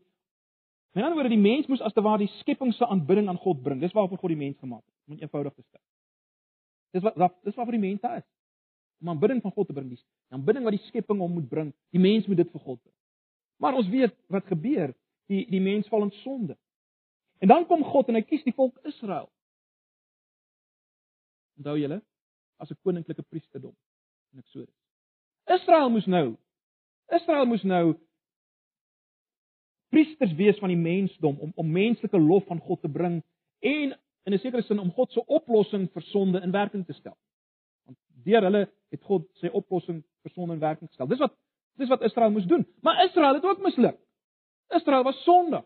Met 0.96 1.04
ander 1.04 1.18
woorde, 1.18 1.34
die 1.34 1.42
mens 1.42 1.68
moes 1.70 1.82
as 1.84 1.94
te 1.94 2.02
ware 2.02 2.24
die 2.24 2.32
skepping 2.40 2.72
se 2.74 2.86
aanbidding 2.86 3.28
aan 3.30 3.38
God 3.38 3.62
bring. 3.62 3.82
Dis 3.82 3.94
waarvoor 3.94 4.18
God 4.18 4.34
die 4.34 4.40
mens 4.40 4.58
gemaak 4.58 4.82
het. 4.82 4.94
Om 5.12 5.20
eenvoudig 5.20 5.54
te 5.54 5.62
stel. 5.62 5.84
Dis 6.96 7.04
wat 7.04 7.36
dis 7.44 7.54
waarvoor 7.54 7.76
die 7.76 7.84
mens 7.84 8.00
daar 8.02 8.22
is. 8.22 8.28
Om 9.02 9.12
aanbidding 9.14 9.42
van 9.44 9.54
God 9.54 9.68
te 9.68 9.76
bring. 9.76 9.92
Die 9.92 10.00
aanbidding 10.34 10.66
wat 10.66 10.74
die 10.74 10.86
skepping 10.88 11.20
hom 11.22 11.36
moet 11.38 11.50
bring. 11.50 11.74
Die 11.94 12.02
mens 12.02 12.26
moet 12.26 12.42
dit 12.42 12.50
vir 12.50 12.64
God 12.64 12.80
bring. 12.82 12.96
Maar 13.62 13.78
ons 13.78 13.90
weet 13.92 14.16
wat 14.32 14.46
gebeur. 14.50 14.94
Die 15.28 15.44
die 15.50 15.60
mens 15.60 15.88
val 15.88 16.06
in 16.06 16.14
sonde. 16.22 16.56
En 17.38 17.48
dan 17.48 17.66
kom 17.66 17.84
God 17.84 18.08
en 18.08 18.18
hy 18.18 18.24
kies 18.26 18.44
die 18.46 18.54
volk 18.56 18.78
Israel. 18.88 19.28
Onthou 21.58 21.76
julle 21.78 22.02
as 22.58 22.70
'n 22.70 22.80
koninklike 22.82 23.22
priesterdom 23.22 23.76
in 24.32 24.38
Eksodus. 24.38 24.74
Israel 25.46 25.90
moes 25.90 26.06
nou 26.06 26.36
Israel 27.08 27.46
moes 27.46 27.62
nou 27.62 27.96
priesters 29.88 30.34
wees 30.34 30.58
van 30.58 30.68
die 30.68 30.80
mensdom 30.80 31.38
om 31.38 31.52
om 31.54 31.72
menslike 31.72 32.18
lof 32.18 32.44
van 32.46 32.60
God 32.60 32.80
te 32.80 32.88
bring 32.88 33.22
en 33.60 33.96
in 34.24 34.34
'n 34.34 34.38
sekere 34.38 34.62
sin 34.62 34.78
om 34.78 34.92
God 34.92 35.12
se 35.12 35.24
oplossing 35.26 35.90
vir 35.92 36.02
sonde 36.02 36.40
in 36.40 36.50
werking 36.50 36.86
te 36.86 36.92
stel. 36.92 37.16
Want 37.84 37.98
deur 38.24 38.42
hulle 38.42 38.68
het 38.90 39.02
God 39.02 39.28
sy 39.32 39.48
oplossing 39.48 40.04
vir 40.22 40.30
sonde 40.30 40.54
in 40.54 40.60
werking 40.60 40.88
gestel. 40.88 41.06
Dis 41.06 41.18
wat 41.18 41.34
dis 41.76 41.88
wat 41.88 42.02
Israel 42.02 42.30
moes 42.30 42.46
doen. 42.46 42.66
Maar 42.82 43.04
Israel 43.04 43.34
het 43.34 43.44
ook 43.44 43.62
misluk. 43.62 43.98
Israel 44.76 45.02
was 45.02 45.22
sondig. 45.22 45.64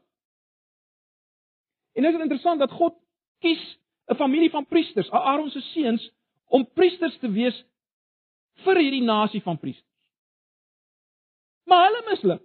En 1.92 2.02
dit 2.02 2.14
is 2.14 2.20
interessant 2.20 2.58
dat 2.58 2.70
God 2.70 2.94
kies 3.38 3.78
'n 4.06 4.14
familie 4.14 4.50
van 4.50 4.66
priesters, 4.66 5.10
Aaron 5.10 5.50
se 5.50 5.60
seuns, 5.60 6.12
om 6.44 6.72
priesters 6.72 7.18
te 7.18 7.30
wees 7.30 7.64
vir 8.64 8.76
hierdie 8.76 9.02
nasie 9.02 9.42
van 9.42 9.58
priesters. 9.58 10.08
Maar 11.64 11.86
hulle 11.86 12.02
misluk. 12.10 12.42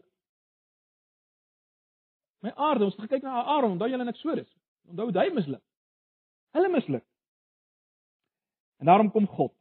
My 2.39 2.51
aarde, 2.55 2.83
ons 2.83 2.95
het 2.95 3.09
gekyk 3.09 3.23
na 3.25 3.43
Aaron, 3.43 3.71
onthou 3.71 3.89
julle 3.89 4.05
in 4.05 4.13
Eksodus. 4.13 4.49
Onthou 4.87 5.11
hy 5.11 5.29
misluk. 5.33 5.63
Hulle 6.55 6.69
misluk. 6.69 7.05
En 8.77 8.85
daarom 8.85 9.11
kom 9.11 9.27
God. 9.27 9.53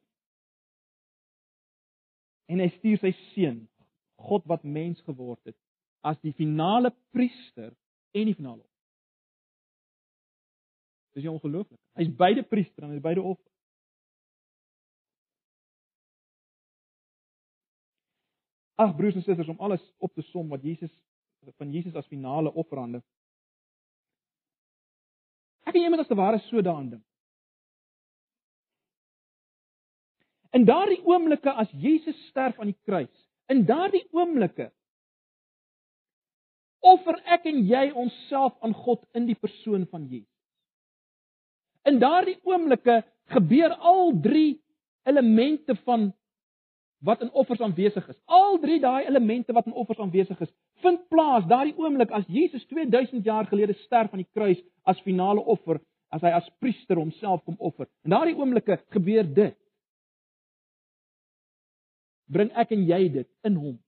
En 2.47 2.61
hy 2.63 2.69
stuur 2.77 3.01
sy 3.03 3.13
seun, 3.33 3.65
God 4.29 4.45
wat 4.47 4.63
mens 4.63 5.01
geword 5.09 5.41
het, 5.49 5.57
as 6.01 6.19
die 6.21 6.33
finale 6.33 6.93
priester 7.15 7.73
en 8.13 8.29
die 8.29 8.35
finale 8.35 8.61
offer. 8.61 8.73
Dis 11.17 11.25
jy 11.25 11.33
ongelooflik. 11.33 11.81
Hy's 11.97 12.13
beide 12.13 12.45
priester 12.45 12.85
en 12.85 12.93
hy's 12.93 13.05
beide 13.05 13.25
offer. 13.25 13.51
Ag 18.77 18.93
broers 18.97 19.17
en 19.17 19.25
susters, 19.25 19.49
om 19.49 19.61
alles 19.65 19.85
op 20.05 20.13
te 20.15 20.23
som 20.29 20.49
wat 20.53 20.65
Jesus 20.65 20.93
van 21.57 21.71
Jesus 21.73 21.95
as 21.95 22.07
finale 22.11 22.51
offerande. 22.53 22.99
Ek 25.67 25.77
en 25.77 25.85
jy 25.85 25.91
moet 25.93 26.03
as 26.03 26.11
te 26.11 26.19
ware 26.19 26.41
so 26.47 26.63
daaraan 26.63 26.91
dink. 26.97 27.05
In 30.57 30.65
daardie 30.65 31.03
oomblikke 31.05 31.53
as 31.53 31.71
Jesus 31.77 32.19
sterf 32.31 32.59
aan 32.59 32.73
die 32.73 32.81
kruis, 32.89 33.13
in 33.53 33.65
daardie 33.69 34.05
oomblikke 34.17 34.71
offer 36.87 37.19
ek 37.37 37.49
en 37.51 37.65
jy 37.67 37.89
onsself 37.95 38.55
aan 38.65 38.75
God 38.85 39.03
in 39.19 39.27
die 39.29 39.39
persoon 39.39 39.87
van 39.91 40.07
Jesus. 40.11 40.31
In 41.87 42.01
daardie 42.03 42.39
oomblikke 42.47 43.03
gebeur 43.35 43.75
al 43.79 44.15
drie 44.23 44.59
elemente 45.07 45.77
van 45.87 46.11
wat 47.07 47.21
in 47.21 47.31
offers 47.31 47.61
aanwesig 47.61 48.09
is. 48.09 48.17
Al 48.25 48.59
drie 48.59 48.81
daai 48.81 49.07
elemente 49.07 49.53
wat 49.53 49.67
in 49.67 49.73
offers 49.73 49.99
aanwesig 49.99 50.41
is, 50.41 50.53
vind 50.83 51.09
plaas 51.09 51.47
daardie 51.47 51.77
oomblik 51.79 52.11
as 52.11 52.27
Jesus 52.27 52.67
2000 52.67 53.25
jaar 53.25 53.47
gelede 53.47 53.77
sterf 53.85 54.13
aan 54.13 54.25
die 54.25 54.33
kruis 54.33 54.63
as 54.83 55.01
finale 55.05 55.45
offer, 55.45 55.81
as 56.11 56.25
hy 56.25 56.33
as 56.35 56.49
priester 56.59 56.99
homself 56.99 57.45
kom 57.45 57.59
offer. 57.59 57.89
In 58.07 58.15
daardie 58.15 58.37
oomblikke 58.39 58.81
gebeur 58.95 59.29
dit. 59.35 59.59
Bring 62.33 62.51
ek 62.59 62.75
en 62.75 62.83
jy 62.89 63.07
dit 63.21 63.29
in 63.47 63.61
hom. 63.61 63.79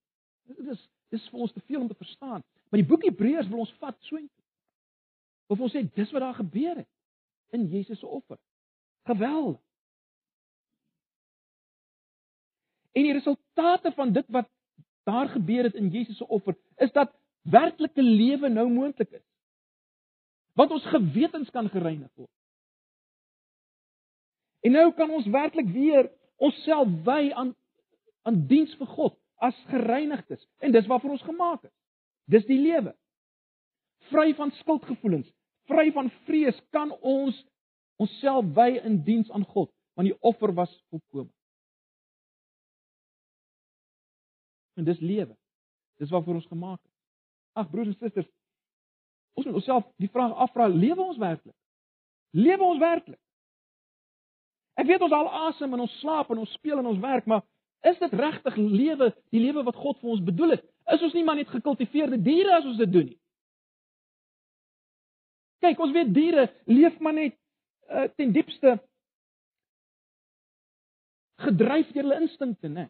Dit 0.47 0.77
is 0.77 0.87
dis 1.09 1.25
vir 1.33 1.41
ons 1.41 1.53
te 1.53 1.63
veel 1.65 1.81
om 1.81 1.89
te 1.89 1.97
verstaan. 1.97 2.45
Maar 2.69 2.81
die 2.83 2.89
boek 2.89 3.05
Hebreërs 3.07 3.49
wil 3.49 3.65
ons 3.65 3.75
vat 3.81 3.97
so 4.07 4.17
intoe. 4.17 4.45
Of 5.49 5.61
ons 5.65 5.73
sê 5.73 5.85
dis 5.95 6.11
wat 6.13 6.25
daar 6.25 6.37
gebeur 6.37 6.77
het 6.77 6.89
in 7.57 7.69
Jesus 7.73 7.99
se 7.99 8.07
offer. 8.07 8.37
Geweldig. 9.09 9.61
En 12.93 13.07
die 13.07 13.13
resultate 13.13 13.93
van 13.97 14.13
dit 14.13 14.29
wat 14.29 14.49
daar 15.09 15.29
gebeur 15.29 15.65
het 15.65 15.75
in 15.75 15.89
Jesus 15.89 16.17
se 16.17 16.27
offer, 16.27 16.57
is 16.77 16.93
dat 16.93 17.15
werklike 17.43 18.03
lewe 18.03 18.49
nou 18.49 18.69
moontlik 18.69 19.11
is. 19.11 19.25
Want 20.53 20.71
ons 20.71 20.85
gewetens 20.85 21.51
kan 21.51 21.69
gereinig 21.69 22.11
word. 22.15 22.33
En 24.61 24.75
nou 24.75 24.93
kan 24.93 25.11
ons 25.11 25.27
werklik 25.27 25.71
weer 25.73 26.11
onsself 26.37 26.89
wy 27.05 27.31
aan 27.33 27.55
aan 28.29 28.43
diens 28.47 28.75
vir 28.77 28.87
God 28.93 29.15
as 29.41 29.57
gereinigdes 29.71 30.43
en 30.59 30.73
dis 30.75 30.87
waarvoor 30.87 31.15
ons 31.17 31.23
gemaak 31.25 31.63
is. 31.65 31.78
Dis 32.29 32.45
die 32.49 32.59
lewe. 32.61 32.93
Vry 34.13 34.33
van 34.37 34.53
skuldgevoelens, 34.61 35.29
vry 35.69 35.89
van 35.97 36.11
vrees 36.29 36.57
kan 36.73 36.93
ons 37.01 37.37
onsself 38.01 38.47
wy 38.57 38.79
in 38.85 39.03
diens 39.05 39.31
aan 39.35 39.45
God, 39.45 39.71
want 39.99 40.09
die 40.09 40.17
offer 40.25 40.53
was 40.55 40.73
volkome. 40.93 41.33
En 44.79 44.87
dis 44.87 45.01
lewe. 45.03 45.35
Dis 45.99 46.11
waarvoor 46.15 46.39
ons 46.39 46.51
gemaak 46.53 46.79
is. 46.85 46.95
Ag 47.59 47.71
broers 47.73 47.91
en 47.91 47.97
susters, 47.99 48.29
ons 49.35 49.49
moet 49.49 49.57
onsself 49.59 49.89
die 49.99 50.11
vraag 50.13 50.37
afvra, 50.47 50.69
lewe 50.71 51.03
ons 51.03 51.19
werklik? 51.19 51.57
Lewe 52.37 52.63
ons 52.63 52.79
werklik? 52.79 53.19
Ek 54.79 54.87
weet 54.87 55.03
ons 55.03 55.15
al 55.17 55.31
asem 55.49 55.73
en 55.75 55.83
ons 55.83 55.97
slaap 55.99 56.31
en 56.31 56.45
ons 56.45 56.53
speel 56.55 56.79
en 56.79 56.87
ons 56.93 57.01
werk, 57.03 57.27
maar 57.27 57.43
is 57.87 57.99
dit 57.99 58.13
regtig 58.13 58.57
lewe, 58.57 59.13
die 59.31 59.41
lewe 59.41 59.63
wat 59.67 59.77
God 59.79 59.99
vir 60.01 60.11
ons 60.11 60.25
bedoel 60.25 60.57
het? 60.57 60.67
Is 60.95 61.03
ons 61.03 61.15
nie 61.15 61.25
maar 61.25 61.39
net 61.39 61.51
gekultiveerde 61.53 62.19
diere 62.23 62.57
as 62.59 62.67
ons 62.67 62.81
dit 62.81 62.93
doen 62.93 63.09
nie? 63.13 63.19
Kyk, 65.63 65.81
ons 65.83 65.95
weet 65.95 66.13
diere 66.15 66.47
leef 66.71 66.99
maar 67.03 67.17
net 67.17 67.35
uh, 67.91 68.07
ten 68.19 68.33
diepste 68.35 68.77
gedryf 71.43 71.91
deur 71.95 72.07
hulle 72.07 72.21
instinkte, 72.23 72.71
né? 72.71 72.87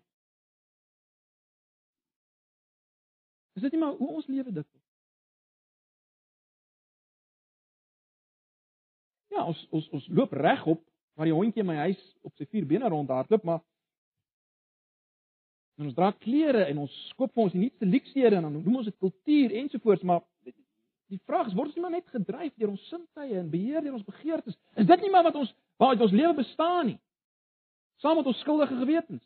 Is 3.56 3.64
dit 3.64 3.74
nie 3.74 3.80
maar 3.82 3.96
hoe 3.98 4.10
ons 4.20 4.28
lewe 4.30 4.52
dit? 4.60 4.68
Ja, 9.34 9.44
ons 9.44 9.64
ons 9.74 9.88
ons 9.96 10.06
loop 10.14 10.32
regop 10.32 10.84
waar 11.18 11.28
die 11.28 11.34
hondjie 11.34 11.64
in 11.64 11.68
my 11.68 11.76
huis 11.88 12.00
op 12.26 12.36
sy 12.38 12.46
vier 12.46 12.66
bene 12.68 12.88
rondhardloop, 12.88 13.44
maar 13.44 13.64
en 15.78 15.86
ons 15.86 15.94
dra 15.94 16.10
klere 16.12 16.64
en 16.66 16.82
ons 16.84 16.94
koop 17.16 17.32
vir 17.34 17.44
ons 17.44 17.54
die 17.54 17.62
nuutste 17.62 17.86
leksede 17.86 18.38
en 18.38 18.48
dan 18.48 18.56
noem 18.58 18.80
ons 18.80 18.88
dit 18.88 18.98
kultuur 18.98 19.54
ensovoorts, 19.60 20.02
maar 20.02 20.24
die 21.08 21.20
vraag 21.24 21.48
is 21.48 21.56
word 21.56 21.70
ons 21.70 21.78
nie 21.78 21.84
maar 21.84 21.94
net 21.94 22.08
gedryf 22.12 22.54
deur 22.58 22.72
ons 22.74 22.88
sintuie 22.90 23.38
en 23.38 23.50
beheer 23.52 23.84
deur 23.84 23.96
ons 23.96 24.06
begeertes? 24.06 24.58
Is 24.76 24.88
dit 24.90 25.04
nie 25.04 25.12
maar 25.14 25.28
wat 25.28 25.38
ons 25.38 25.54
waaruit 25.78 26.02
ons 26.08 26.16
lewe 26.18 26.34
bestaan 26.40 26.90
nie? 26.92 26.98
Saam 28.02 28.18
met 28.18 28.26
ons 28.30 28.40
skuldige 28.42 28.76
gewetens. 28.78 29.22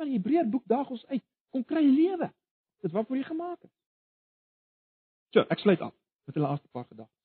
Dan 0.00 0.10
die 0.10 0.18
Hebreërboek 0.18 0.64
daag 0.68 0.90
ons 0.92 1.04
uit, 1.12 1.24
kom 1.52 1.64
kry 1.68 1.84
lewe. 1.84 2.28
Dis 2.82 2.92
wat 2.96 3.08
vir 3.08 3.20
jy 3.20 3.28
gemaak 3.28 3.60
het. 3.60 3.72
So, 5.32 5.44
ek 5.48 5.62
sluit 5.62 5.80
af 5.80 5.94
met 6.26 6.36
'n 6.36 6.44
laaste 6.44 6.68
paar 6.72 6.84
gedagtes. 6.88 7.21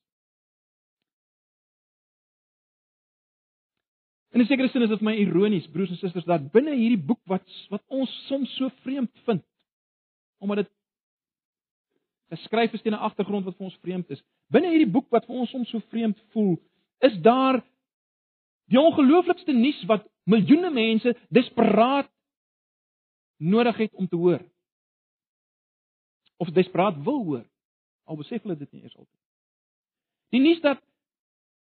In 4.38 4.44
'n 4.44 4.46
sekere 4.46 4.70
sin 4.70 4.82
is 4.86 4.90
dit 4.90 5.02
my 5.02 5.16
ironies, 5.18 5.66
broers 5.74 5.90
en 5.90 5.98
susters, 5.98 6.26
dat 6.30 6.52
binne 6.54 6.76
hierdie 6.78 7.06
boek 7.10 7.22
wat 7.26 7.46
wat 7.74 7.82
ons 7.90 8.12
soms 8.28 8.52
so 8.56 8.70
vreemd 8.84 9.10
vind, 9.26 9.42
omdat 10.38 10.58
dit 10.58 10.70
geskryf 12.30 12.74
is 12.74 12.82
teen 12.82 12.94
'n 12.94 13.06
agtergrond 13.08 13.46
wat 13.46 13.56
vir 13.58 13.66
ons 13.66 13.80
vreemd 13.82 14.12
is. 14.14 14.22
Binne 14.54 14.70
hierdie 14.70 14.92
boek 14.92 15.10
wat 15.10 15.26
vir 15.26 15.36
ons 15.36 15.50
soms 15.50 15.70
so 15.70 15.80
vreemd 15.90 16.22
voel, 16.36 16.62
is 17.02 17.18
daar 17.22 17.64
die 18.70 18.80
ongelooflikste 18.80 19.54
nuus 19.54 19.82
wat 19.90 20.06
miljoene 20.24 20.70
mense 20.70 21.16
desperaat 21.30 22.12
nodig 23.38 23.78
het 23.78 23.94
om 23.94 24.08
te 24.08 24.16
hoor 24.16 24.46
of 26.38 26.50
desperaat 26.50 27.04
wil 27.04 27.24
hoor. 27.24 27.46
Al 28.06 28.18
besef 28.18 28.42
hulle 28.44 28.58
dit 28.58 28.72
nie 28.72 28.84
eers 28.84 28.98
altyd. 28.98 29.20
Die 30.30 30.42
nuus 30.42 30.62
dat 30.62 30.78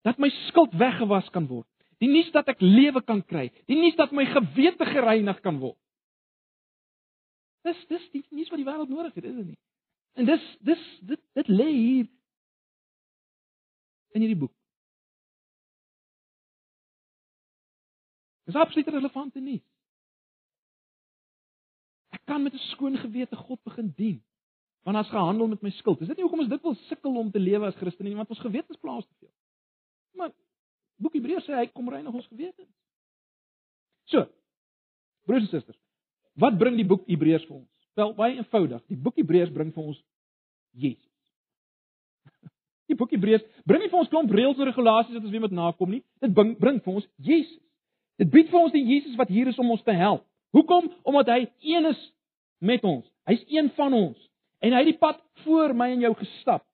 dat 0.03 0.19
my 0.19 0.29
skuld 0.29 0.77
weggewas 0.77 1.31
kan 1.31 1.47
word. 1.47 1.78
Die 1.99 2.11
nuus 2.11 2.31
dat 2.35 2.49
ek 2.53 2.61
lewe 2.63 3.03
kan 3.03 3.23
kry. 3.27 3.49
Die 3.67 3.79
nuus 3.79 3.97
dat 3.99 4.13
my 4.15 4.25
gewete 4.31 4.87
gereinig 4.87 5.41
kan 5.43 5.59
word. 5.59 5.79
Dis 7.67 7.81
dis 7.91 8.05
die 8.15 8.23
nuus 8.31 8.53
wat 8.53 8.61
die 8.61 8.69
wêreld 8.69 8.93
nodig 8.93 9.17
het, 9.19 9.25
is 9.25 9.35
dit 9.41 9.51
nie? 9.51 9.59
En 10.19 10.29
dis 10.29 10.45
dis 10.67 10.85
dit 11.11 11.25
dit 11.41 11.51
lê 11.51 11.67
hier 11.73 12.07
in 14.17 14.25
hierdie 14.25 14.39
boek. 14.39 14.55
Dis 18.49 18.57
absoluut 18.57 18.89
relevant 18.95 19.35
en 19.37 19.45
nie. 19.45 19.61
Ek 22.15 22.23
kan 22.25 22.43
met 22.43 22.55
'n 22.55 22.69
skoon 22.71 22.97
gewete 22.97 23.37
God 23.37 23.63
begin 23.63 23.93
dien 23.97 24.23
want 24.89 24.97
as 24.97 25.11
gehandel 25.13 25.49
met 25.49 25.61
my 25.61 25.71
skuld. 25.71 26.01
Is 26.01 26.09
dit 26.09 26.17
nie 26.17 26.25
hoekom 26.25 26.41
ons 26.41 26.49
dit 26.49 26.63
wil 26.63 26.77
sukkel 26.89 27.17
om 27.21 27.31
te 27.31 27.39
lewe 27.39 27.67
as 27.69 27.77
Christene 27.77 28.09
nie, 28.09 28.17
want 28.17 28.31
ons 28.33 28.41
gewetens 28.41 28.79
plaas 28.81 29.05
te 29.05 29.15
veel. 29.19 29.33
Maar 30.17 30.33
Boek 30.99 31.15
Hebreërs 31.15 31.47
sê 31.47 31.55
hy 31.55 31.67
kom 31.71 31.89
reinig 31.93 32.15
ons 32.15 32.27
gewetens. 32.31 32.71
So. 34.11 34.27
Broers 35.29 35.45
en 35.45 35.53
susters, 35.53 35.77
wat 36.41 36.57
bring 36.59 36.79
die 36.79 36.87
boek 36.89 37.05
Hebreërs 37.11 37.45
vir 37.49 37.59
ons? 37.59 37.69
Wel, 37.99 38.15
baie 38.17 38.39
eenvoudig. 38.39 38.81
Die 38.89 38.97
boek 38.97 39.19
Hebreërs 39.21 39.53
bring 39.53 39.75
vir 39.75 39.91
ons 39.91 39.99
Jesus. 40.79 41.05
Die 42.89 42.97
boek 42.97 43.13
Hebreërs 43.13 43.45
bring 43.69 43.83
nie 43.85 43.91
vir 43.93 44.01
ons 44.01 44.09
klomp 44.13 44.33
reëls 44.33 44.61
en 44.61 44.71
regulasies 44.71 45.19
wat 45.19 45.27
ons 45.27 45.35
weer 45.35 45.45
moet 45.45 45.57
nakom 45.59 45.91
nie. 45.93 46.01
Dit 46.25 46.33
bring 46.37 46.55
bring 46.61 46.79
vir 46.85 47.01
ons 47.01 47.09
Jesus. 47.21 47.59
Dit 48.19 48.31
bied 48.33 48.49
vir 48.51 48.61
ons 48.63 48.73
die 48.75 48.85
Jesus 48.87 49.19
wat 49.19 49.31
hier 49.31 49.51
is 49.51 49.59
om 49.61 49.75
ons 49.75 49.85
te 49.85 49.95
help. 49.95 50.25
Hoekom? 50.57 50.89
Omdat 51.07 51.35
hy 51.35 51.41
een 51.75 51.91
is 51.91 52.01
met 52.65 52.87
ons. 52.89 53.05
Hy's 53.29 53.45
een 53.53 53.69
van 53.77 53.95
ons 53.95 54.17
en 54.65 54.75
hy 54.75 54.81
het 54.81 54.89
die 54.91 54.99
pad 54.99 55.21
voor 55.45 55.75
my 55.77 55.93
en 55.93 56.01
jou 56.07 56.15
gestap. 56.19 56.65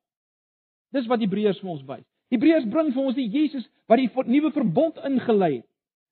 Dis 0.95 1.09
wat 1.11 1.21
Hebreërs 1.21 1.59
vir 1.61 1.73
ons 1.75 1.83
wys. 1.89 2.07
Hebreërs 2.35 2.67
bring 2.71 2.93
vir 2.95 3.07
ons 3.07 3.17
die 3.17 3.29
Jesus 3.31 3.65
wat 3.91 4.01
die 4.01 4.11
nuwe 4.31 4.53
verbond 4.55 5.01
ingelei 5.07 5.61
het. 5.61 5.69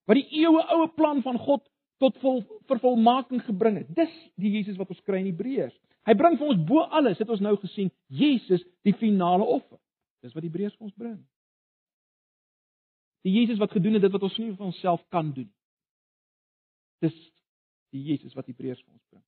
Wat 0.09 0.19
die 0.19 0.43
eeue 0.43 0.63
oue 0.75 0.89
plan 0.97 1.23
van 1.25 1.39
God 1.39 1.63
tot 2.03 2.19
vol 2.23 2.43
vervolmaking 2.71 3.43
gebring 3.47 3.79
het. 3.83 3.91
Dis 3.95 4.13
die 4.41 4.51
Jesus 4.57 4.79
wat 4.81 4.91
ons 4.91 5.03
kry 5.07 5.21
in 5.23 5.31
Hebreërs. 5.31 5.75
Hy 6.09 6.15
bring 6.19 6.39
vir 6.39 6.51
ons 6.51 6.63
bo 6.67 6.83
alles, 6.91 7.21
het 7.23 7.31
ons 7.31 7.43
nou 7.43 7.55
gesien, 7.63 7.93
Jesus 8.11 8.65
die 8.87 8.95
finale 8.99 9.47
offer. 9.47 9.79
Dis 10.23 10.35
wat 10.35 10.43
Hebreërs 10.47 10.75
vir 10.79 10.89
ons 10.89 10.99
bring. 10.99 11.19
Die 13.23 13.37
Jesus 13.37 13.61
wat 13.63 13.75
gedoen 13.75 13.99
het 13.99 14.03
dit 14.03 14.15
wat 14.15 14.25
ons 14.27 14.39
nie 14.41 14.51
vir 14.51 14.67
onsself 14.67 15.03
kan 15.15 15.31
doen. 15.35 15.47
Dis 17.03 17.15
die 17.95 18.03
Jesus 18.11 18.35
wat 18.35 18.49
Hebreërs 18.51 18.83
vir 18.83 18.95
ons 18.95 19.05
bring. 19.13 19.23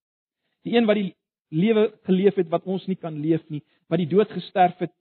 Die 0.67 0.75
een 0.75 0.89
wat 0.89 0.99
die 0.99 1.13
lewe 1.55 1.93
geleef 2.09 2.41
het 2.41 2.51
wat 2.51 2.67
ons 2.67 2.87
nie 2.91 2.99
kan 2.99 3.15
leef 3.23 3.45
nie, 3.53 3.63
wat 3.93 4.03
die 4.03 4.11
dood 4.11 4.33
gesterf 4.35 4.81
het 4.83 4.95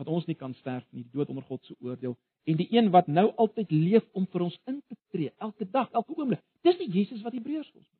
wat 0.00 0.08
ons 0.08 0.26
nie 0.28 0.36
kan 0.38 0.54
sterf 0.56 0.86
nie, 0.90 1.04
die 1.04 1.12
dood 1.12 1.28
onder 1.28 1.44
God 1.44 1.64
se 1.68 1.76
oordeel 1.84 2.16
en 2.48 2.56
die 2.56 2.68
een 2.72 2.88
wat 2.94 3.08
nou 3.12 3.26
altyd 3.36 3.72
leef 3.72 4.06
om 4.16 4.24
vir 4.32 4.46
ons 4.46 4.56
in 4.70 4.78
te 4.88 4.96
tree, 5.12 5.32
elke 5.44 5.66
dag, 5.68 5.90
elke 5.92 6.14
oomblik. 6.16 6.40
Dis 6.64 6.78
die 6.80 6.88
Jesus 6.88 7.20
wat 7.20 7.36
Hebreërs 7.36 7.68
ons 7.68 7.84
bring. 7.84 7.98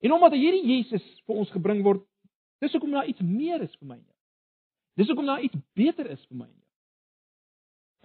En 0.00 0.16
omdat 0.16 0.34
hierdie 0.34 0.64
Jesus 0.66 1.04
vir 1.28 1.38
ons 1.38 1.52
gebring 1.54 1.84
word, 1.86 2.02
dis 2.64 2.74
hoekom 2.74 2.96
daar 2.96 3.06
iets 3.08 3.22
meer 3.22 3.62
is 3.62 3.76
vir 3.78 3.92
my 3.92 3.98
en 4.00 4.02
jou. 4.02 4.16
Dis 5.00 5.12
hoekom 5.12 5.30
daar 5.30 5.44
iets 5.46 5.60
beter 5.78 6.10
is 6.10 6.24
vir 6.26 6.40
my 6.40 6.48
en 6.48 6.56
jou. 6.56 6.68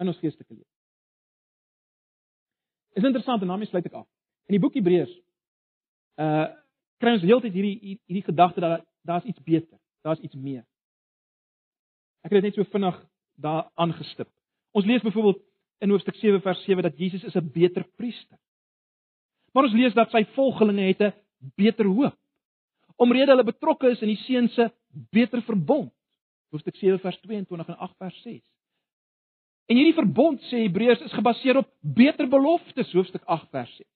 In 0.04 0.12
ons 0.12 0.22
geestelike 0.22 0.54
lewe. 0.54 0.70
Is 2.96 3.04
interessant 3.04 3.42
en 3.42 3.50
daarmee 3.50 3.68
sluit 3.68 3.90
ek 3.90 3.98
af. 4.04 4.06
In 4.46 4.56
die 4.56 4.62
boek 4.62 4.78
Hebreërs 4.78 5.12
uh 6.22 6.46
kry 6.96 7.12
ons 7.12 7.26
heeltyd 7.26 7.52
hierdie 7.52 7.98
hierdie 8.06 8.24
gedagte 8.24 8.62
dat 8.62 8.86
daar's 9.04 9.26
iets 9.28 9.42
beter, 9.44 9.76
daar's 10.06 10.22
iets 10.24 10.38
meer. 10.38 10.62
Ek 12.26 12.32
het 12.32 12.42
dit 12.42 12.48
net 12.48 12.56
so 12.58 12.66
vinnig 12.72 12.96
daar 13.38 13.68
aangestip. 13.78 14.28
Ons 14.74 14.86
lees 14.88 15.04
byvoorbeeld 15.04 15.44
in 15.84 15.92
hoofstuk 15.94 16.16
7 16.18 16.40
vers 16.42 16.62
7 16.66 16.82
dat 16.82 16.98
Jesus 16.98 17.24
is 17.24 17.36
'n 17.36 17.50
beter 17.54 17.84
priester. 17.96 18.38
Maar 19.52 19.64
ons 19.64 19.72
lees 19.72 19.94
dat 19.94 20.10
sy 20.10 20.24
volgelinge 20.34 20.88
het 20.88 21.00
'n 21.00 21.14
beter 21.54 21.86
hoop. 21.86 22.18
Omrede 22.96 23.30
hulle 23.30 23.44
betrokke 23.44 23.90
is 23.90 24.02
in 24.02 24.08
die 24.08 24.24
seun 24.24 24.48
se 24.48 24.72
beter 25.10 25.42
verbond. 25.42 25.92
Hoofstuk 26.50 26.76
7 26.76 26.98
vers 26.98 27.20
22 27.20 27.68
en 27.68 27.78
8 27.78 27.96
vers 27.96 28.22
6. 28.22 28.42
En 29.66 29.76
hierdie 29.76 29.94
verbond 29.94 30.40
sê 30.40 30.56
Hebreërs 30.66 31.00
is 31.00 31.12
gebaseer 31.12 31.56
op 31.56 31.70
beter 31.80 32.28
beloftes 32.28 32.92
hoofstuk 32.92 33.22
8 33.24 33.48
vers 33.50 33.76
6. 33.76 33.86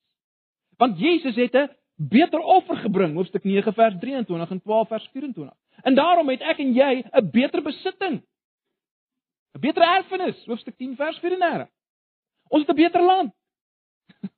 Want 0.76 0.98
Jesus 0.98 1.34
het 1.34 1.54
'n 1.54 1.70
beter 2.08 2.40
offer 2.40 2.76
gebring 2.76 3.14
hoofstuk 3.14 3.44
9 3.44 3.74
vers 3.74 3.98
23 4.00 4.50
en 4.50 4.60
12 4.60 4.88
vers 4.88 5.08
24. 5.12 5.56
En 5.82 5.94
daarom 5.94 6.28
het 6.28 6.40
ek 6.40 6.58
en 6.58 6.72
jy 6.72 7.04
'n 7.04 7.30
beter 7.30 7.62
besitting. 7.62 8.22
'n 9.54 9.60
Beter 9.60 9.82
erfenis 9.82 10.44
hoofstuk 10.46 10.76
10 10.76 10.96
vers 10.96 11.18
34. 11.18 11.68
Ons 12.48 12.66
het 12.66 12.70
'n 12.70 12.80
beter 12.82 13.02
land. 13.02 13.34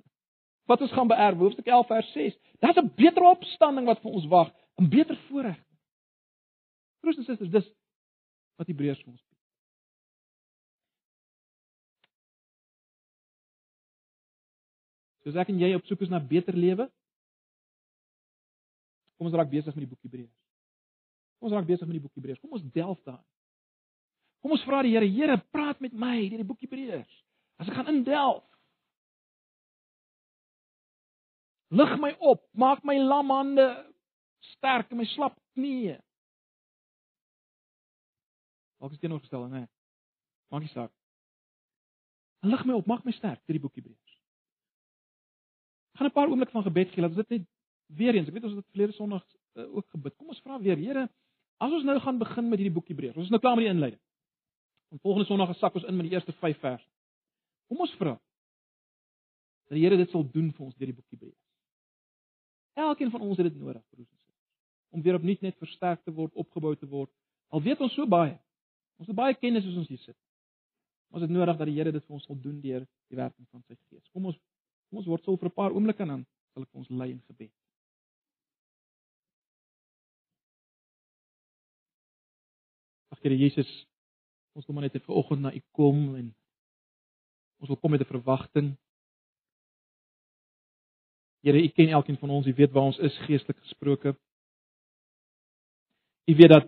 Wat 0.70 0.80
ons 0.80 0.92
gaan 0.92 1.06
beerf 1.06 1.38
hoofstuk 1.38 1.66
11 1.66 1.86
vers 1.86 2.12
6. 2.12 2.38
Daar's 2.58 2.76
'n 2.76 2.92
beter 2.94 3.22
opstanding 3.22 3.86
wat 3.86 4.00
vir 4.00 4.10
ons 4.10 4.26
wag, 4.26 4.52
'n 4.80 4.88
beter 4.88 5.16
voorreg. 5.28 5.62
Broers 7.00 7.16
en 7.16 7.24
susters, 7.24 7.50
dis 7.50 7.72
wat 8.56 8.66
Hebreërs 8.66 9.02
vir 9.02 9.10
ons 9.12 9.22
Soos 15.22 15.38
ek 15.38 15.52
en 15.52 15.60
jy 15.60 15.74
op 15.74 15.86
soek 15.86 16.00
is 16.00 16.10
na 16.10 16.18
beter 16.18 16.56
lewe. 16.58 16.88
Kom 19.22 19.28
ons 19.30 19.36
raak 19.38 19.52
besig 19.52 19.70
met 19.76 19.84
die 19.84 19.86
boek 19.86 20.02
Hebreërs. 20.02 20.38
Kom 21.38 21.46
ons 21.46 21.54
raak 21.54 21.66
besig 21.68 21.86
met 21.86 21.94
die 21.94 22.02
boek 22.02 22.16
Hebreërs. 22.18 22.40
Kom 22.42 22.56
ons 22.58 22.64
delf 22.74 22.98
daarin. 23.06 23.28
Kom 24.42 24.56
ons 24.56 24.64
vra 24.66 24.80
die 24.82 24.96
Here, 24.96 25.06
Here, 25.06 25.36
praat 25.54 25.78
met 25.78 25.94
my 25.94 26.16
deur 26.24 26.42
die 26.42 26.46
boek 26.48 26.64
Hebreërs. 26.66 27.20
As 27.62 27.70
ek 27.70 27.76
gaan 27.76 27.92
indelf. 27.92 28.42
Lig 31.70 31.94
my 32.02 32.10
op, 32.18 32.42
maak 32.58 32.82
my 32.82 32.98
lam 32.98 33.30
hande 33.30 33.68
sterk 34.56 34.90
en 34.90 34.98
my 34.98 35.06
slap 35.14 35.38
knieë. 35.54 36.00
Wat 38.82 38.90
is 38.90 38.98
teenoorgestel, 38.98 39.46
nee. 39.54 39.70
Maak 40.50 40.66
nie 40.66 40.74
saak. 40.74 40.90
Lig 42.42 42.66
my 42.66 42.74
op, 42.82 42.90
maak 42.90 43.06
my 43.06 43.14
sterk 43.14 43.38
deur 43.46 43.60
die 43.60 43.62
boek 43.62 43.78
Hebreërs 43.78 44.02
gaan 46.02 46.10
'n 46.10 46.12
paar 46.12 46.28
oomblik 46.28 46.50
van 46.50 46.62
gebed 46.62 46.90
gee. 46.90 47.00
Laat 47.00 47.14
dit 47.14 47.28
net 47.28 47.46
weer 47.96 48.16
eens. 48.16 48.28
Ek 48.28 48.36
weet 48.36 48.46
ons 48.48 48.56
het 48.56 48.64
dit 48.64 48.74
verlede 48.74 48.96
Sondag 48.96 49.22
uh, 49.56 49.66
ook 49.76 49.88
gebid. 49.94 50.16
Kom 50.16 50.32
ons 50.32 50.40
vra 50.44 50.58
weer, 50.62 50.80
Here, 50.80 51.06
as 51.62 51.72
ons 51.72 51.86
nou 51.86 51.98
gaan 52.00 52.18
begin 52.18 52.48
met 52.48 52.60
hierdie 52.60 52.74
boek 52.74 52.90
Hebreërs. 52.90 53.18
Ons 53.18 53.30
is 53.30 53.34
nou 53.34 53.40
klaar 53.42 53.56
met 53.58 53.66
die 53.66 53.72
inleiding. 53.72 54.00
En 54.92 55.00
volgende 55.00 55.28
Sondag 55.28 55.52
gesak 55.54 55.78
ons 55.78 55.86
in 55.88 55.96
met 55.96 56.08
die 56.08 56.14
eerste 56.16 56.34
5 56.40 56.60
verse. 56.60 56.88
Kom 57.70 57.80
ons 57.84 57.94
vra 58.00 58.16
dat 58.16 59.76
die 59.78 59.84
Here 59.84 59.96
dit 59.96 60.10
sal 60.12 60.24
doen 60.28 60.50
vir 60.52 60.66
ons 60.66 60.76
deur 60.76 60.90
die 60.90 60.96
boek 60.96 61.16
Hebreërs. 61.16 61.40
Elkeen 62.82 63.12
van 63.12 63.24
ons 63.24 63.40
het 63.40 63.48
dit 63.50 63.58
nodig, 63.60 63.82
broers 63.92 64.08
en 64.08 64.16
susters, 64.16 64.38
om 64.96 65.02
weer 65.04 65.18
opnuut 65.18 65.42
net 65.44 65.58
versterk 65.60 66.00
te 66.04 66.12
word, 66.12 66.32
opgebou 66.40 66.72
te 66.76 66.88
word. 66.88 67.12
Al 67.52 67.60
weet 67.64 67.80
ons 67.84 67.92
so 67.92 68.08
baie. 68.08 68.38
Ons 69.00 69.10
het 69.12 69.16
baie 69.16 69.36
kennis 69.36 69.68
as 69.68 69.76
ons 69.76 69.90
hier 69.92 70.00
sit. 70.00 70.16
Ons 71.12 71.26
het 71.26 71.32
nodig 71.32 71.58
dat 71.60 71.68
die 71.68 71.76
Here 71.76 71.92
dit 71.92 72.04
vir 72.04 72.16
ons 72.16 72.24
sal 72.24 72.38
doen 72.40 72.60
deur 72.64 72.86
die 73.12 73.20
werking 73.20 73.48
van 73.52 73.64
sy 73.68 73.76
Gees. 73.76 74.08
Kom 74.12 74.30
ons 74.32 74.40
Kom 74.92 75.00
ons 75.00 75.08
word 75.08 75.22
stil 75.24 75.38
vir 75.40 75.48
'n 75.48 75.56
paar 75.56 75.72
oomblikke 75.72 76.02
en 76.04 76.10
dan 76.12 76.24
sal 76.52 76.64
ek 76.66 76.74
ons 76.76 76.88
lei 77.00 77.10
in 77.10 77.20
gebed. 77.24 77.52
Here 83.22 83.36
Jesus, 83.38 83.68
ons 84.58 84.66
kom 84.66 84.80
net 84.82 84.96
vir 84.98 85.14
oggend 85.14 85.44
na 85.44 85.52
U 85.54 85.60
kom 85.78 86.16
en 86.18 86.32
ons 87.62 87.70
wil 87.70 87.78
kom 87.78 87.94
met 87.94 88.02
'n 88.02 88.10
verwagting. 88.10 88.76
Here, 91.42 91.62
U 91.62 91.68
ken 91.68 91.88
elkeen 91.88 92.18
van 92.18 92.30
ons, 92.30 92.46
U 92.46 92.54
weet 92.54 92.72
waar 92.72 92.90
ons 92.90 92.98
is 92.98 93.18
geestelik 93.26 93.58
gesproke. 93.58 94.16
U 96.26 96.34
weet 96.34 96.50
dat 96.50 96.66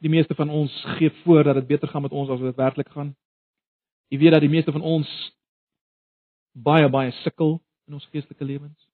die 0.00 0.10
meeste 0.10 0.34
van 0.34 0.50
ons 0.50 0.72
gee 0.96 1.10
voor 1.10 1.44
dat 1.44 1.54
dit 1.54 1.66
beter 1.66 1.88
gaan 1.88 2.02
met 2.02 2.12
ons 2.12 2.28
as 2.28 2.40
dit 2.40 2.56
werklik 2.56 2.88
gaan. 2.88 3.16
U 4.08 4.18
weet 4.18 4.32
dat 4.32 4.40
die 4.40 4.48
meeste 4.48 4.72
van 4.72 4.82
ons 4.82 5.08
baie 6.52 6.88
baie 6.88 7.12
sukkel 7.22 7.60
in 7.86 7.94
ons 7.94 8.06
geestelike 8.06 8.44
lewens. 8.44 8.88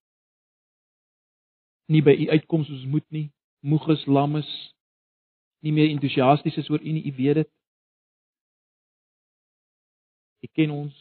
Nie 1.86 2.02
by 2.02 2.10
u 2.10 2.28
uitkom 2.30 2.64
soos 2.64 2.84
moet 2.84 3.06
nie, 3.10 3.32
moeg 3.60 3.88
is, 3.88 4.06
lam 4.06 4.36
is, 4.36 4.75
nie 5.64 5.72
meer 5.72 5.90
entoesiasties 5.90 6.56
is 6.56 6.70
oor 6.70 6.82
u 6.82 6.92
nie, 6.92 7.04
u 7.06 7.12
weet 7.16 7.42
dit. 7.42 7.50
U 10.44 10.50
ken 10.52 10.70
ons. 10.70 10.96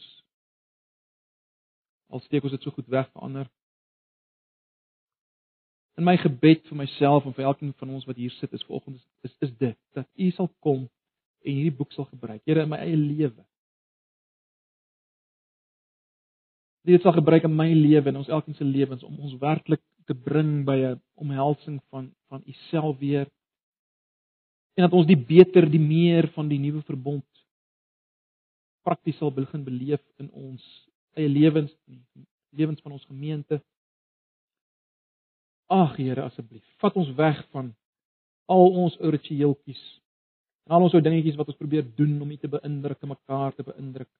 Al 2.10 2.22
steek 2.24 2.42
ons 2.42 2.54
dit 2.54 2.62
so 2.62 2.74
goed 2.74 2.88
weg 2.92 3.10
vir 3.12 3.22
ander. 3.22 3.50
In 5.96 6.04
my 6.04 6.16
gebed 6.20 6.66
vir 6.68 6.76
myself 6.76 7.24
en 7.24 7.34
vir 7.34 7.48
elkeen 7.48 7.74
van 7.80 7.92
ons 7.96 8.04
wat 8.08 8.16
hier 8.20 8.32
sit 8.36 8.52
is 8.52 8.64
vanoggend 8.68 9.00
is 9.24 9.36
is 9.40 9.52
dit 9.56 9.78
dat 9.96 10.08
u 10.14 10.30
sal 10.30 10.48
kom 10.60 10.84
en 11.46 11.52
hierdie 11.52 11.76
boek 11.76 11.92
sal 11.92 12.08
gebruik. 12.10 12.42
Here 12.44 12.62
in 12.62 12.72
my 12.72 12.80
eie 12.84 12.96
lewe 12.96 13.46
dit 16.86 17.02
sal 17.02 17.16
gebruik 17.16 17.42
in 17.46 17.54
my 17.56 17.66
lewe 17.74 18.12
en 18.12 18.20
ons 18.22 18.30
elkeen 18.30 18.54
se 18.54 18.64
lewens 18.64 19.02
om 19.02 19.18
ons 19.18 19.34
werklik 19.42 19.82
te 20.06 20.14
bring 20.14 20.64
by 20.64 20.76
'n 20.86 21.00
omhelsing 21.14 21.80
van 21.90 22.12
van 22.28 22.42
u 22.46 22.52
self 22.70 22.98
weer 22.98 23.26
en 24.76 24.84
dat 24.84 24.96
ons 24.96 25.08
die 25.08 25.18
beter 25.18 25.68
die 25.70 25.80
meer 25.80 26.28
van 26.36 26.50
die 26.52 26.60
nuwe 26.60 26.82
verbond 26.88 27.26
prakties 28.86 29.16
sal 29.18 29.32
begin 29.34 29.64
beleef 29.66 30.02
in 30.22 30.30
ons 30.30 30.64
eie 31.16 31.30
lewens 31.32 31.72
lewens 32.56 32.82
van 32.84 32.96
ons 32.98 33.08
gemeente 33.10 33.60
Ag 35.72 35.96
Here 35.98 36.22
asseblief 36.28 36.64
vat 36.82 36.96
ons 37.00 37.14
weg 37.18 37.40
van 37.54 37.72
al 38.52 38.68
ons 38.84 38.98
ou 39.00 39.10
ritueeltjies 39.10 39.82
en 40.66 40.76
al 40.76 40.86
ons 40.86 40.94
ou 40.94 41.02
dingetjies 41.02 41.38
wat 41.40 41.50
ons 41.50 41.58
probeer 41.58 41.86
doen 41.98 42.14
om 42.22 42.30
U 42.30 42.36
te 42.38 42.50
beïndruk 42.50 43.02
en 43.02 43.14
mekaar 43.14 43.54
te 43.56 43.66
beïndruk 43.66 44.10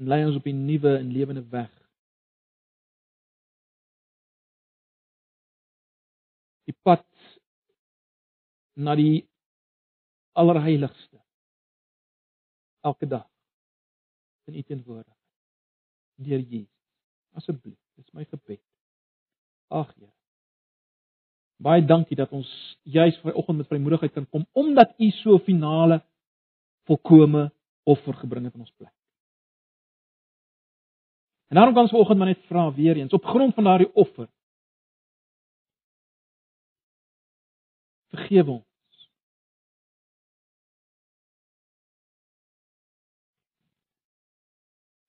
en 0.00 0.08
lei 0.10 0.24
ons 0.26 0.36
op 0.36 0.46
'n 0.46 0.66
nuwe 0.66 0.96
en 0.98 1.12
lewende 1.12 1.44
weg. 1.48 1.70
Die 6.64 6.76
pad 6.82 7.04
na 8.74 8.94
die 8.98 9.28
allerheiligste 10.32 11.20
elke 12.84 13.06
dag 13.06 13.28
in 14.44 14.54
u 14.54 14.62
teenwoordigheid 14.62 15.22
deur 16.24 16.40
Jesus. 16.40 16.70
Asseblief, 17.34 17.78
dis 17.98 18.12
my 18.14 18.24
gebed. 18.24 18.62
Ag 19.68 19.90
Here. 19.96 20.12
Baie 21.58 21.84
dankie 21.86 22.16
dat 22.18 22.32
ons 22.34 22.50
juis 22.82 23.16
vanoggend 23.22 23.58
met 23.58 23.70
vrymoedigheid 23.70 24.12
kan 24.12 24.26
kom 24.28 24.46
omdat 24.52 24.94
u 24.98 25.10
so 25.10 25.38
finale 25.38 26.02
volkome 26.84 27.50
offer 27.82 28.14
gebring 28.14 28.44
het 28.44 28.54
in 28.54 28.60
ons 28.60 28.74
plek. 28.76 28.92
En 31.48 31.56
daarom 31.56 31.74
kan 31.74 31.86
ons 31.86 31.92
vanoggend 31.94 32.18
maar 32.18 32.32
net 32.32 32.46
vra 32.50 32.72
weer 32.74 32.96
eens 32.96 33.12
op 33.12 33.24
grond 33.24 33.54
van 33.54 33.64
daardie 33.64 33.92
offer. 33.94 34.28
Vergewe 38.14 38.50
ons. 38.60 39.06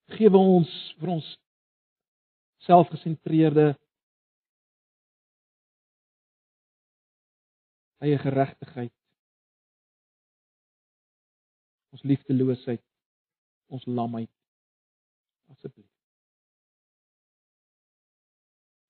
Vergewe 0.09 0.41
ons 0.57 0.75
vir 0.99 1.11
ons 1.17 1.31
selfgesentreerde 2.65 3.67
eie 8.05 8.17
geregtigheid. 8.21 8.93
Ons 11.93 12.03
liefdeloosheid, 12.09 12.83
ons 13.71 13.85
lamheid. 13.85 14.31
Asseblief. 15.53 15.91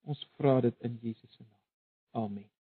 Ons 0.06 0.24
vra 0.38 0.60
dit 0.62 0.84
in 0.88 1.00
Jesus 1.04 1.32
se 1.34 1.44
naam. 1.44 1.64
Amen. 2.26 2.55